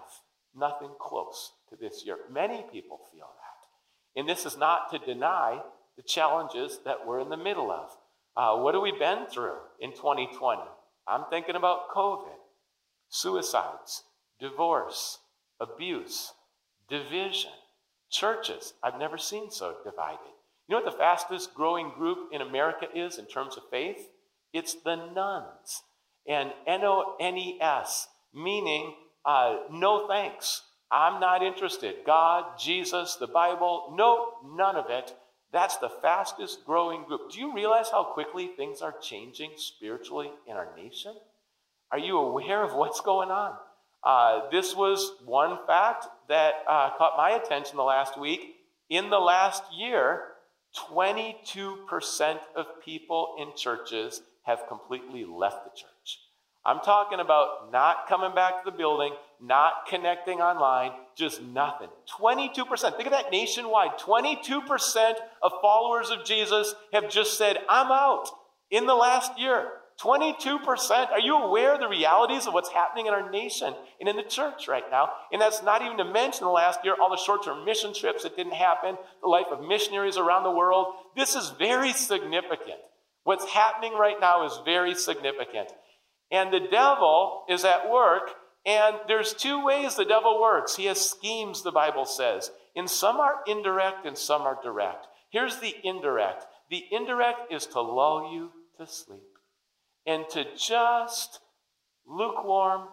Nothing 0.55 0.91
close 0.99 1.53
to 1.69 1.75
this 1.75 2.03
year. 2.05 2.17
Many 2.29 2.65
people 2.71 2.99
feel 3.11 3.27
that. 3.27 4.19
And 4.19 4.27
this 4.27 4.45
is 4.45 4.57
not 4.57 4.91
to 4.91 4.99
deny 4.99 5.61
the 5.95 6.03
challenges 6.03 6.79
that 6.85 7.05
we're 7.05 7.19
in 7.19 7.29
the 7.29 7.37
middle 7.37 7.71
of. 7.71 7.89
Uh, 8.35 8.61
what 8.61 8.73
have 8.73 8.83
we 8.83 8.97
been 8.97 9.27
through 9.27 9.57
in 9.79 9.91
2020? 9.91 10.61
I'm 11.07 11.25
thinking 11.29 11.55
about 11.55 11.89
COVID, 11.89 12.37
suicides, 13.09 14.03
divorce, 14.39 15.19
abuse, 15.59 16.33
division, 16.89 17.51
churches. 18.09 18.73
I've 18.83 18.99
never 18.99 19.17
seen 19.17 19.51
so 19.51 19.75
divided. 19.83 20.19
You 20.71 20.77
know 20.77 20.83
what 20.85 20.93
the 20.93 20.99
fastest 20.99 21.53
growing 21.53 21.89
group 21.89 22.29
in 22.31 22.39
America 22.39 22.87
is 22.95 23.17
in 23.17 23.25
terms 23.25 23.57
of 23.57 23.63
faith? 23.69 24.07
It's 24.53 24.73
the 24.73 24.95
nones. 24.95 25.83
And 26.25 26.53
N 26.65 26.85
O 26.85 27.17
N 27.19 27.37
E 27.37 27.59
S, 27.59 28.07
meaning 28.33 28.93
uh, 29.25 29.63
no 29.69 30.07
thanks. 30.07 30.61
I'm 30.89 31.19
not 31.19 31.43
interested. 31.43 31.95
God, 32.05 32.57
Jesus, 32.57 33.17
the 33.17 33.27
Bible, 33.27 33.93
no, 33.97 34.35
none 34.55 34.77
of 34.77 34.85
it. 34.89 35.13
That's 35.51 35.75
the 35.75 35.89
fastest 35.89 36.65
growing 36.65 37.03
group. 37.03 37.31
Do 37.33 37.41
you 37.41 37.53
realize 37.53 37.89
how 37.91 38.05
quickly 38.05 38.51
things 38.55 38.81
are 38.81 38.95
changing 39.01 39.51
spiritually 39.57 40.31
in 40.47 40.55
our 40.55 40.73
nation? 40.77 41.15
Are 41.91 41.99
you 41.99 42.17
aware 42.17 42.63
of 42.63 42.75
what's 42.75 43.01
going 43.01 43.29
on? 43.29 43.57
Uh, 44.05 44.49
this 44.51 44.73
was 44.73 45.15
one 45.25 45.57
fact 45.67 46.05
that 46.29 46.53
uh, 46.65 46.91
caught 46.97 47.17
my 47.17 47.31
attention 47.31 47.75
the 47.75 47.83
last 47.83 48.17
week. 48.17 48.55
In 48.89 49.09
the 49.09 49.19
last 49.19 49.63
year, 49.77 50.30
22% 50.75 52.39
of 52.55 52.65
people 52.83 53.35
in 53.39 53.55
churches 53.55 54.21
have 54.43 54.67
completely 54.67 55.25
left 55.25 55.65
the 55.65 55.71
church. 55.71 56.19
I'm 56.65 56.79
talking 56.79 57.19
about 57.19 57.71
not 57.71 58.07
coming 58.07 58.35
back 58.35 58.63
to 58.63 58.71
the 58.71 58.77
building, 58.77 59.13
not 59.41 59.87
connecting 59.87 60.41
online, 60.41 60.91
just 61.15 61.41
nothing. 61.41 61.89
22%. 62.19 62.95
Think 62.95 63.07
of 63.07 63.11
that 63.11 63.31
nationwide. 63.31 63.97
22% 63.97 65.13
of 65.41 65.51
followers 65.61 66.11
of 66.11 66.23
Jesus 66.23 66.75
have 66.93 67.09
just 67.09 67.37
said, 67.37 67.57
I'm 67.67 67.91
out 67.91 68.29
in 68.69 68.85
the 68.85 68.93
last 68.93 69.39
year. 69.39 69.69
22%. 70.01 71.11
Are 71.11 71.19
you 71.19 71.37
aware 71.37 71.73
of 71.75 71.79
the 71.79 71.87
realities 71.87 72.47
of 72.47 72.53
what's 72.53 72.71
happening 72.71 73.05
in 73.05 73.13
our 73.13 73.29
nation 73.29 73.73
and 73.99 74.09
in 74.09 74.15
the 74.15 74.23
church 74.23 74.67
right 74.67 74.83
now? 74.89 75.09
And 75.31 75.41
that's 75.41 75.61
not 75.61 75.81
even 75.81 75.97
to 75.97 76.05
mention 76.05 76.45
the 76.45 76.51
last 76.51 76.79
year, 76.83 76.95
all 76.99 77.09
the 77.09 77.21
short 77.23 77.45
term 77.45 77.65
mission 77.65 77.93
trips 77.93 78.23
that 78.23 78.35
didn't 78.35 78.53
happen, 78.53 78.97
the 79.21 79.29
life 79.29 79.47
of 79.51 79.65
missionaries 79.65 80.17
around 80.17 80.43
the 80.43 80.51
world. 80.51 80.87
This 81.15 81.35
is 81.35 81.53
very 81.57 81.93
significant. 81.93 82.79
What's 83.23 83.49
happening 83.49 83.93
right 83.93 84.19
now 84.19 84.45
is 84.45 84.59
very 84.65 84.95
significant. 84.95 85.71
And 86.31 86.51
the 86.51 86.67
devil 86.71 87.43
is 87.49 87.65
at 87.65 87.89
work, 87.89 88.31
and 88.65 88.95
there's 89.07 89.33
two 89.33 89.63
ways 89.63 89.95
the 89.95 90.05
devil 90.05 90.41
works. 90.41 90.75
He 90.75 90.85
has 90.85 91.09
schemes, 91.09 91.61
the 91.61 91.71
Bible 91.71 92.05
says. 92.05 92.49
And 92.75 92.89
some 92.89 93.17
are 93.17 93.41
indirect 93.45 94.05
and 94.05 94.17
some 94.17 94.43
are 94.43 94.57
direct. 94.63 95.07
Here's 95.29 95.59
the 95.59 95.75
indirect 95.83 96.45
the 96.69 96.85
indirect 96.89 97.51
is 97.51 97.65
to 97.67 97.81
lull 97.81 98.31
you 98.33 98.47
to 98.47 98.61
to 98.81 98.91
sleep 98.91 99.30
and 100.05 100.25
to 100.29 100.45
just 100.55 101.39
lukewarm, 102.07 102.87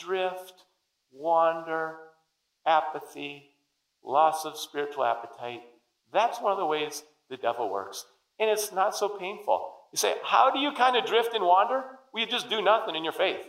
drift, 0.00 0.64
wander, 1.12 1.96
apathy, 2.66 3.50
loss 4.04 4.44
of 4.44 4.56
spiritual 4.56 5.04
appetite. 5.04 5.62
That's 6.12 6.40
one 6.40 6.52
of 6.52 6.58
the 6.58 6.66
ways 6.66 7.02
the 7.30 7.36
devil 7.36 7.70
works. 7.70 8.04
And 8.38 8.50
it's 8.50 8.72
not 8.72 8.94
so 8.96 9.08
painful. 9.08 9.72
You 9.92 9.96
say, 9.96 10.14
How 10.24 10.50
do 10.50 10.58
you 10.58 10.72
kind 10.72 10.96
of 10.96 11.04
drift 11.04 11.34
and 11.34 11.44
wander? 11.44 11.84
Well, 12.12 12.24
you 12.24 12.30
just 12.30 12.50
do 12.50 12.62
nothing 12.62 12.94
in 12.94 13.04
your 13.04 13.12
faith. 13.12 13.46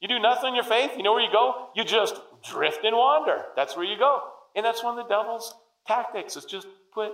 You 0.00 0.08
do 0.08 0.18
nothing 0.18 0.48
in 0.48 0.54
your 0.56 0.64
faith, 0.64 0.90
you 0.96 1.04
know 1.04 1.12
where 1.12 1.22
you 1.22 1.30
go? 1.32 1.68
You 1.76 1.84
just 1.84 2.16
drift 2.42 2.84
and 2.84 2.96
wander. 2.96 3.44
That's 3.54 3.76
where 3.76 3.84
you 3.84 3.96
go. 3.96 4.20
And 4.56 4.66
that's 4.66 4.82
one 4.82 4.98
of 4.98 5.08
the 5.08 5.14
devil's 5.14 5.54
tactics, 5.86 6.36
is 6.36 6.44
just 6.44 6.66
put 6.92 7.12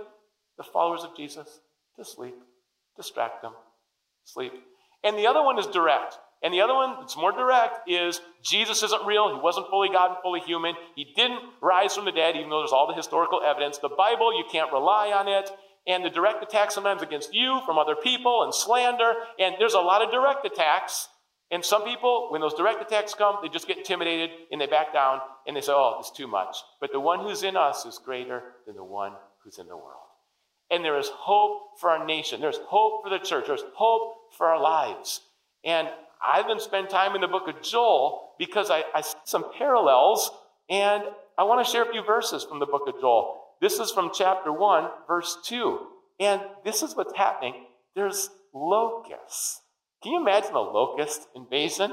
the 0.57 0.65
followers 0.65 1.05
of 1.05 1.15
Jesus 1.15 1.61
to 1.97 2.05
sleep, 2.05 2.35
distract 2.97 3.43
them, 3.43 3.53
sleep. 4.25 4.55
And 5.05 5.17
the 5.17 5.27
other 5.27 5.43
one 5.43 5.59
is 5.59 5.67
direct. 5.67 6.19
And 6.43 6.55
the 6.55 6.61
other 6.61 6.75
one 6.75 6.97
that's 7.01 7.17
more 7.17 7.33
direct 7.33 7.89
is 7.89 8.21
Jesus 8.45 8.83
isn't 8.83 9.07
real. 9.07 9.35
He 9.35 9.41
wasn't 9.41 9.69
fully 9.69 9.89
God 9.89 10.11
and 10.11 10.19
fully 10.23 10.41
human. 10.41 10.75
He 10.95 11.13
didn't 11.17 11.41
rise 11.61 11.95
from 11.95 12.05
the 12.05 12.13
dead, 12.13 12.37
even 12.37 12.49
though 12.49 12.61
there's 12.61 12.73
all 12.73 12.87
the 12.87 12.95
historical 12.95 13.41
evidence. 13.45 13.79
The 13.79 13.89
Bible, 13.89 14.37
you 14.37 14.45
can't 14.51 14.73
rely 14.73 15.09
on 15.09 15.27
it. 15.27 15.51
And 15.87 16.05
the 16.05 16.11
direct 16.11 16.43
attack 16.43 16.71
sometimes 16.71 17.03
against 17.03 17.35
you 17.35 17.61
from 17.67 17.79
other 17.79 17.97
people 17.97 18.45
and 18.45 18.55
slander. 18.55 19.15
And 19.39 19.57
there's 19.59 19.75
a 19.75 19.81
lot 19.81 20.03
of 20.03 20.13
direct 20.13 20.47
attacks. 20.47 21.09
And 21.51 21.65
some 21.65 21.83
people, 21.83 22.29
when 22.31 22.41
those 22.41 22.55
direct 22.55 22.83
attacks 22.83 23.15
come, 23.15 23.37
they 23.43 23.49
just 23.49 23.67
get 23.67 23.79
intimidated 23.79 24.31
and 24.53 24.61
they 24.61 24.67
back 24.67 24.93
down 24.93 25.21
and 25.47 25.57
they 25.57 25.63
say, 25.63 25.73
oh, 25.73 25.97
it's 25.99 26.13
too 26.13 26.27
much. 26.27 26.57
But 26.81 26.93
the 26.93 27.01
one 27.01 27.21
who's 27.21 27.43
in 27.43 27.57
us 27.57 27.87
is 27.87 27.99
greater 28.05 28.43
than 28.67 28.77
the 28.77 28.85
one 28.85 29.13
who's 29.43 29.59
in 29.59 29.67
the 29.67 29.77
world. 29.77 29.97
And 30.71 30.85
there 30.85 30.99
is 30.99 31.09
hope 31.09 31.81
for 31.81 31.91
our 31.91 32.05
nation. 32.05 32.43
There's 32.43 32.61
hope 32.69 33.03
for 33.03 33.09
the 33.09 33.19
church. 33.19 33.47
There's 33.47 33.65
hope 33.75 34.18
for 34.37 34.47
our 34.47 34.61
lives. 34.61 35.21
And 35.65 35.89
I've 36.27 36.47
been 36.47 36.61
spending 36.61 36.91
time 36.91 37.15
in 37.15 37.21
the 37.21 37.29
book 37.29 37.49
of 37.49 37.63
Joel 37.63 38.35
because 38.39 38.71
I, 38.71 38.85
I 38.95 39.01
see 39.01 39.17
some 39.25 39.45
parallels, 39.57 40.31
and 40.69 41.03
I 41.37 41.45
want 41.45 41.65
to 41.65 41.71
share 41.71 41.83
a 41.83 41.91
few 41.93 42.03
verses 42.05 42.45
from 42.45 42.61
the 42.61 42.67
book 42.67 42.83
of 42.87 43.01
Joel. 43.01 43.41
This 43.61 43.79
is 43.79 43.91
from 43.91 44.11
chapter 44.15 44.53
1, 44.53 44.89
verse 45.07 45.39
2. 45.45 45.79
And 46.21 46.41
this 46.65 46.83
is 46.83 46.97
what's 46.97 47.17
happening. 47.17 47.55
There's 47.95 48.31
locusts. 48.55 49.61
Can 50.03 50.13
you 50.13 50.21
imagine 50.21 50.55
a 50.55 50.61
locust 50.61 51.27
invasion? 51.35 51.93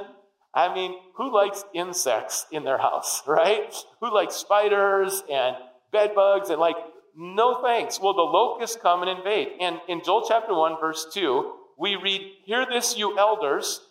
I 0.53 0.73
mean, 0.73 0.95
who 1.15 1.33
likes 1.33 1.63
insects 1.73 2.45
in 2.51 2.63
their 2.63 2.77
house, 2.77 3.23
right? 3.27 3.73
Who 3.99 4.13
likes 4.13 4.35
spiders 4.35 5.23
and 5.31 5.55
bed 5.91 6.15
bugs 6.15 6.49
and 6.49 6.59
like, 6.59 6.77
no 7.17 7.61
thanks. 7.61 7.99
Well, 7.99 8.13
the 8.13 8.21
locusts 8.21 8.77
come 8.81 9.01
and 9.01 9.09
invade. 9.09 9.53
And 9.61 9.79
in 9.87 10.01
Joel 10.03 10.25
chapter 10.27 10.53
1, 10.53 10.79
verse 10.79 11.07
2, 11.13 11.53
we 11.77 11.95
read, 11.95 12.21
Hear 12.45 12.65
this, 12.65 12.97
you 12.97 13.17
elders. 13.17 13.81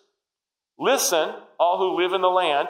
Listen, 0.79 1.35
all 1.59 1.79
who 1.79 2.03
live 2.03 2.12
in 2.12 2.20
the 2.20 2.29
land. 2.29 2.68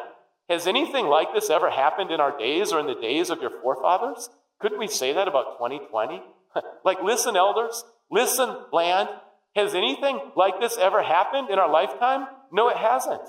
Has 0.48 0.66
anything 0.66 1.06
like 1.06 1.28
this 1.32 1.48
ever 1.48 1.70
happened 1.70 2.10
in 2.10 2.20
our 2.20 2.36
days 2.36 2.72
or 2.72 2.78
in 2.78 2.86
the 2.86 2.94
days 2.94 3.30
of 3.30 3.40
your 3.40 3.50
forefathers? 3.62 4.28
Couldn't 4.60 4.78
we 4.78 4.88
say 4.88 5.12
that 5.14 5.28
about 5.28 5.58
2020? 5.58 6.22
like, 6.84 7.02
listen, 7.02 7.36
elders. 7.36 7.84
Listen, 8.10 8.56
land. 8.72 9.08
Has 9.56 9.74
anything 9.74 10.20
like 10.36 10.60
this 10.60 10.76
ever 10.76 11.02
happened 11.02 11.48
in 11.48 11.58
our 11.58 11.70
lifetime? 11.70 12.26
No, 12.52 12.68
it 12.68 12.76
hasn't. 12.76 13.22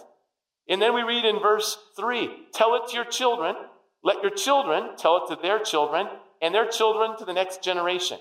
And 0.68 0.82
then 0.82 0.94
we 0.94 1.04
read 1.04 1.26
in 1.26 1.40
verse 1.40 1.78
3 1.96 2.48
Tell 2.54 2.76
it 2.76 2.90
to 2.90 2.96
your 2.96 3.06
children. 3.06 3.56
Let 4.04 4.22
your 4.22 4.32
children 4.32 4.98
tell 4.98 5.18
it 5.18 5.34
to 5.34 5.42
their 5.42 5.60
children, 5.60 6.08
and 6.42 6.54
their 6.54 6.68
children 6.68 7.18
to 7.18 7.26
the 7.26 7.34
next 7.34 7.64
generation. 7.64 8.20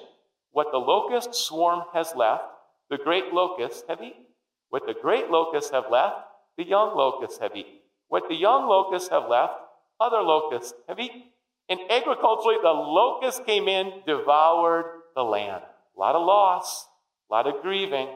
What 0.50 0.68
the 0.70 0.78
locust 0.78 1.34
swarm 1.34 1.82
has 1.92 2.14
left, 2.16 2.44
the 2.90 2.98
great 2.98 3.32
locusts 3.32 3.84
have 3.88 4.00
eaten. 4.00 4.24
What 4.68 4.86
the 4.86 4.94
great 5.00 5.30
locusts 5.30 5.70
have 5.70 5.84
left, 5.90 6.16
the 6.56 6.66
young 6.66 6.96
locusts 6.96 7.38
have 7.38 7.54
eaten. 7.54 7.78
What 8.08 8.24
the 8.28 8.34
young 8.34 8.68
locusts 8.68 9.08
have 9.08 9.28
left, 9.28 9.54
other 10.00 10.20
locusts 10.20 10.74
have 10.88 10.98
eaten. 10.98 11.24
And 11.68 11.80
agriculturally, 11.90 12.58
the 12.62 12.70
locusts 12.70 13.40
came 13.46 13.68
in, 13.68 14.02
devoured 14.06 14.84
the 15.14 15.22
land. 15.22 15.62
A 15.96 16.00
lot 16.00 16.14
of 16.14 16.26
loss, 16.26 16.88
a 17.30 17.34
lot 17.34 17.46
of 17.46 17.62
grieving. 17.62 18.08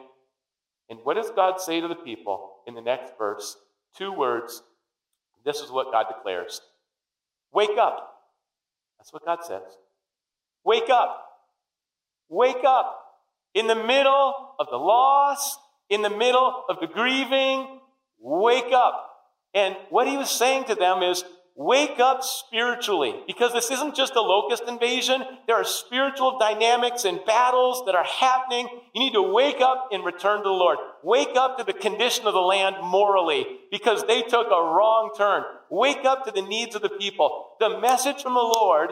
And 0.91 0.99
what 1.03 1.15
does 1.15 1.31
God 1.31 1.61
say 1.61 1.81
to 1.81 1.89
the 1.89 1.95
people 1.95 2.57
in 2.67 2.75
the 2.75 2.81
next 2.81 3.17
verse? 3.17 3.57
Two 3.97 4.13
words. 4.13 4.63
This 5.45 5.61
is 5.61 5.71
what 5.71 5.93
God 5.93 6.07
declares 6.15 6.61
Wake 7.53 7.79
up. 7.79 8.15
That's 8.99 9.13
what 9.13 9.25
God 9.25 9.39
says. 9.45 9.63
Wake 10.65 10.91
up. 10.91 11.25
Wake 12.29 12.65
up. 12.67 13.08
In 13.55 13.67
the 13.67 13.75
middle 13.75 14.55
of 14.59 14.67
the 14.71 14.77
loss, 14.77 15.59
in 15.89 16.03
the 16.03 16.11
middle 16.11 16.65
of 16.69 16.77
the 16.81 16.87
grieving, 16.87 17.81
wake 18.21 18.73
up. 18.73 19.05
And 19.55 19.77
what 19.91 20.07
he 20.07 20.17
was 20.17 20.31
saying 20.31 20.65
to 20.65 20.75
them 20.75 21.03
is, 21.03 21.25
wake 21.59 21.99
up 21.99 22.23
spiritually 22.23 23.13
because 23.27 23.53
this 23.53 23.69
isn't 23.69 23.97
just 23.97 24.15
a 24.15 24.21
locust 24.21 24.63
invasion. 24.69 25.25
There 25.49 25.57
are 25.57 25.65
spiritual 25.65 26.39
dynamics 26.39 27.05
and 27.05 27.19
battles 27.27 27.83
that 27.87 27.97
are 27.97 28.05
happening. 28.05 28.69
You 28.95 29.01
need 29.01 29.13
to 29.15 29.23
wake 29.23 29.61
up 29.61 29.89
and 29.91 30.05
return 30.05 30.39
to 30.39 30.45
the 30.45 30.51
Lord. 30.51 30.79
Wake 31.03 31.35
up 31.35 31.59
to 31.59 31.65
the 31.65 31.73
condition 31.73 32.29
of 32.29 32.35
the 32.35 32.41
land 32.41 32.77
morally 32.81 33.45
because 33.73 34.05
they 34.05 34.23
took 34.23 34.47
a 34.47 34.63
wrong 34.63 35.11
turn. 35.17 35.43
Wake 35.69 36.05
up 36.05 36.25
to 36.27 36.31
the 36.31 36.43
needs 36.43 36.77
of 36.77 36.83
the 36.83 36.89
people. 36.91 37.49
The 37.59 37.81
message 37.81 38.23
from 38.23 38.35
the 38.35 38.41
Lord 38.41 38.91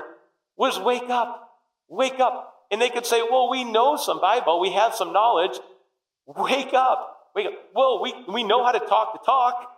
was 0.57 0.81
wake 0.81 1.09
up, 1.09 1.49
wake 1.89 2.19
up. 2.19 2.53
And 2.71 2.81
they 2.81 2.91
could 2.91 3.07
say, 3.07 3.23
well, 3.23 3.51
we 3.51 3.65
know 3.65 3.97
some 3.97 4.21
Bible, 4.21 4.61
we 4.61 4.73
have 4.73 4.95
some 4.95 5.13
knowledge. 5.13 5.59
Wake 6.27 6.75
up. 6.75 7.31
Wake 7.35 7.47
up. 7.47 7.53
Well, 7.75 8.03
we, 8.03 8.15
we 8.33 8.43
know 8.43 8.65
how 8.65 8.73
to 8.73 8.81
talk 8.81 9.13
the 9.13 9.25
talk. 9.25 9.71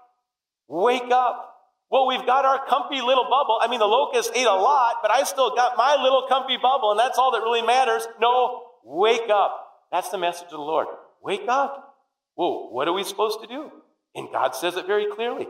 Wake 0.69 1.11
up. 1.11 1.57
Well, 1.91 2.07
we've 2.07 2.25
got 2.27 2.45
our 2.45 2.67
comfy 2.67 3.01
little 3.01 3.25
bubble. 3.25 3.59
I 3.63 3.69
mean, 3.69 3.79
the 3.79 3.87
locust 3.87 4.31
ate 4.35 4.47
a 4.47 4.55
lot, 4.55 4.97
but 5.01 5.11
I 5.11 5.25
still 5.25 5.55
got 5.55 5.77
my 5.77 5.97
little 6.03 6.27
comfy 6.29 6.59
bubble, 6.61 6.91
and 6.91 7.01
that's 7.01 7.19
all 7.19 7.33
that 7.33 7.39
really 7.39 7.63
matters. 7.63 8.07
No, 8.21 8.63
wake 8.85 9.31
up. 9.31 9.67
That's 9.91 10.11
the 10.11 10.19
message 10.19 10.47
of 10.47 10.51
the 10.53 10.59
Lord. 10.59 10.87
Wake 11.23 11.49
up. 11.49 11.97
Well, 12.37 12.69
what 12.71 12.89
are 12.89 12.93
we 12.93 13.05
supposed 13.05 13.41
to 13.41 13.47
do? 13.47 13.73
And 14.15 14.29
God 14.31 14.55
says 14.55 14.77
it 14.77 14.87
very 14.87 15.07
clearly 15.11 15.49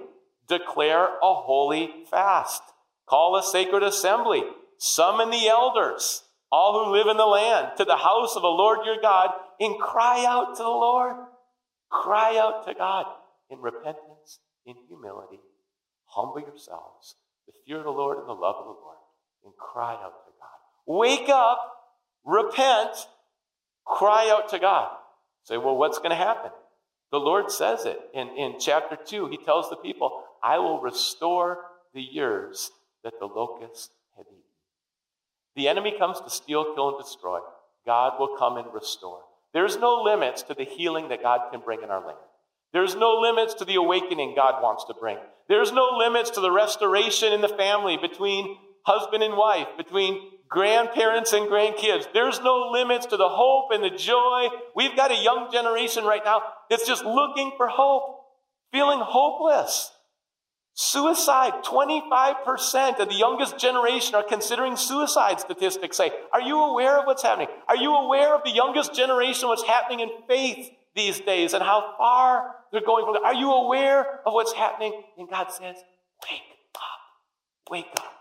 declare 0.49 1.05
a 1.23 1.35
holy 1.35 1.93
fast, 2.11 2.63
call 3.07 3.37
a 3.37 3.43
sacred 3.43 3.83
assembly, 3.83 4.43
summon 4.79 5.31
the 5.31 5.47
elders, 5.47 6.23
all 6.51 6.85
who 6.85 6.93
live 6.93 7.07
in 7.07 7.17
the 7.17 7.27
land, 7.27 7.73
to 7.77 7.85
the 7.85 7.97
house 7.97 8.37
of 8.37 8.43
the 8.43 8.49
Lord 8.49 8.85
your 8.85 9.01
God, 9.01 9.31
and 9.61 9.79
cry 9.79 10.25
out 10.27 10.57
to 10.57 10.63
the 10.63 10.69
Lord. 10.69 11.17
Cry 11.91 12.37
out 12.39 12.67
to 12.67 12.75
God 12.75 13.07
in 13.51 13.61
repentance, 13.61 14.41
in 14.67 14.75
humility 14.89 15.41
Humble 16.09 16.41
yourselves, 16.41 17.17
the 17.47 17.53
fear 17.67 17.79
of 17.79 17.85
the 17.85 17.91
Lord 17.91 18.19
and 18.19 18.29
the 18.29 18.33
love 18.33 18.57
of 18.57 18.65
the 18.65 18.81
Lord, 18.81 18.97
and 19.45 19.53
cry 19.57 19.93
out 19.93 20.25
to 20.25 20.33
God. 20.41 20.59
Wake 20.87 21.29
up, 21.29 21.59
repent, 22.25 22.97
cry 23.87 24.31
out 24.31 24.49
to 24.51 24.59
God. 24.59 24.91
Say, 25.45 25.59
well, 25.59 25.77
what's 25.77 25.99
going 25.99 26.11
to 26.11 26.17
happen? 26.17 26.51
The 27.13 27.19
Lord 27.19 27.51
says 27.51 27.85
it 27.85 27.99
in, 28.15 28.29
in 28.37 28.59
chapter 28.59 28.97
2. 28.97 29.29
He 29.29 29.37
tells 29.39 29.69
the 29.69 29.77
people, 29.77 30.23
I 30.43 30.59
will 30.59 30.81
restore 30.81 31.59
the 31.95 32.03
years 32.03 32.71
that 33.05 33.15
the 33.21 33.27
locusts. 33.27 33.91
The 35.59 35.67
enemy 35.67 35.93
comes 35.99 36.21
to 36.21 36.31
steal, 36.31 36.73
kill, 36.73 36.91
and 36.91 37.05
destroy. 37.05 37.41
God 37.85 38.21
will 38.21 38.37
come 38.39 38.59
and 38.59 38.73
restore. 38.73 39.23
There's 39.53 39.77
no 39.77 40.03
limits 40.05 40.45
to 40.45 40.55
the 40.55 40.63
healing 40.63 41.09
that 41.09 41.21
God 41.21 41.51
can 41.51 41.63
bring 41.63 41.83
in 41.83 41.91
our 41.91 41.99
land. 42.07 42.17
There's 42.73 42.95
no 42.95 43.19
limits 43.19 43.55
to 43.55 43.65
the 43.65 43.75
awakening 43.75 44.37
God 44.37 44.63
wants 44.63 44.85
to 44.85 44.95
bring. 44.95 45.19
There's 45.49 45.73
no 45.73 45.97
limits 45.99 46.31
to 46.31 46.41
the 46.41 46.53
restoration 46.53 47.33
in 47.33 47.41
the 47.41 47.49
family 47.49 47.97
between 47.97 48.57
husband 48.85 49.25
and 49.25 49.37
wife, 49.37 49.67
between 49.77 50.31
grandparents 50.49 51.33
and 51.33 51.49
grandkids. 51.49 52.07
There's 52.15 52.39
no 52.39 52.71
limits 52.71 53.07
to 53.07 53.17
the 53.17 53.29
hope 53.29 53.73
and 53.73 53.83
the 53.83 53.99
joy. 53.99 54.47
We've 54.77 54.95
got 54.95 55.11
a 55.11 55.21
young 55.21 55.51
generation 55.51 56.05
right 56.05 56.23
now 56.25 56.41
that's 56.71 56.87
just 56.87 57.05
looking 57.05 57.51
for 57.57 57.67
hope, 57.67 58.21
feeling 58.71 59.01
hopeless. 59.03 59.91
Suicide, 60.81 61.65
25% 61.65 63.01
of 63.01 63.09
the 63.09 63.15
youngest 63.17 63.59
generation 63.59 64.15
are 64.15 64.23
considering 64.23 64.77
suicide, 64.77 65.41
statistics 65.41 65.97
say. 65.97 66.13
Are 66.33 66.41
you 66.41 66.57
aware 66.57 67.01
of 67.01 67.05
what's 67.05 67.25
happening? 67.25 67.49
Are 67.67 67.75
you 67.75 67.93
aware 67.93 68.33
of 68.33 68.45
the 68.45 68.53
youngest 68.53 68.95
generation, 68.95 69.49
what's 69.49 69.65
happening 69.65 69.99
in 69.99 70.11
faith? 70.29 70.71
these 70.95 71.21
days 71.21 71.53
and 71.55 71.63
how 71.63 71.95
far 71.97 72.57
they're 72.73 72.85
going 72.85 73.05
from. 73.05 73.25
Are 73.25 73.35
you 73.35 73.53
aware 73.53 74.21
of 74.27 74.33
what's 74.33 74.53
happening? 74.53 75.03
And 75.17 75.31
God 75.31 75.51
says, 75.51 75.77
Wake 76.29 76.43
up, 76.75 77.71
wake 77.71 77.87
up. 77.99 78.13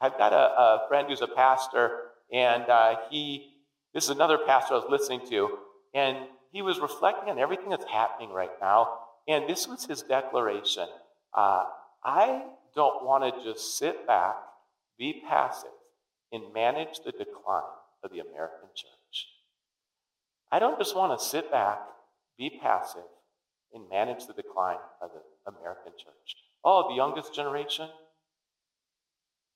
I've 0.00 0.16
got 0.16 0.32
a, 0.32 0.36
a 0.36 0.88
friend 0.88 1.08
who's 1.08 1.20
a 1.20 1.28
pastor, 1.28 1.90
and 2.32 2.64
uh, 2.68 2.96
he, 3.10 3.50
this 3.92 4.04
is 4.04 4.10
another 4.10 4.38
pastor 4.46 4.74
I 4.74 4.78
was 4.78 4.86
listening 4.88 5.28
to, 5.28 5.58
and 5.94 6.16
he 6.52 6.62
was 6.62 6.78
reflecting 6.78 7.28
on 7.28 7.38
everything 7.38 7.68
that's 7.68 7.84
happening 7.84 8.30
right 8.30 8.50
now. 8.62 8.98
And 9.28 9.48
this 9.48 9.68
was 9.68 9.84
his 9.84 10.02
declaration 10.02 10.86
uh, 11.34 11.64
I 12.04 12.42
don't 12.74 13.04
want 13.04 13.24
to 13.24 13.44
just 13.44 13.78
sit 13.78 14.06
back, 14.06 14.36
be 14.98 15.22
passive, 15.28 15.70
and 16.32 16.52
manage 16.54 17.00
the 17.04 17.12
decline 17.12 17.62
of 18.02 18.10
the 18.10 18.20
American 18.20 18.68
church. 18.74 19.28
I 20.52 20.58
don't 20.58 20.78
just 20.78 20.96
want 20.96 21.18
to 21.18 21.24
sit 21.24 21.50
back, 21.50 21.80
be 22.38 22.58
passive 22.62 23.02
and 23.72 23.88
manage 23.88 24.26
the 24.26 24.32
decline 24.32 24.78
of 25.00 25.10
the 25.12 25.52
American 25.52 25.92
church. 25.92 26.36
Oh, 26.64 26.88
the 26.88 26.96
youngest 26.96 27.34
generation? 27.34 27.88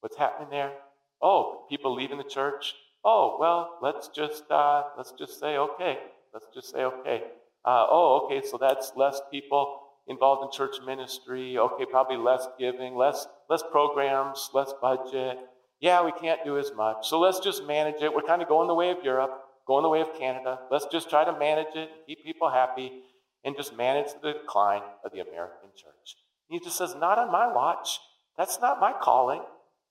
What's 0.01 0.16
happening 0.16 0.51
there? 0.51 0.72
Oh, 1.20 1.66
people 1.68 1.95
leaving 1.95 2.18
the 2.18 2.25
church? 2.25 2.75
Oh, 3.05 3.37
well, 3.41 3.79
let's 3.83 4.09
just 4.09 4.51
uh, 4.51 4.85
let's 4.97 5.12
just 5.12 5.39
say 5.41 5.57
okay. 5.57 5.99
Let's 6.33 6.47
just 6.55 6.70
say 6.70 6.85
okay. 6.85 7.22
Uh, 7.64 7.87
oh, 7.89 8.22
okay, 8.25 8.47
so 8.47 8.59
that's 8.59 8.93
less 8.97 9.20
people 9.31 9.81
involved 10.07 10.45
in 10.45 10.57
church 10.57 10.77
ministry. 10.85 11.59
Okay, 11.59 11.85
probably 11.87 12.17
less 12.17 12.47
giving, 12.59 12.97
less 12.97 13.27
less 13.49 13.63
programs, 13.71 14.51
less 14.53 14.73
budget. 14.81 15.39
Yeah, 15.81 16.05
we 16.05 16.13
can't 16.13 16.41
do 16.45 16.59
as 16.59 16.73
much. 16.75 17.09
So 17.09 17.21
let's 17.21 17.41
just 17.41 17.65
manage 17.65 18.01
it. 18.01 18.15
We're 18.15 18.23
kind 18.23 18.43
of 18.43 18.49
going 18.49 18.69
the 18.69 18.75
way 18.75 18.91
of 18.91 18.99
Europe, 19.03 19.43
going 19.67 19.83
the 19.83 19.89
way 19.89 20.01
of 20.01 20.19
Canada. 20.19 20.61
Let's 20.71 20.87
just 20.87 21.11
try 21.11 21.25
to 21.25 21.39
manage 21.39 21.75
it, 21.75 21.91
keep 22.07 22.25
people 22.25 22.51
happy, 22.51 23.03
and 23.45 23.57
just 23.57 23.77
manage 23.77 24.09
the 24.23 24.33
decline 24.33 24.83
of 25.05 25.13
the 25.13 25.21
American 25.21 25.71
church. 25.77 26.17
he 26.49 26.59
just 26.61 26.79
says, 26.79 26.95
Not 26.95 27.19
on 27.19 27.31
my 27.31 27.53
watch. 27.53 27.99
That's 28.39 28.61
not 28.61 28.81
my 28.81 28.93
calling. 28.93 29.43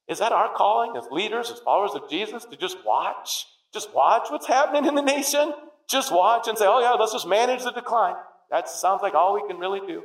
Is 0.07 0.19
that 0.19 0.31
our 0.31 0.53
calling 0.53 0.97
as 0.97 1.09
leaders, 1.11 1.49
as 1.49 1.59
followers 1.59 1.93
of 1.93 2.09
Jesus, 2.09 2.43
to 2.45 2.57
just 2.57 2.77
watch? 2.85 3.45
Just 3.73 3.93
watch 3.93 4.27
what's 4.29 4.47
happening 4.47 4.85
in 4.85 4.95
the 4.95 5.01
nation? 5.01 5.53
Just 5.89 6.11
watch 6.11 6.47
and 6.47 6.57
say, 6.57 6.65
oh, 6.67 6.79
yeah, 6.79 6.91
let's 6.91 7.13
just 7.13 7.27
manage 7.27 7.63
the 7.63 7.71
decline. 7.71 8.15
That 8.49 8.69
sounds 8.69 9.01
like 9.01 9.13
all 9.13 9.33
we 9.33 9.47
can 9.47 9.57
really 9.57 9.81
do, 9.85 10.03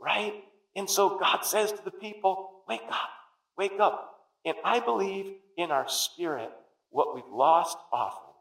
right? 0.00 0.34
And 0.74 0.88
so 0.88 1.18
God 1.18 1.40
says 1.42 1.72
to 1.72 1.82
the 1.84 1.90
people, 1.90 2.62
wake 2.68 2.82
up, 2.90 3.10
wake 3.56 3.80
up. 3.80 4.12
And 4.44 4.56
I 4.64 4.80
believe 4.80 5.34
in 5.56 5.70
our 5.70 5.88
spirit, 5.88 6.50
what 6.90 7.14
we've 7.14 7.24
lost 7.32 7.78
often 7.92 8.34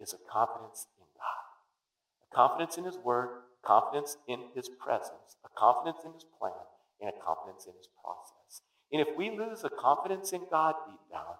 is 0.00 0.14
a 0.14 0.32
confidence 0.32 0.86
in 0.98 1.04
God, 1.16 2.32
a 2.32 2.34
confidence 2.34 2.78
in 2.78 2.84
His 2.84 2.96
Word, 2.96 3.28
confidence 3.64 4.16
in 4.26 4.40
His 4.54 4.68
presence, 4.68 5.36
a 5.44 5.48
confidence 5.58 5.98
in 6.04 6.12
His 6.14 6.24
plan, 6.38 6.52
and 7.00 7.10
a 7.10 7.24
confidence 7.24 7.66
in 7.66 7.74
His 7.76 7.88
process. 8.02 8.62
And 8.90 9.00
if 9.00 9.16
we 9.16 9.30
lose 9.30 9.64
a 9.64 9.70
confidence 9.70 10.32
in 10.32 10.42
God 10.50 10.74
deep 10.86 11.00
down, 11.12 11.36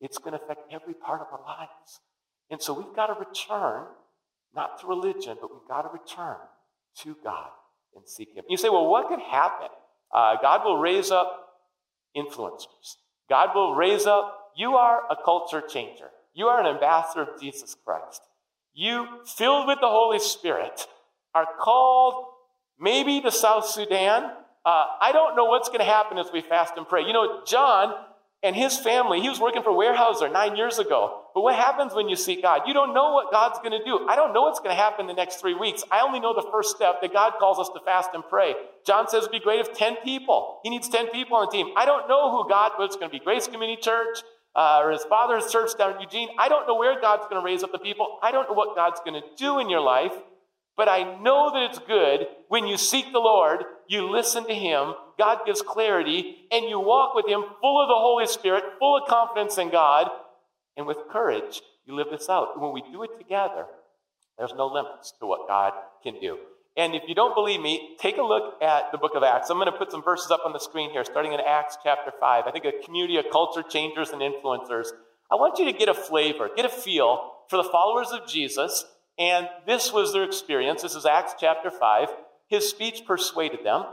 it's 0.00 0.18
going 0.18 0.36
to 0.36 0.42
affect 0.42 0.72
every 0.72 0.94
part 0.94 1.20
of 1.20 1.26
our 1.32 1.44
lives. 1.44 2.00
And 2.50 2.62
so 2.62 2.72
we've 2.72 2.94
got 2.94 3.06
to 3.08 3.14
return, 3.14 3.86
not 4.54 4.80
to 4.80 4.86
religion, 4.86 5.36
but 5.40 5.50
we've 5.52 5.68
got 5.68 5.82
to 5.82 5.88
return 5.88 6.36
to 7.02 7.16
God 7.22 7.50
and 7.94 8.06
seek 8.08 8.34
Him. 8.34 8.44
You 8.48 8.56
say, 8.56 8.68
well, 8.68 8.86
what 8.86 9.08
could 9.08 9.20
happen? 9.20 9.68
Uh, 10.14 10.36
God 10.40 10.64
will 10.64 10.78
raise 10.78 11.10
up 11.10 11.40
influencers. 12.16 12.96
God 13.28 13.50
will 13.54 13.74
raise 13.74 14.06
up, 14.06 14.52
you 14.56 14.74
are 14.74 15.02
a 15.10 15.16
culture 15.24 15.60
changer. 15.60 16.10
You 16.34 16.46
are 16.46 16.60
an 16.60 16.66
ambassador 16.66 17.22
of 17.22 17.40
Jesus 17.40 17.76
Christ. 17.84 18.22
You, 18.72 19.06
filled 19.24 19.66
with 19.66 19.78
the 19.80 19.88
Holy 19.88 20.18
Spirit, 20.18 20.86
are 21.34 21.46
called 21.60 22.26
maybe 22.78 23.20
to 23.20 23.30
South 23.30 23.66
Sudan, 23.66 24.30
uh, 24.64 24.86
I 25.00 25.10
don't 25.12 25.36
know 25.36 25.44
what's 25.44 25.68
going 25.68 25.80
to 25.80 25.84
happen 25.84 26.18
as 26.18 26.26
we 26.32 26.40
fast 26.40 26.74
and 26.76 26.88
pray. 26.88 27.02
You 27.02 27.12
know, 27.12 27.42
John 27.46 27.94
and 28.44 28.54
his 28.54 28.78
family, 28.78 29.22
he 29.22 29.30
was 29.30 29.40
working 29.40 29.62
for 29.62 29.72
Weyerhaeuser 29.72 30.30
nine 30.30 30.54
years 30.54 30.78
ago. 30.78 31.22
But 31.34 31.40
what 31.40 31.54
happens 31.54 31.94
when 31.94 32.10
you 32.10 32.14
seek 32.14 32.42
God? 32.42 32.62
You 32.66 32.74
don't 32.74 32.92
know 32.92 33.14
what 33.14 33.32
God's 33.32 33.58
going 33.58 33.72
to 33.72 33.82
do. 33.82 34.06
I 34.06 34.16
don't 34.16 34.34
know 34.34 34.42
what's 34.42 34.60
going 34.60 34.76
to 34.76 34.80
happen 34.80 35.06
the 35.06 35.14
next 35.14 35.36
three 35.36 35.54
weeks. 35.54 35.82
I 35.90 36.02
only 36.02 36.20
know 36.20 36.34
the 36.34 36.46
first 36.52 36.76
step 36.76 37.00
that 37.00 37.12
God 37.12 37.32
calls 37.40 37.58
us 37.58 37.70
to 37.70 37.80
fast 37.84 38.10
and 38.12 38.22
pray. 38.28 38.52
John 38.86 39.08
says 39.08 39.22
it'd 39.22 39.32
be 39.32 39.40
great 39.40 39.60
if 39.60 39.72
10 39.72 39.96
people. 40.04 40.60
He 40.62 40.68
needs 40.68 40.90
10 40.90 41.08
people 41.08 41.38
on 41.38 41.46
the 41.46 41.52
team. 41.52 41.68
I 41.74 41.86
don't 41.86 42.06
know 42.06 42.30
who 42.30 42.46
God, 42.48 42.72
whether 42.76 42.84
it's 42.84 42.96
going 42.96 43.10
to 43.10 43.18
be 43.18 43.24
Grace 43.24 43.48
Community 43.48 43.80
Church 43.80 44.18
uh, 44.54 44.80
or 44.82 44.90
his 44.90 45.04
father's 45.04 45.50
church 45.50 45.70
down 45.78 45.96
in 45.96 46.02
Eugene. 46.02 46.28
I 46.38 46.50
don't 46.50 46.66
know 46.66 46.76
where 46.76 47.00
God's 47.00 47.24
going 47.30 47.40
to 47.40 47.44
raise 47.44 47.62
up 47.62 47.72
the 47.72 47.78
people. 47.78 48.18
I 48.22 48.30
don't 48.30 48.48
know 48.48 48.54
what 48.54 48.76
God's 48.76 49.00
going 49.00 49.20
to 49.20 49.26
do 49.38 49.58
in 49.58 49.70
your 49.70 49.80
life. 49.80 50.12
But 50.76 50.88
I 50.88 51.20
know 51.20 51.50
that 51.52 51.70
it's 51.70 51.78
good 51.78 52.26
when 52.48 52.66
you 52.66 52.76
seek 52.76 53.12
the 53.12 53.20
Lord, 53.20 53.64
you 53.88 54.10
listen 54.10 54.46
to 54.46 54.54
Him, 54.54 54.94
God 55.18 55.40
gives 55.46 55.62
clarity, 55.62 56.46
and 56.50 56.68
you 56.68 56.78
walk 56.80 57.14
with 57.14 57.26
Him 57.26 57.44
full 57.60 57.82
of 57.82 57.88
the 57.88 57.94
Holy 57.94 58.26
Spirit, 58.26 58.64
full 58.78 58.96
of 58.96 59.08
confidence 59.08 59.58
in 59.58 59.70
God, 59.70 60.10
and 60.76 60.86
with 60.86 60.98
courage, 61.10 61.62
you 61.86 61.94
live 61.94 62.08
this 62.10 62.28
out. 62.28 62.60
When 62.60 62.72
we 62.72 62.82
do 62.92 63.02
it 63.02 63.10
together, 63.18 63.66
there's 64.38 64.54
no 64.54 64.66
limits 64.66 65.12
to 65.20 65.26
what 65.26 65.46
God 65.46 65.72
can 66.02 66.18
do. 66.20 66.38
And 66.76 66.94
if 66.94 67.02
you 67.06 67.14
don't 67.14 67.36
believe 67.36 67.60
me, 67.60 67.96
take 68.00 68.16
a 68.16 68.22
look 68.22 68.60
at 68.60 68.90
the 68.90 68.98
book 68.98 69.12
of 69.14 69.22
Acts. 69.22 69.48
I'm 69.48 69.58
going 69.58 69.70
to 69.70 69.78
put 69.78 69.92
some 69.92 70.02
verses 70.02 70.32
up 70.32 70.40
on 70.44 70.52
the 70.52 70.58
screen 70.58 70.90
here, 70.90 71.04
starting 71.04 71.32
in 71.32 71.40
Acts 71.40 71.78
chapter 71.84 72.12
5. 72.18 72.44
I 72.46 72.50
think 72.50 72.64
a 72.64 72.84
community 72.84 73.16
of 73.16 73.26
culture 73.30 73.62
changers 73.62 74.10
and 74.10 74.20
influencers. 74.20 74.88
I 75.30 75.36
want 75.36 75.58
you 75.60 75.66
to 75.66 75.72
get 75.72 75.88
a 75.88 75.94
flavor, 75.94 76.50
get 76.56 76.64
a 76.64 76.68
feel 76.68 77.30
for 77.48 77.56
the 77.58 77.64
followers 77.64 78.08
of 78.10 78.26
Jesus 78.26 78.84
and 79.18 79.48
this 79.66 79.92
was 79.92 80.12
their 80.12 80.24
experience. 80.24 80.82
This 80.82 80.94
is 80.94 81.06
Acts 81.06 81.34
chapter 81.38 81.70
5. 81.70 82.08
His 82.46 82.68
speech 82.68 83.02
persuaded 83.06 83.64
them. 83.64 83.84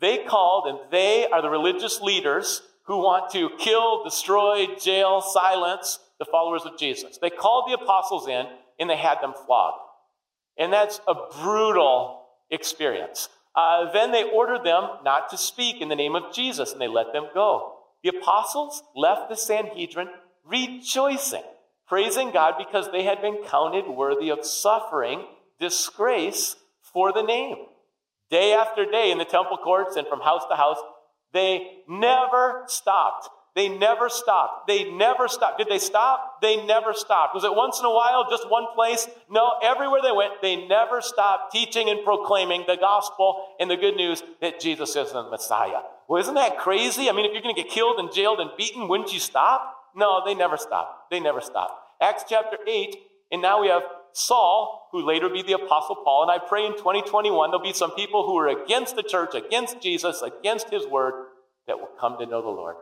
They 0.00 0.24
called, 0.24 0.66
and 0.66 0.90
they 0.90 1.26
are 1.28 1.42
the 1.42 1.50
religious 1.50 2.00
leaders 2.00 2.62
who 2.86 2.98
want 2.98 3.30
to 3.32 3.50
kill, 3.58 4.02
destroy, 4.02 4.66
jail, 4.80 5.20
silence 5.20 6.00
the 6.18 6.24
followers 6.24 6.62
of 6.64 6.78
Jesus. 6.78 7.18
They 7.18 7.30
called 7.30 7.68
the 7.68 7.80
apostles 7.80 8.26
in 8.26 8.46
and 8.78 8.90
they 8.90 8.96
had 8.96 9.20
them 9.20 9.34
flogged. 9.46 9.78
And 10.58 10.72
that's 10.72 11.00
a 11.06 11.14
brutal 11.40 12.24
experience. 12.50 13.28
Uh, 13.54 13.92
then 13.92 14.10
they 14.10 14.24
ordered 14.24 14.64
them 14.64 14.88
not 15.04 15.30
to 15.30 15.38
speak 15.38 15.80
in 15.80 15.88
the 15.88 15.94
name 15.94 16.16
of 16.16 16.34
Jesus 16.34 16.72
and 16.72 16.80
they 16.80 16.88
let 16.88 17.12
them 17.12 17.28
go. 17.32 17.74
The 18.02 18.16
apostles 18.16 18.82
left 18.96 19.28
the 19.28 19.36
Sanhedrin 19.36 20.08
rejoicing 20.44 21.44
praising 21.92 22.30
God 22.30 22.54
because 22.56 22.90
they 22.90 23.02
had 23.02 23.20
been 23.20 23.44
counted 23.44 23.86
worthy 23.86 24.30
of 24.30 24.46
suffering 24.46 25.26
disgrace 25.60 26.56
for 26.80 27.12
the 27.12 27.20
name. 27.20 27.66
Day 28.32 28.54
after 28.54 28.90
day 28.90 29.10
in 29.12 29.18
the 29.18 29.26
temple 29.26 29.58
courts 29.58 29.96
and 29.96 30.08
from 30.08 30.20
house 30.20 30.42
to 30.50 30.56
house, 30.56 30.78
they 31.34 31.82
never 31.86 32.64
stopped. 32.66 33.28
They 33.54 33.68
never 33.68 34.08
stopped. 34.08 34.66
They 34.66 34.90
never 34.90 35.28
stopped. 35.28 35.58
Did 35.58 35.68
they 35.68 35.78
stop? 35.78 36.40
They 36.40 36.64
never 36.64 36.94
stopped. 36.94 37.34
Was 37.34 37.44
it 37.44 37.54
once 37.54 37.78
in 37.78 37.84
a 37.84 37.90
while, 37.90 38.30
just 38.30 38.50
one 38.50 38.64
place? 38.74 39.06
No, 39.30 39.52
everywhere 39.62 40.00
they 40.02 40.12
went, 40.12 40.40
they 40.40 40.66
never 40.66 41.02
stopped 41.02 41.52
teaching 41.52 41.90
and 41.90 42.02
proclaiming 42.04 42.64
the 42.66 42.76
gospel 42.76 43.48
and 43.60 43.70
the 43.70 43.76
good 43.76 43.96
news 43.96 44.22
that 44.40 44.58
Jesus 44.58 44.96
is 44.96 45.12
the 45.12 45.24
Messiah. 45.24 45.82
Well, 46.08 46.18
isn't 46.22 46.34
that 46.34 46.56
crazy? 46.56 47.10
I 47.10 47.12
mean, 47.12 47.26
if 47.26 47.32
you're 47.34 47.42
going 47.42 47.54
to 47.54 47.62
get 47.62 47.70
killed 47.70 47.98
and 47.98 48.10
jailed 48.10 48.40
and 48.40 48.50
beaten, 48.56 48.88
wouldn't 48.88 49.12
you 49.12 49.20
stop? 49.20 49.76
No, 49.94 50.22
they 50.24 50.34
never 50.34 50.56
stopped. 50.56 51.10
They 51.10 51.20
never 51.20 51.42
stopped. 51.42 51.74
Acts 52.00 52.24
chapter 52.26 52.56
8, 52.66 52.96
and 53.30 53.42
now 53.42 53.60
we 53.60 53.68
have 53.68 53.82
Saul, 54.12 54.88
who 54.92 55.06
later 55.06 55.28
be 55.28 55.42
the 55.42 55.54
Apostle 55.54 55.96
Paul. 55.96 56.22
And 56.22 56.30
I 56.30 56.44
pray 56.46 56.66
in 56.66 56.76
2021 56.76 57.50
there'll 57.50 57.62
be 57.62 57.72
some 57.72 57.92
people 57.92 58.26
who 58.26 58.36
are 58.38 58.48
against 58.48 58.96
the 58.96 59.02
church, 59.02 59.34
against 59.34 59.80
Jesus, 59.80 60.22
against 60.22 60.70
his 60.70 60.86
word, 60.86 61.14
that 61.66 61.78
will 61.78 61.90
come 61.98 62.18
to 62.18 62.26
know 62.26 62.42
the 62.42 62.48
Lord. 62.48 62.76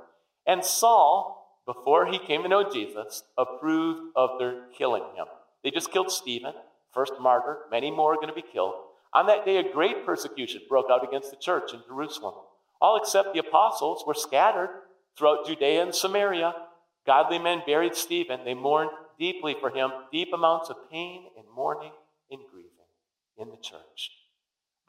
And 0.46 0.64
Saul, 0.64 1.62
before 1.66 2.06
he 2.06 2.18
came 2.18 2.42
to 2.42 2.48
know 2.48 2.70
Jesus, 2.70 3.22
approved 3.36 4.12
of 4.16 4.38
their 4.38 4.64
killing 4.76 5.04
him. 5.16 5.26
They 5.62 5.70
just 5.70 5.92
killed 5.92 6.10
Stephen, 6.10 6.54
first 6.92 7.12
martyr. 7.20 7.58
Many 7.70 7.90
more 7.90 8.14
are 8.14 8.16
going 8.16 8.28
to 8.28 8.34
be 8.34 8.42
killed. 8.42 8.74
On 9.12 9.26
that 9.26 9.44
day, 9.44 9.58
a 9.58 9.72
great 9.72 10.06
persecution 10.06 10.62
broke 10.68 10.86
out 10.90 11.06
against 11.06 11.30
the 11.30 11.36
church 11.36 11.72
in 11.74 11.80
Jerusalem. 11.86 12.34
All 12.80 12.96
except 12.96 13.34
the 13.34 13.40
apostles 13.40 14.04
were 14.06 14.14
scattered 14.14 14.70
throughout 15.16 15.46
Judea 15.46 15.82
and 15.82 15.94
Samaria. 15.94 16.54
Godly 17.06 17.38
men 17.38 17.62
buried 17.66 17.94
Stephen. 17.94 18.40
They 18.44 18.54
mourned 18.54 18.90
deeply 19.20 19.54
for 19.60 19.70
him, 19.70 19.90
deep 20.10 20.30
amounts 20.34 20.70
of 20.70 20.90
pain 20.90 21.26
and 21.36 21.46
mourning 21.54 21.92
and 22.30 22.40
grieving 22.50 22.70
in 23.38 23.50
the 23.50 23.62
church. 23.62 24.10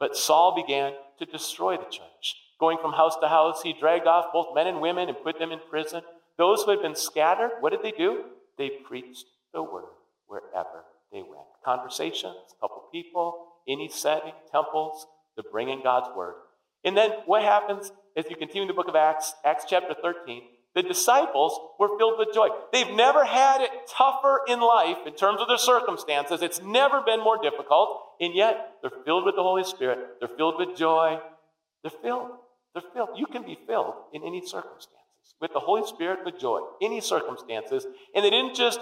But 0.00 0.16
Saul 0.16 0.56
began 0.56 0.94
to 1.20 1.26
destroy 1.26 1.76
the 1.76 1.84
church. 1.84 2.36
Going 2.58 2.78
from 2.78 2.92
house 2.92 3.16
to 3.20 3.28
house, 3.28 3.62
he 3.62 3.72
dragged 3.72 4.06
off 4.06 4.32
both 4.32 4.54
men 4.54 4.66
and 4.66 4.80
women 4.80 5.08
and 5.08 5.22
put 5.22 5.38
them 5.38 5.52
in 5.52 5.60
prison. 5.70 6.02
Those 6.38 6.62
who 6.62 6.70
had 6.70 6.82
been 6.82 6.96
scattered, 6.96 7.52
what 7.60 7.70
did 7.70 7.82
they 7.82 7.92
do? 7.92 8.24
They 8.58 8.70
preached 8.70 9.26
the 9.52 9.62
word 9.62 9.84
wherever 10.26 10.84
they 11.12 11.22
went. 11.22 11.46
Conversations, 11.64 12.36
a 12.56 12.60
couple 12.60 12.88
people, 12.90 13.46
any 13.68 13.88
setting, 13.88 14.32
temples, 14.50 15.06
to 15.36 15.44
bring 15.52 15.68
in 15.68 15.82
God's 15.82 16.08
word. 16.16 16.34
And 16.84 16.96
then 16.96 17.10
what 17.26 17.42
happens 17.42 17.92
as 18.16 18.24
you 18.28 18.36
continue 18.36 18.66
the 18.66 18.74
book 18.74 18.88
of 18.88 18.96
Acts, 18.96 19.34
Acts 19.44 19.66
chapter 19.68 19.94
13? 20.00 20.42
The 20.74 20.82
disciples 20.82 21.58
were 21.78 21.98
filled 21.98 22.18
with 22.18 22.34
joy. 22.34 22.48
They've 22.72 22.90
never 22.90 23.24
had 23.24 23.60
it 23.60 23.70
tougher 23.94 24.40
in 24.48 24.60
life 24.60 24.98
in 25.06 25.14
terms 25.14 25.40
of 25.40 25.48
their 25.48 25.58
circumstances. 25.58 26.40
It's 26.40 26.62
never 26.62 27.02
been 27.02 27.20
more 27.20 27.40
difficult. 27.42 28.00
And 28.20 28.34
yet, 28.34 28.74
they're 28.80 29.04
filled 29.04 29.26
with 29.26 29.36
the 29.36 29.42
Holy 29.42 29.64
Spirit. 29.64 29.98
They're 30.18 30.36
filled 30.36 30.54
with 30.58 30.76
joy. 30.76 31.18
They're 31.82 31.92
filled. 32.02 32.30
They're 32.74 32.90
filled. 32.94 33.10
You 33.16 33.26
can 33.26 33.42
be 33.42 33.58
filled 33.66 33.94
in 34.14 34.22
any 34.22 34.40
circumstances 34.40 34.98
with 35.40 35.52
the 35.52 35.60
Holy 35.60 35.86
Spirit, 35.86 36.20
with 36.24 36.38
joy, 36.38 36.60
any 36.80 37.00
circumstances. 37.00 37.86
And 38.14 38.24
they 38.24 38.30
didn't 38.30 38.54
just 38.54 38.80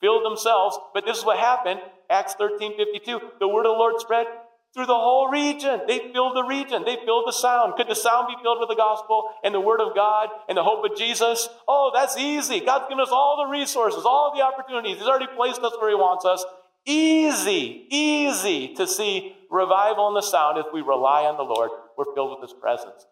fill 0.00 0.22
themselves, 0.22 0.78
but 0.92 1.04
this 1.04 1.18
is 1.18 1.24
what 1.24 1.38
happened. 1.38 1.80
Acts 2.10 2.34
13 2.34 2.76
52. 2.76 3.20
The 3.38 3.48
word 3.48 3.66
of 3.66 3.74
the 3.74 3.78
Lord 3.78 3.94
spread 3.98 4.26
through 4.74 4.86
the 4.86 4.94
whole 4.94 5.28
region. 5.28 5.80
They 5.86 6.10
filled 6.12 6.36
the 6.36 6.44
region. 6.44 6.84
They 6.84 6.96
filled 7.04 7.26
the 7.26 7.32
sound. 7.32 7.74
Could 7.76 7.88
the 7.88 7.94
sound 7.94 8.28
be 8.28 8.42
filled 8.42 8.60
with 8.60 8.68
the 8.68 8.76
gospel 8.76 9.30
and 9.42 9.54
the 9.54 9.60
word 9.60 9.80
of 9.80 9.94
God 9.94 10.28
and 10.48 10.56
the 10.56 10.62
hope 10.62 10.84
of 10.84 10.96
Jesus? 10.96 11.48
Oh, 11.66 11.90
that's 11.94 12.16
easy. 12.16 12.60
God's 12.60 12.88
given 12.88 13.02
us 13.02 13.10
all 13.10 13.44
the 13.44 13.50
resources, 13.50 14.04
all 14.04 14.32
the 14.34 14.42
opportunities. 14.42 14.98
He's 14.98 15.08
already 15.08 15.28
placed 15.34 15.62
us 15.62 15.72
where 15.80 15.90
He 15.90 15.96
wants 15.96 16.24
us. 16.24 16.44
Easy, 16.86 17.86
easy 17.90 18.74
to 18.74 18.86
see 18.86 19.34
revival 19.50 20.08
in 20.08 20.14
the 20.14 20.22
sound, 20.22 20.58
if 20.58 20.66
we 20.72 20.80
rely 20.80 21.24
on 21.24 21.36
the 21.36 21.42
Lord, 21.42 21.70
we're 21.96 22.14
filled 22.14 22.38
with 22.38 22.48
His 22.48 22.58
presence. 22.58 23.06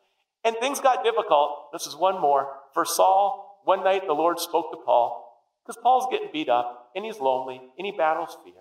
And 0.44 0.56
things 0.60 0.80
got 0.80 1.02
difficult. 1.02 1.72
This 1.72 1.86
is 1.86 1.96
one 1.96 2.20
more. 2.20 2.48
For 2.72 2.84
Saul, 2.84 3.60
one 3.64 3.82
night 3.82 4.02
the 4.06 4.12
Lord 4.12 4.38
spoke 4.38 4.70
to 4.70 4.78
Paul 4.84 5.26
because 5.66 5.80
Paul's 5.82 6.06
getting 6.10 6.28
beat 6.32 6.48
up 6.48 6.90
and 6.94 7.04
he's 7.04 7.18
lonely 7.18 7.60
and 7.76 7.84
he 7.84 7.90
battles 7.90 8.38
fear. 8.44 8.54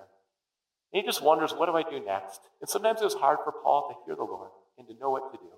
And 0.95 1.03
he 1.03 1.05
just 1.05 1.21
wonders, 1.21 1.53
what 1.53 1.65
do 1.65 1.75
I 1.75 1.83
do 1.83 1.99
next? 1.99 2.39
And 2.61 2.69
sometimes 2.69 3.01
it 3.01 3.03
was 3.03 3.15
hard 3.15 3.39
for 3.43 3.51
Paul 3.51 3.89
to 3.89 3.95
hear 4.05 4.15
the 4.15 4.23
Lord 4.23 4.47
and 4.77 4.87
to 4.87 4.93
know 4.93 5.09
what 5.09 5.29
to 5.29 5.37
do. 5.37 5.51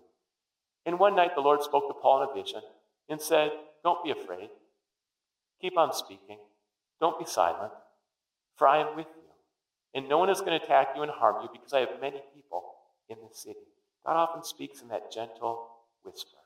And 0.84 0.98
one 0.98 1.16
night 1.16 1.36
the 1.36 1.42
Lord 1.42 1.62
spoke 1.62 1.88
to 1.88 1.94
Paul 1.94 2.24
in 2.24 2.30
a 2.32 2.44
vision 2.44 2.62
and 3.08 3.22
said, 3.22 3.52
Don't 3.84 4.04
be 4.04 4.10
afraid. 4.10 4.50
Keep 5.62 5.78
on 5.78 5.94
speaking. 5.94 6.40
Don't 7.00 7.20
be 7.20 7.26
silent, 7.26 7.72
for 8.56 8.68
I 8.68 8.80
am 8.80 8.96
with 8.96 9.06
you. 9.16 9.30
And 9.94 10.10
no 10.10 10.18
one 10.18 10.32
is 10.32 10.42
going 10.42 10.58
to 10.58 10.66
attack 10.66 10.88
you 10.96 11.04
and 11.04 11.12
harm 11.12 11.44
you 11.44 11.50
because 11.54 11.72
I 11.72 11.82
have 11.82 12.02
many 12.02 12.20
people 12.34 12.64
in 13.08 13.18
the 13.18 13.30
city. 13.32 13.60
God 14.08 14.16
often 14.16 14.44
speaks 14.44 14.82
in 14.82 14.88
that 14.88 15.12
gentle 15.12 15.68
whisper. 16.04 16.38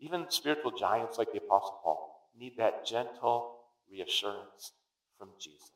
Even 0.00 0.26
spiritual 0.28 0.72
giants 0.72 1.16
like 1.16 1.32
the 1.32 1.38
Apostle 1.38 1.80
Paul 1.82 2.28
need 2.38 2.58
that 2.58 2.84
gentle 2.84 3.60
reassurance 3.90 4.72
from 5.16 5.30
Jesus 5.40 5.70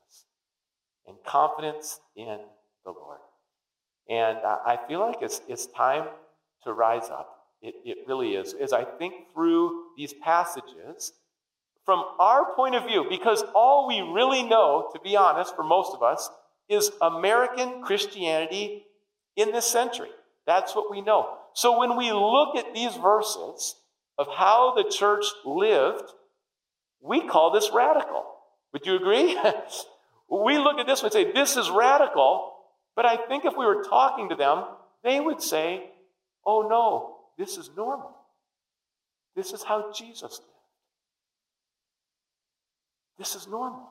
and 1.08 1.16
confidence 1.24 2.00
in 2.14 2.38
the 2.88 2.98
Lord. 2.98 3.18
And 4.08 4.38
I 4.38 4.78
feel 4.88 5.00
like 5.00 5.18
it's, 5.20 5.40
it's 5.48 5.66
time 5.66 6.06
to 6.64 6.72
rise 6.72 7.10
up. 7.10 7.34
It, 7.60 7.74
it 7.84 7.98
really 8.06 8.34
is. 8.34 8.54
As 8.54 8.72
I 8.72 8.84
think 8.84 9.14
through 9.34 9.82
these 9.96 10.14
passages, 10.14 11.12
from 11.84 12.04
our 12.18 12.54
point 12.54 12.74
of 12.74 12.86
view, 12.86 13.06
because 13.08 13.42
all 13.54 13.86
we 13.88 14.00
really 14.00 14.42
know, 14.42 14.88
to 14.92 15.00
be 15.00 15.16
honest, 15.16 15.54
for 15.56 15.64
most 15.64 15.94
of 15.94 16.02
us, 16.02 16.30
is 16.68 16.90
American 17.00 17.82
Christianity 17.82 18.84
in 19.36 19.52
this 19.52 19.66
century. 19.66 20.10
That's 20.46 20.74
what 20.74 20.90
we 20.90 21.00
know. 21.00 21.36
So 21.54 21.78
when 21.78 21.96
we 21.96 22.12
look 22.12 22.56
at 22.56 22.74
these 22.74 22.94
verses 22.96 23.74
of 24.16 24.26
how 24.28 24.74
the 24.74 24.90
church 24.90 25.24
lived, 25.44 26.04
we 27.00 27.26
call 27.26 27.52
this 27.52 27.70
radical. 27.72 28.24
Would 28.72 28.86
you 28.86 28.96
agree? 28.96 29.38
we 30.30 30.58
look 30.58 30.78
at 30.78 30.86
this 30.86 31.02
and 31.02 31.12
say, 31.12 31.32
this 31.32 31.56
is 31.56 31.70
radical. 31.70 32.52
But 32.98 33.06
I 33.06 33.16
think 33.28 33.44
if 33.44 33.56
we 33.56 33.64
were 33.64 33.84
talking 33.84 34.30
to 34.30 34.34
them, 34.34 34.64
they 35.04 35.20
would 35.20 35.40
say, 35.40 35.84
oh 36.44 36.66
no, 36.68 37.18
this 37.38 37.56
is 37.56 37.70
normal. 37.76 38.10
This 39.36 39.52
is 39.52 39.62
how 39.62 39.92
Jesus 39.92 40.22
lived. 40.22 40.42
This 43.16 43.36
is 43.36 43.46
normal. 43.46 43.88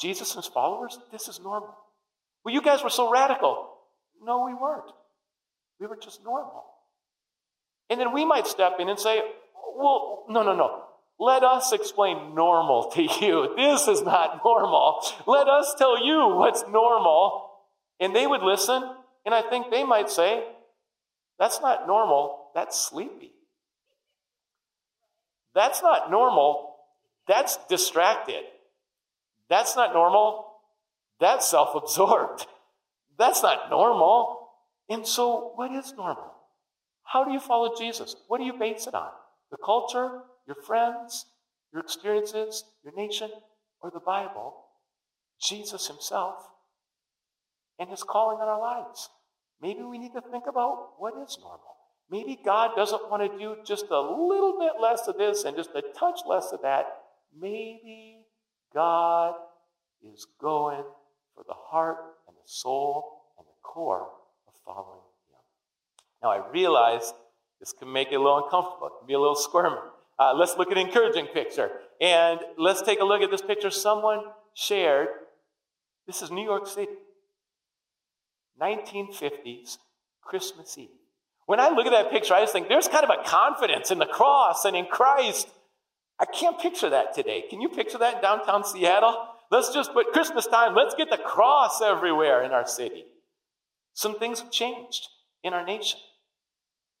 Jesus 0.00 0.34
and 0.34 0.42
his 0.42 0.50
followers, 0.50 0.98
this 1.12 1.28
is 1.28 1.38
normal. 1.38 1.76
Well, 2.46 2.54
you 2.54 2.62
guys 2.62 2.82
were 2.82 2.88
so 2.88 3.12
radical. 3.12 3.74
No, 4.24 4.46
we 4.46 4.54
weren't. 4.54 4.90
We 5.78 5.86
were 5.86 5.98
just 6.02 6.24
normal. 6.24 6.64
And 7.90 8.00
then 8.00 8.14
we 8.14 8.24
might 8.24 8.46
step 8.46 8.76
in 8.78 8.88
and 8.88 8.98
say, 8.98 9.20
well, 9.76 10.24
no, 10.30 10.42
no, 10.42 10.56
no. 10.56 10.82
Let 11.20 11.44
us 11.44 11.72
explain 11.74 12.34
normal 12.34 12.90
to 12.92 13.02
you. 13.02 13.54
This 13.58 13.86
is 13.86 14.00
not 14.00 14.40
normal. 14.42 15.02
Let 15.26 15.46
us 15.46 15.74
tell 15.76 16.02
you 16.02 16.36
what's 16.36 16.64
normal. 16.70 17.47
And 18.00 18.14
they 18.14 18.26
would 18.26 18.42
listen, 18.42 18.82
and 19.24 19.34
I 19.34 19.42
think 19.42 19.70
they 19.70 19.84
might 19.84 20.10
say, 20.10 20.44
that's 21.38 21.60
not 21.60 21.86
normal, 21.86 22.50
that's 22.54 22.78
sleepy. 22.78 23.32
That's 25.54 25.82
not 25.82 26.10
normal, 26.10 26.76
that's 27.26 27.58
distracted. 27.68 28.44
That's 29.48 29.76
not 29.76 29.92
normal, 29.92 30.48
that's 31.20 31.48
self 31.48 31.74
absorbed. 31.74 32.46
That's 33.18 33.42
not 33.42 33.68
normal. 33.68 34.48
And 34.88 35.04
so, 35.04 35.50
what 35.56 35.72
is 35.72 35.92
normal? 35.96 36.32
How 37.02 37.24
do 37.24 37.32
you 37.32 37.40
follow 37.40 37.74
Jesus? 37.76 38.14
What 38.28 38.38
do 38.38 38.44
you 38.44 38.52
base 38.52 38.86
it 38.86 38.94
on? 38.94 39.10
The 39.50 39.56
culture, 39.56 40.20
your 40.46 40.56
friends, 40.64 41.26
your 41.72 41.82
experiences, 41.82 42.64
your 42.84 42.94
nation, 42.94 43.30
or 43.80 43.90
the 43.90 44.00
Bible, 44.00 44.54
Jesus 45.40 45.88
Himself, 45.88 46.36
and 47.78 47.90
His 47.90 48.02
calling 48.02 48.38
on 48.38 48.48
our 48.48 48.60
lives. 48.60 49.08
Maybe 49.60 49.82
we 49.82 49.98
need 49.98 50.12
to 50.12 50.20
think 50.20 50.44
about 50.48 50.94
what 50.98 51.14
is 51.22 51.36
normal. 51.40 51.76
Maybe 52.10 52.38
God 52.42 52.70
doesn't 52.74 53.10
want 53.10 53.30
to 53.30 53.38
do 53.38 53.56
just 53.64 53.86
a 53.90 54.00
little 54.00 54.58
bit 54.58 54.80
less 54.80 55.08
of 55.08 55.18
this 55.18 55.44
and 55.44 55.56
just 55.56 55.70
a 55.74 55.82
touch 55.98 56.20
less 56.26 56.52
of 56.52 56.62
that. 56.62 56.86
Maybe 57.38 58.26
God 58.72 59.34
is 60.02 60.26
going 60.40 60.84
for 61.34 61.44
the 61.46 61.54
heart 61.54 61.98
and 62.26 62.36
the 62.36 62.46
soul 62.46 63.24
and 63.38 63.46
the 63.46 63.60
core 63.62 64.08
of 64.46 64.54
following 64.64 65.00
Him. 65.28 65.40
Now, 66.22 66.30
I 66.30 66.50
realize 66.50 67.12
this 67.60 67.72
can 67.72 67.92
make 67.92 68.08
it 68.12 68.14
a 68.14 68.18
little 68.18 68.44
uncomfortable, 68.44 68.86
it 68.86 68.92
can 69.00 69.06
be 69.06 69.14
a 69.14 69.20
little 69.20 69.36
squirmy. 69.36 69.76
Uh, 70.18 70.34
let's 70.34 70.56
look 70.56 70.70
at 70.70 70.78
an 70.78 70.86
encouraging 70.86 71.26
picture. 71.26 71.70
And 72.00 72.40
let's 72.56 72.82
take 72.82 73.00
a 73.00 73.04
look 73.04 73.22
at 73.22 73.30
this 73.30 73.42
picture 73.42 73.70
someone 73.70 74.20
shared. 74.54 75.08
This 76.06 76.22
is 76.22 76.30
New 76.30 76.44
York 76.44 76.66
City, 76.66 76.92
1950s, 78.60 79.78
Christmas 80.22 80.76
Eve. 80.76 80.88
When 81.46 81.60
I 81.60 81.70
look 81.70 81.86
at 81.86 81.92
that 81.92 82.10
picture, 82.10 82.34
I 82.34 82.40
just 82.40 82.52
think 82.52 82.68
there's 82.68 82.88
kind 82.88 83.04
of 83.04 83.10
a 83.10 83.26
confidence 83.26 83.90
in 83.90 83.98
the 83.98 84.06
cross 84.06 84.64
and 84.64 84.76
in 84.76 84.86
Christ. 84.86 85.48
I 86.18 86.26
can't 86.26 86.58
picture 86.58 86.90
that 86.90 87.14
today. 87.14 87.44
Can 87.48 87.60
you 87.60 87.68
picture 87.68 87.98
that 87.98 88.16
in 88.16 88.22
downtown 88.22 88.64
Seattle? 88.64 89.28
Let's 89.50 89.72
just 89.72 89.94
put 89.94 90.12
Christmas 90.12 90.46
time, 90.46 90.74
let's 90.74 90.94
get 90.94 91.10
the 91.10 91.16
cross 91.16 91.80
everywhere 91.80 92.42
in 92.42 92.50
our 92.50 92.66
city. 92.66 93.04
Some 93.94 94.18
things 94.18 94.40
have 94.40 94.50
changed 94.50 95.08
in 95.42 95.54
our 95.54 95.64
nation. 95.64 96.00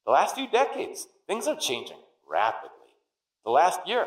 The 0.06 0.12
last 0.12 0.34
few 0.34 0.48
decades, 0.48 1.06
things 1.26 1.46
are 1.46 1.56
changing 1.56 1.98
rapidly. 2.28 2.70
The 3.44 3.50
last 3.50 3.80
year, 3.86 4.06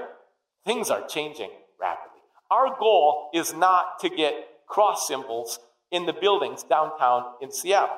things 0.65 0.89
are 0.89 1.05
changing 1.07 1.51
rapidly. 1.79 2.21
Our 2.49 2.75
goal 2.79 3.29
is 3.33 3.53
not 3.53 3.99
to 3.99 4.09
get 4.09 4.33
cross 4.67 5.07
symbols 5.07 5.59
in 5.91 6.05
the 6.05 6.13
buildings 6.13 6.63
downtown 6.63 7.23
in 7.41 7.51
Seattle. 7.51 7.97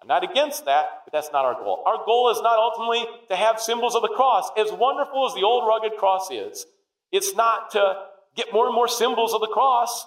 I'm 0.00 0.08
not 0.08 0.22
against 0.22 0.66
that, 0.66 0.86
but 1.04 1.12
that's 1.12 1.32
not 1.32 1.44
our 1.44 1.54
goal. 1.54 1.82
Our 1.86 2.04
goal 2.04 2.30
is 2.30 2.40
not 2.42 2.58
ultimately 2.58 3.06
to 3.28 3.36
have 3.36 3.58
symbols 3.60 3.94
of 3.94 4.02
the 4.02 4.12
cross. 4.14 4.50
As 4.56 4.70
wonderful 4.70 5.26
as 5.26 5.34
the 5.34 5.42
old 5.42 5.66
rugged 5.66 5.98
cross 5.98 6.30
is, 6.30 6.66
it's 7.10 7.34
not 7.34 7.70
to 7.72 8.02
get 8.36 8.52
more 8.52 8.66
and 8.66 8.74
more 8.74 8.88
symbols 8.88 9.32
of 9.32 9.40
the 9.40 9.46
cross 9.48 10.06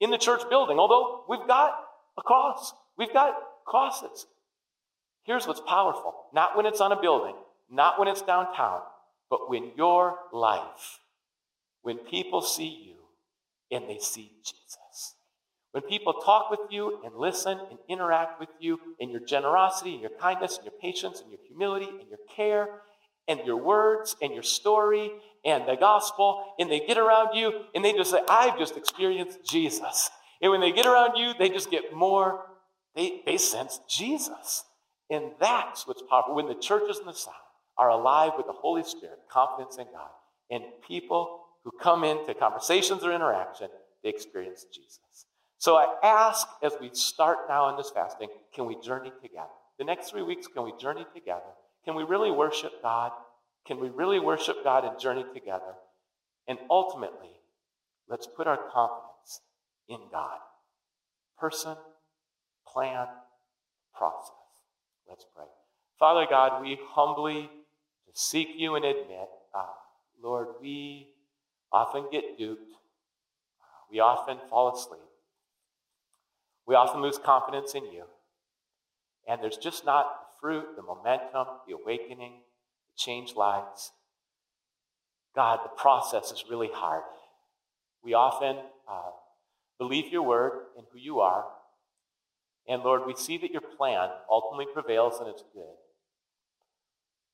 in 0.00 0.10
the 0.10 0.18
church 0.18 0.42
building, 0.48 0.78
although 0.78 1.24
we've 1.28 1.46
got 1.46 1.72
a 2.18 2.22
cross. 2.22 2.72
We've 2.96 3.12
got 3.12 3.34
crosses. 3.66 4.26
Here's 5.24 5.46
what's 5.46 5.60
powerful 5.60 6.14
not 6.32 6.56
when 6.56 6.66
it's 6.66 6.80
on 6.80 6.92
a 6.92 7.00
building, 7.00 7.34
not 7.70 7.98
when 7.98 8.08
it's 8.08 8.22
downtown, 8.22 8.80
but 9.30 9.48
when 9.48 9.72
your 9.76 10.18
life, 10.32 11.00
when 11.82 11.98
people 11.98 12.42
see 12.42 12.68
you 12.86 12.96
and 13.76 13.88
they 13.88 13.98
see 13.98 14.30
Jesus. 14.44 14.81
When 15.72 15.82
people 15.84 16.12
talk 16.12 16.50
with 16.50 16.60
you 16.70 17.00
and 17.02 17.16
listen 17.16 17.58
and 17.70 17.78
interact 17.88 18.38
with 18.38 18.50
you 18.60 18.78
in 19.00 19.08
your 19.08 19.20
generosity 19.20 19.92
and 19.92 20.02
your 20.02 20.10
kindness 20.20 20.56
and 20.58 20.66
your 20.66 20.74
patience 20.80 21.20
and 21.20 21.30
your 21.30 21.40
humility 21.46 21.88
and 21.88 22.08
your 22.08 22.18
care 22.34 22.82
and 23.26 23.40
your 23.46 23.56
words 23.56 24.14
and 24.20 24.34
your 24.34 24.42
story 24.42 25.10
and 25.44 25.66
the 25.66 25.76
gospel, 25.76 26.54
and 26.58 26.70
they 26.70 26.80
get 26.80 26.98
around 26.98 27.34
you 27.34 27.64
and 27.74 27.82
they 27.82 27.94
just 27.94 28.10
say, 28.10 28.20
I've 28.28 28.58
just 28.58 28.76
experienced 28.76 29.38
Jesus. 29.48 30.10
And 30.42 30.50
when 30.50 30.60
they 30.60 30.72
get 30.72 30.86
around 30.86 31.16
you, 31.16 31.32
they 31.38 31.48
just 31.48 31.70
get 31.70 31.94
more, 31.94 32.44
they, 32.94 33.22
they 33.24 33.38
sense 33.38 33.80
Jesus. 33.88 34.64
And 35.08 35.32
that's 35.40 35.86
what's 35.86 36.02
powerful. 36.02 36.34
When 36.34 36.48
the 36.48 36.54
churches 36.54 36.98
in 36.98 37.06
the 37.06 37.14
South 37.14 37.34
are 37.78 37.88
alive 37.88 38.32
with 38.36 38.46
the 38.46 38.52
Holy 38.52 38.84
Spirit, 38.84 39.20
confidence 39.30 39.78
in 39.78 39.86
God, 39.86 40.10
and 40.50 40.64
people 40.86 41.44
who 41.64 41.70
come 41.80 42.04
into 42.04 42.34
conversations 42.34 43.04
or 43.04 43.12
interaction, 43.12 43.68
they 44.02 44.10
experience 44.10 44.66
Jesus. 44.72 45.26
So 45.62 45.76
I 45.76 45.94
ask 46.02 46.48
as 46.64 46.72
we 46.80 46.90
start 46.92 47.38
now 47.48 47.70
in 47.70 47.76
this 47.76 47.92
fasting, 47.94 48.26
can 48.52 48.66
we 48.66 48.74
journey 48.80 49.12
together? 49.22 49.46
The 49.78 49.84
next 49.84 50.10
three 50.10 50.24
weeks, 50.24 50.48
can 50.48 50.64
we 50.64 50.72
journey 50.76 51.06
together? 51.14 51.52
Can 51.84 51.94
we 51.94 52.02
really 52.02 52.32
worship 52.32 52.82
God? 52.82 53.12
Can 53.64 53.78
we 53.78 53.88
really 53.88 54.18
worship 54.18 54.64
God 54.64 54.84
and 54.84 54.98
journey 54.98 55.24
together? 55.32 55.74
And 56.48 56.58
ultimately, 56.68 57.30
let's 58.08 58.26
put 58.26 58.48
our 58.48 58.56
confidence 58.56 59.42
in 59.88 60.00
God. 60.10 60.38
Person, 61.38 61.76
plan, 62.66 63.06
process. 63.96 64.32
Let's 65.08 65.26
pray. 65.32 65.46
Father 65.96 66.26
God, 66.28 66.60
we 66.60 66.76
humbly 66.88 67.48
seek 68.14 68.48
you 68.56 68.74
and 68.74 68.84
admit, 68.84 69.28
uh, 69.54 69.66
Lord, 70.20 70.48
we 70.60 71.06
often 71.70 72.06
get 72.10 72.36
duped. 72.36 72.72
Uh, 72.72 73.86
we 73.92 74.00
often 74.00 74.38
fall 74.50 74.74
asleep. 74.74 75.02
We 76.66 76.74
often 76.74 77.02
lose 77.02 77.18
confidence 77.18 77.74
in 77.74 77.84
you. 77.84 78.04
And 79.28 79.42
there's 79.42 79.56
just 79.56 79.84
not 79.84 80.06
the 80.06 80.36
fruit, 80.40 80.76
the 80.76 80.82
momentum, 80.82 81.46
the 81.66 81.74
awakening, 81.74 82.40
the 82.86 82.92
changed 82.96 83.36
lives. 83.36 83.92
God, 85.34 85.60
the 85.64 85.68
process 85.68 86.30
is 86.30 86.44
really 86.50 86.70
hard. 86.72 87.04
We 88.04 88.14
often 88.14 88.56
uh, 88.90 89.10
believe 89.78 90.12
your 90.12 90.22
word 90.22 90.52
and 90.76 90.86
who 90.92 90.98
you 90.98 91.20
are, 91.20 91.46
And 92.68 92.82
Lord, 92.82 93.02
we 93.06 93.14
see 93.14 93.38
that 93.38 93.50
your 93.50 93.62
plan 93.76 94.10
ultimately 94.30 94.72
prevails 94.72 95.18
and 95.18 95.28
it's 95.28 95.42
good. 95.52 95.76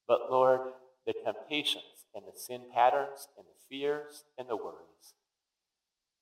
But 0.06 0.30
Lord, 0.30 0.60
the 1.06 1.12
temptations 1.24 2.06
and 2.14 2.24
the 2.24 2.38
sin 2.38 2.62
patterns 2.74 3.28
and 3.36 3.46
the 3.46 3.58
fears 3.68 4.24
and 4.38 4.48
the 4.48 4.56
worries 4.56 5.14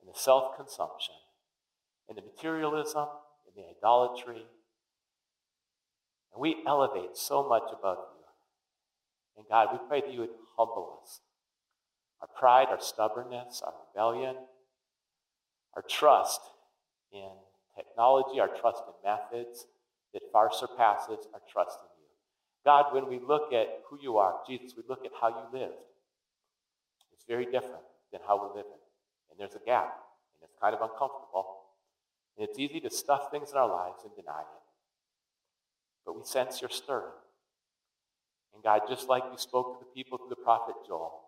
and 0.00 0.12
the 0.12 0.18
self 0.18 0.56
consumption 0.56 1.14
and 2.08 2.16
the 2.16 2.22
materialism 2.22 3.06
and 3.46 3.54
the 3.56 3.68
idolatry. 3.76 4.44
And 6.32 6.40
we 6.40 6.56
elevate 6.66 7.16
so 7.16 7.48
much 7.48 7.64
above 7.72 7.98
you. 7.98 8.24
And 9.38 9.46
God, 9.48 9.68
we 9.72 9.78
pray 9.88 10.00
that 10.00 10.12
you 10.12 10.20
would 10.20 10.36
humble 10.56 11.00
us. 11.02 11.20
Our 12.20 12.28
pride, 12.38 12.68
our 12.70 12.80
stubbornness, 12.80 13.62
our 13.64 13.74
rebellion, 13.88 14.36
our 15.74 15.82
trust 15.82 16.40
in 17.12 17.30
technology, 17.76 18.40
our 18.40 18.48
trust 18.48 18.82
in 18.86 19.10
methods 19.10 19.66
that 20.14 20.22
far 20.32 20.50
surpasses 20.52 21.26
our 21.34 21.40
trust 21.52 21.78
in 21.82 21.88
you. 22.00 22.08
God, 22.64 22.94
when 22.94 23.08
we 23.08 23.20
look 23.20 23.52
at 23.52 23.82
who 23.88 23.98
you 24.00 24.16
are, 24.16 24.34
Jesus, 24.48 24.72
we 24.76 24.82
look 24.88 25.04
at 25.04 25.12
how 25.20 25.28
you 25.28 25.60
lived. 25.60 25.74
It's 27.12 27.24
very 27.28 27.44
different 27.44 27.84
than 28.12 28.20
how 28.26 28.40
we're 28.40 28.56
living. 28.56 28.80
And 29.30 29.38
there's 29.38 29.54
a 29.54 29.64
gap, 29.64 29.92
and 30.34 30.48
it's 30.48 30.56
kind 30.60 30.74
of 30.74 30.80
uncomfortable. 30.80 31.65
And 32.36 32.48
it's 32.48 32.58
easy 32.58 32.80
to 32.80 32.90
stuff 32.90 33.30
things 33.30 33.50
in 33.50 33.56
our 33.56 33.68
lives 33.68 34.02
and 34.04 34.12
deny 34.14 34.40
it. 34.40 34.62
But 36.04 36.16
we 36.16 36.24
sense 36.24 36.60
your 36.60 36.70
stirring. 36.70 37.12
And 38.54 38.62
God, 38.62 38.82
just 38.88 39.08
like 39.08 39.24
you 39.30 39.38
spoke 39.38 39.78
to 39.78 39.84
the 39.84 39.90
people 39.90 40.18
through 40.18 40.30
the 40.30 40.36
prophet 40.36 40.74
Joel, 40.86 41.24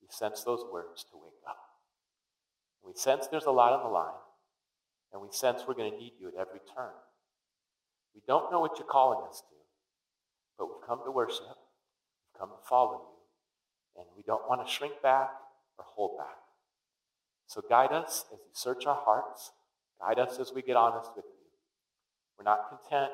we 0.00 0.08
sense 0.10 0.42
those 0.44 0.64
words 0.72 1.04
to 1.04 1.16
wake 1.16 1.32
up. 1.46 1.58
We 2.82 2.92
sense 2.94 3.26
there's 3.26 3.44
a 3.44 3.50
lot 3.50 3.72
on 3.72 3.82
the 3.82 3.90
line. 3.90 4.14
And 5.12 5.20
we 5.20 5.28
sense 5.32 5.62
we're 5.66 5.74
going 5.74 5.92
to 5.92 5.98
need 5.98 6.12
you 6.18 6.28
at 6.28 6.34
every 6.34 6.60
turn. 6.74 6.92
We 8.14 8.22
don't 8.26 8.50
know 8.50 8.60
what 8.60 8.78
you're 8.78 8.86
calling 8.86 9.26
us 9.28 9.40
to, 9.40 9.56
but 10.58 10.66
we've 10.66 10.86
come 10.86 11.00
to 11.04 11.10
worship. 11.10 11.46
We've 11.46 12.38
come 12.38 12.50
to 12.50 12.68
follow 12.68 12.92
you. 12.92 14.00
And 14.00 14.06
we 14.16 14.22
don't 14.22 14.48
want 14.48 14.66
to 14.66 14.72
shrink 14.72 15.02
back 15.02 15.30
or 15.78 15.84
hold 15.86 16.18
back. 16.18 16.36
So 17.46 17.60
guide 17.68 17.92
us 17.92 18.24
as 18.32 18.38
you 18.38 18.52
search 18.52 18.86
our 18.86 19.00
hearts. 19.04 19.50
Guide 20.00 20.18
us 20.18 20.38
as 20.38 20.52
we 20.54 20.62
get 20.62 20.76
honest 20.76 21.10
with 21.14 21.26
you. 21.26 21.46
We're 22.38 22.44
not 22.44 22.68
content 22.70 23.12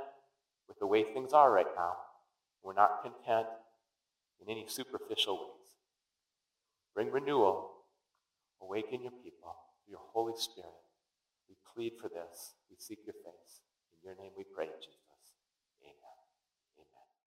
with 0.69 0.79
the 0.79 0.87
way 0.87 1.03
things 1.03 1.33
are 1.33 1.51
right 1.51 1.67
now. 1.77 1.95
We're 2.63 2.75
not 2.75 3.03
content 3.03 3.47
in 4.41 4.51
any 4.51 4.67
superficial 4.69 5.37
ways. 5.37 5.67
Bring 6.95 7.11
renewal. 7.11 7.73
Awaken 8.63 9.03
your 9.03 9.13
people 9.13 9.55
through 9.85 9.93
your 9.93 10.07
Holy 10.13 10.35
Spirit. 10.37 10.71
We 11.49 11.57
plead 11.75 11.93
for 12.01 12.09
this. 12.09 12.55
We 12.71 12.77
seek 12.79 13.01
your 13.05 13.15
face. 13.15 13.63
In 13.93 13.99
your 14.03 14.17
name 14.17 14.33
we 14.37 14.45
pray, 14.45 14.67
Jesus. 14.81 15.06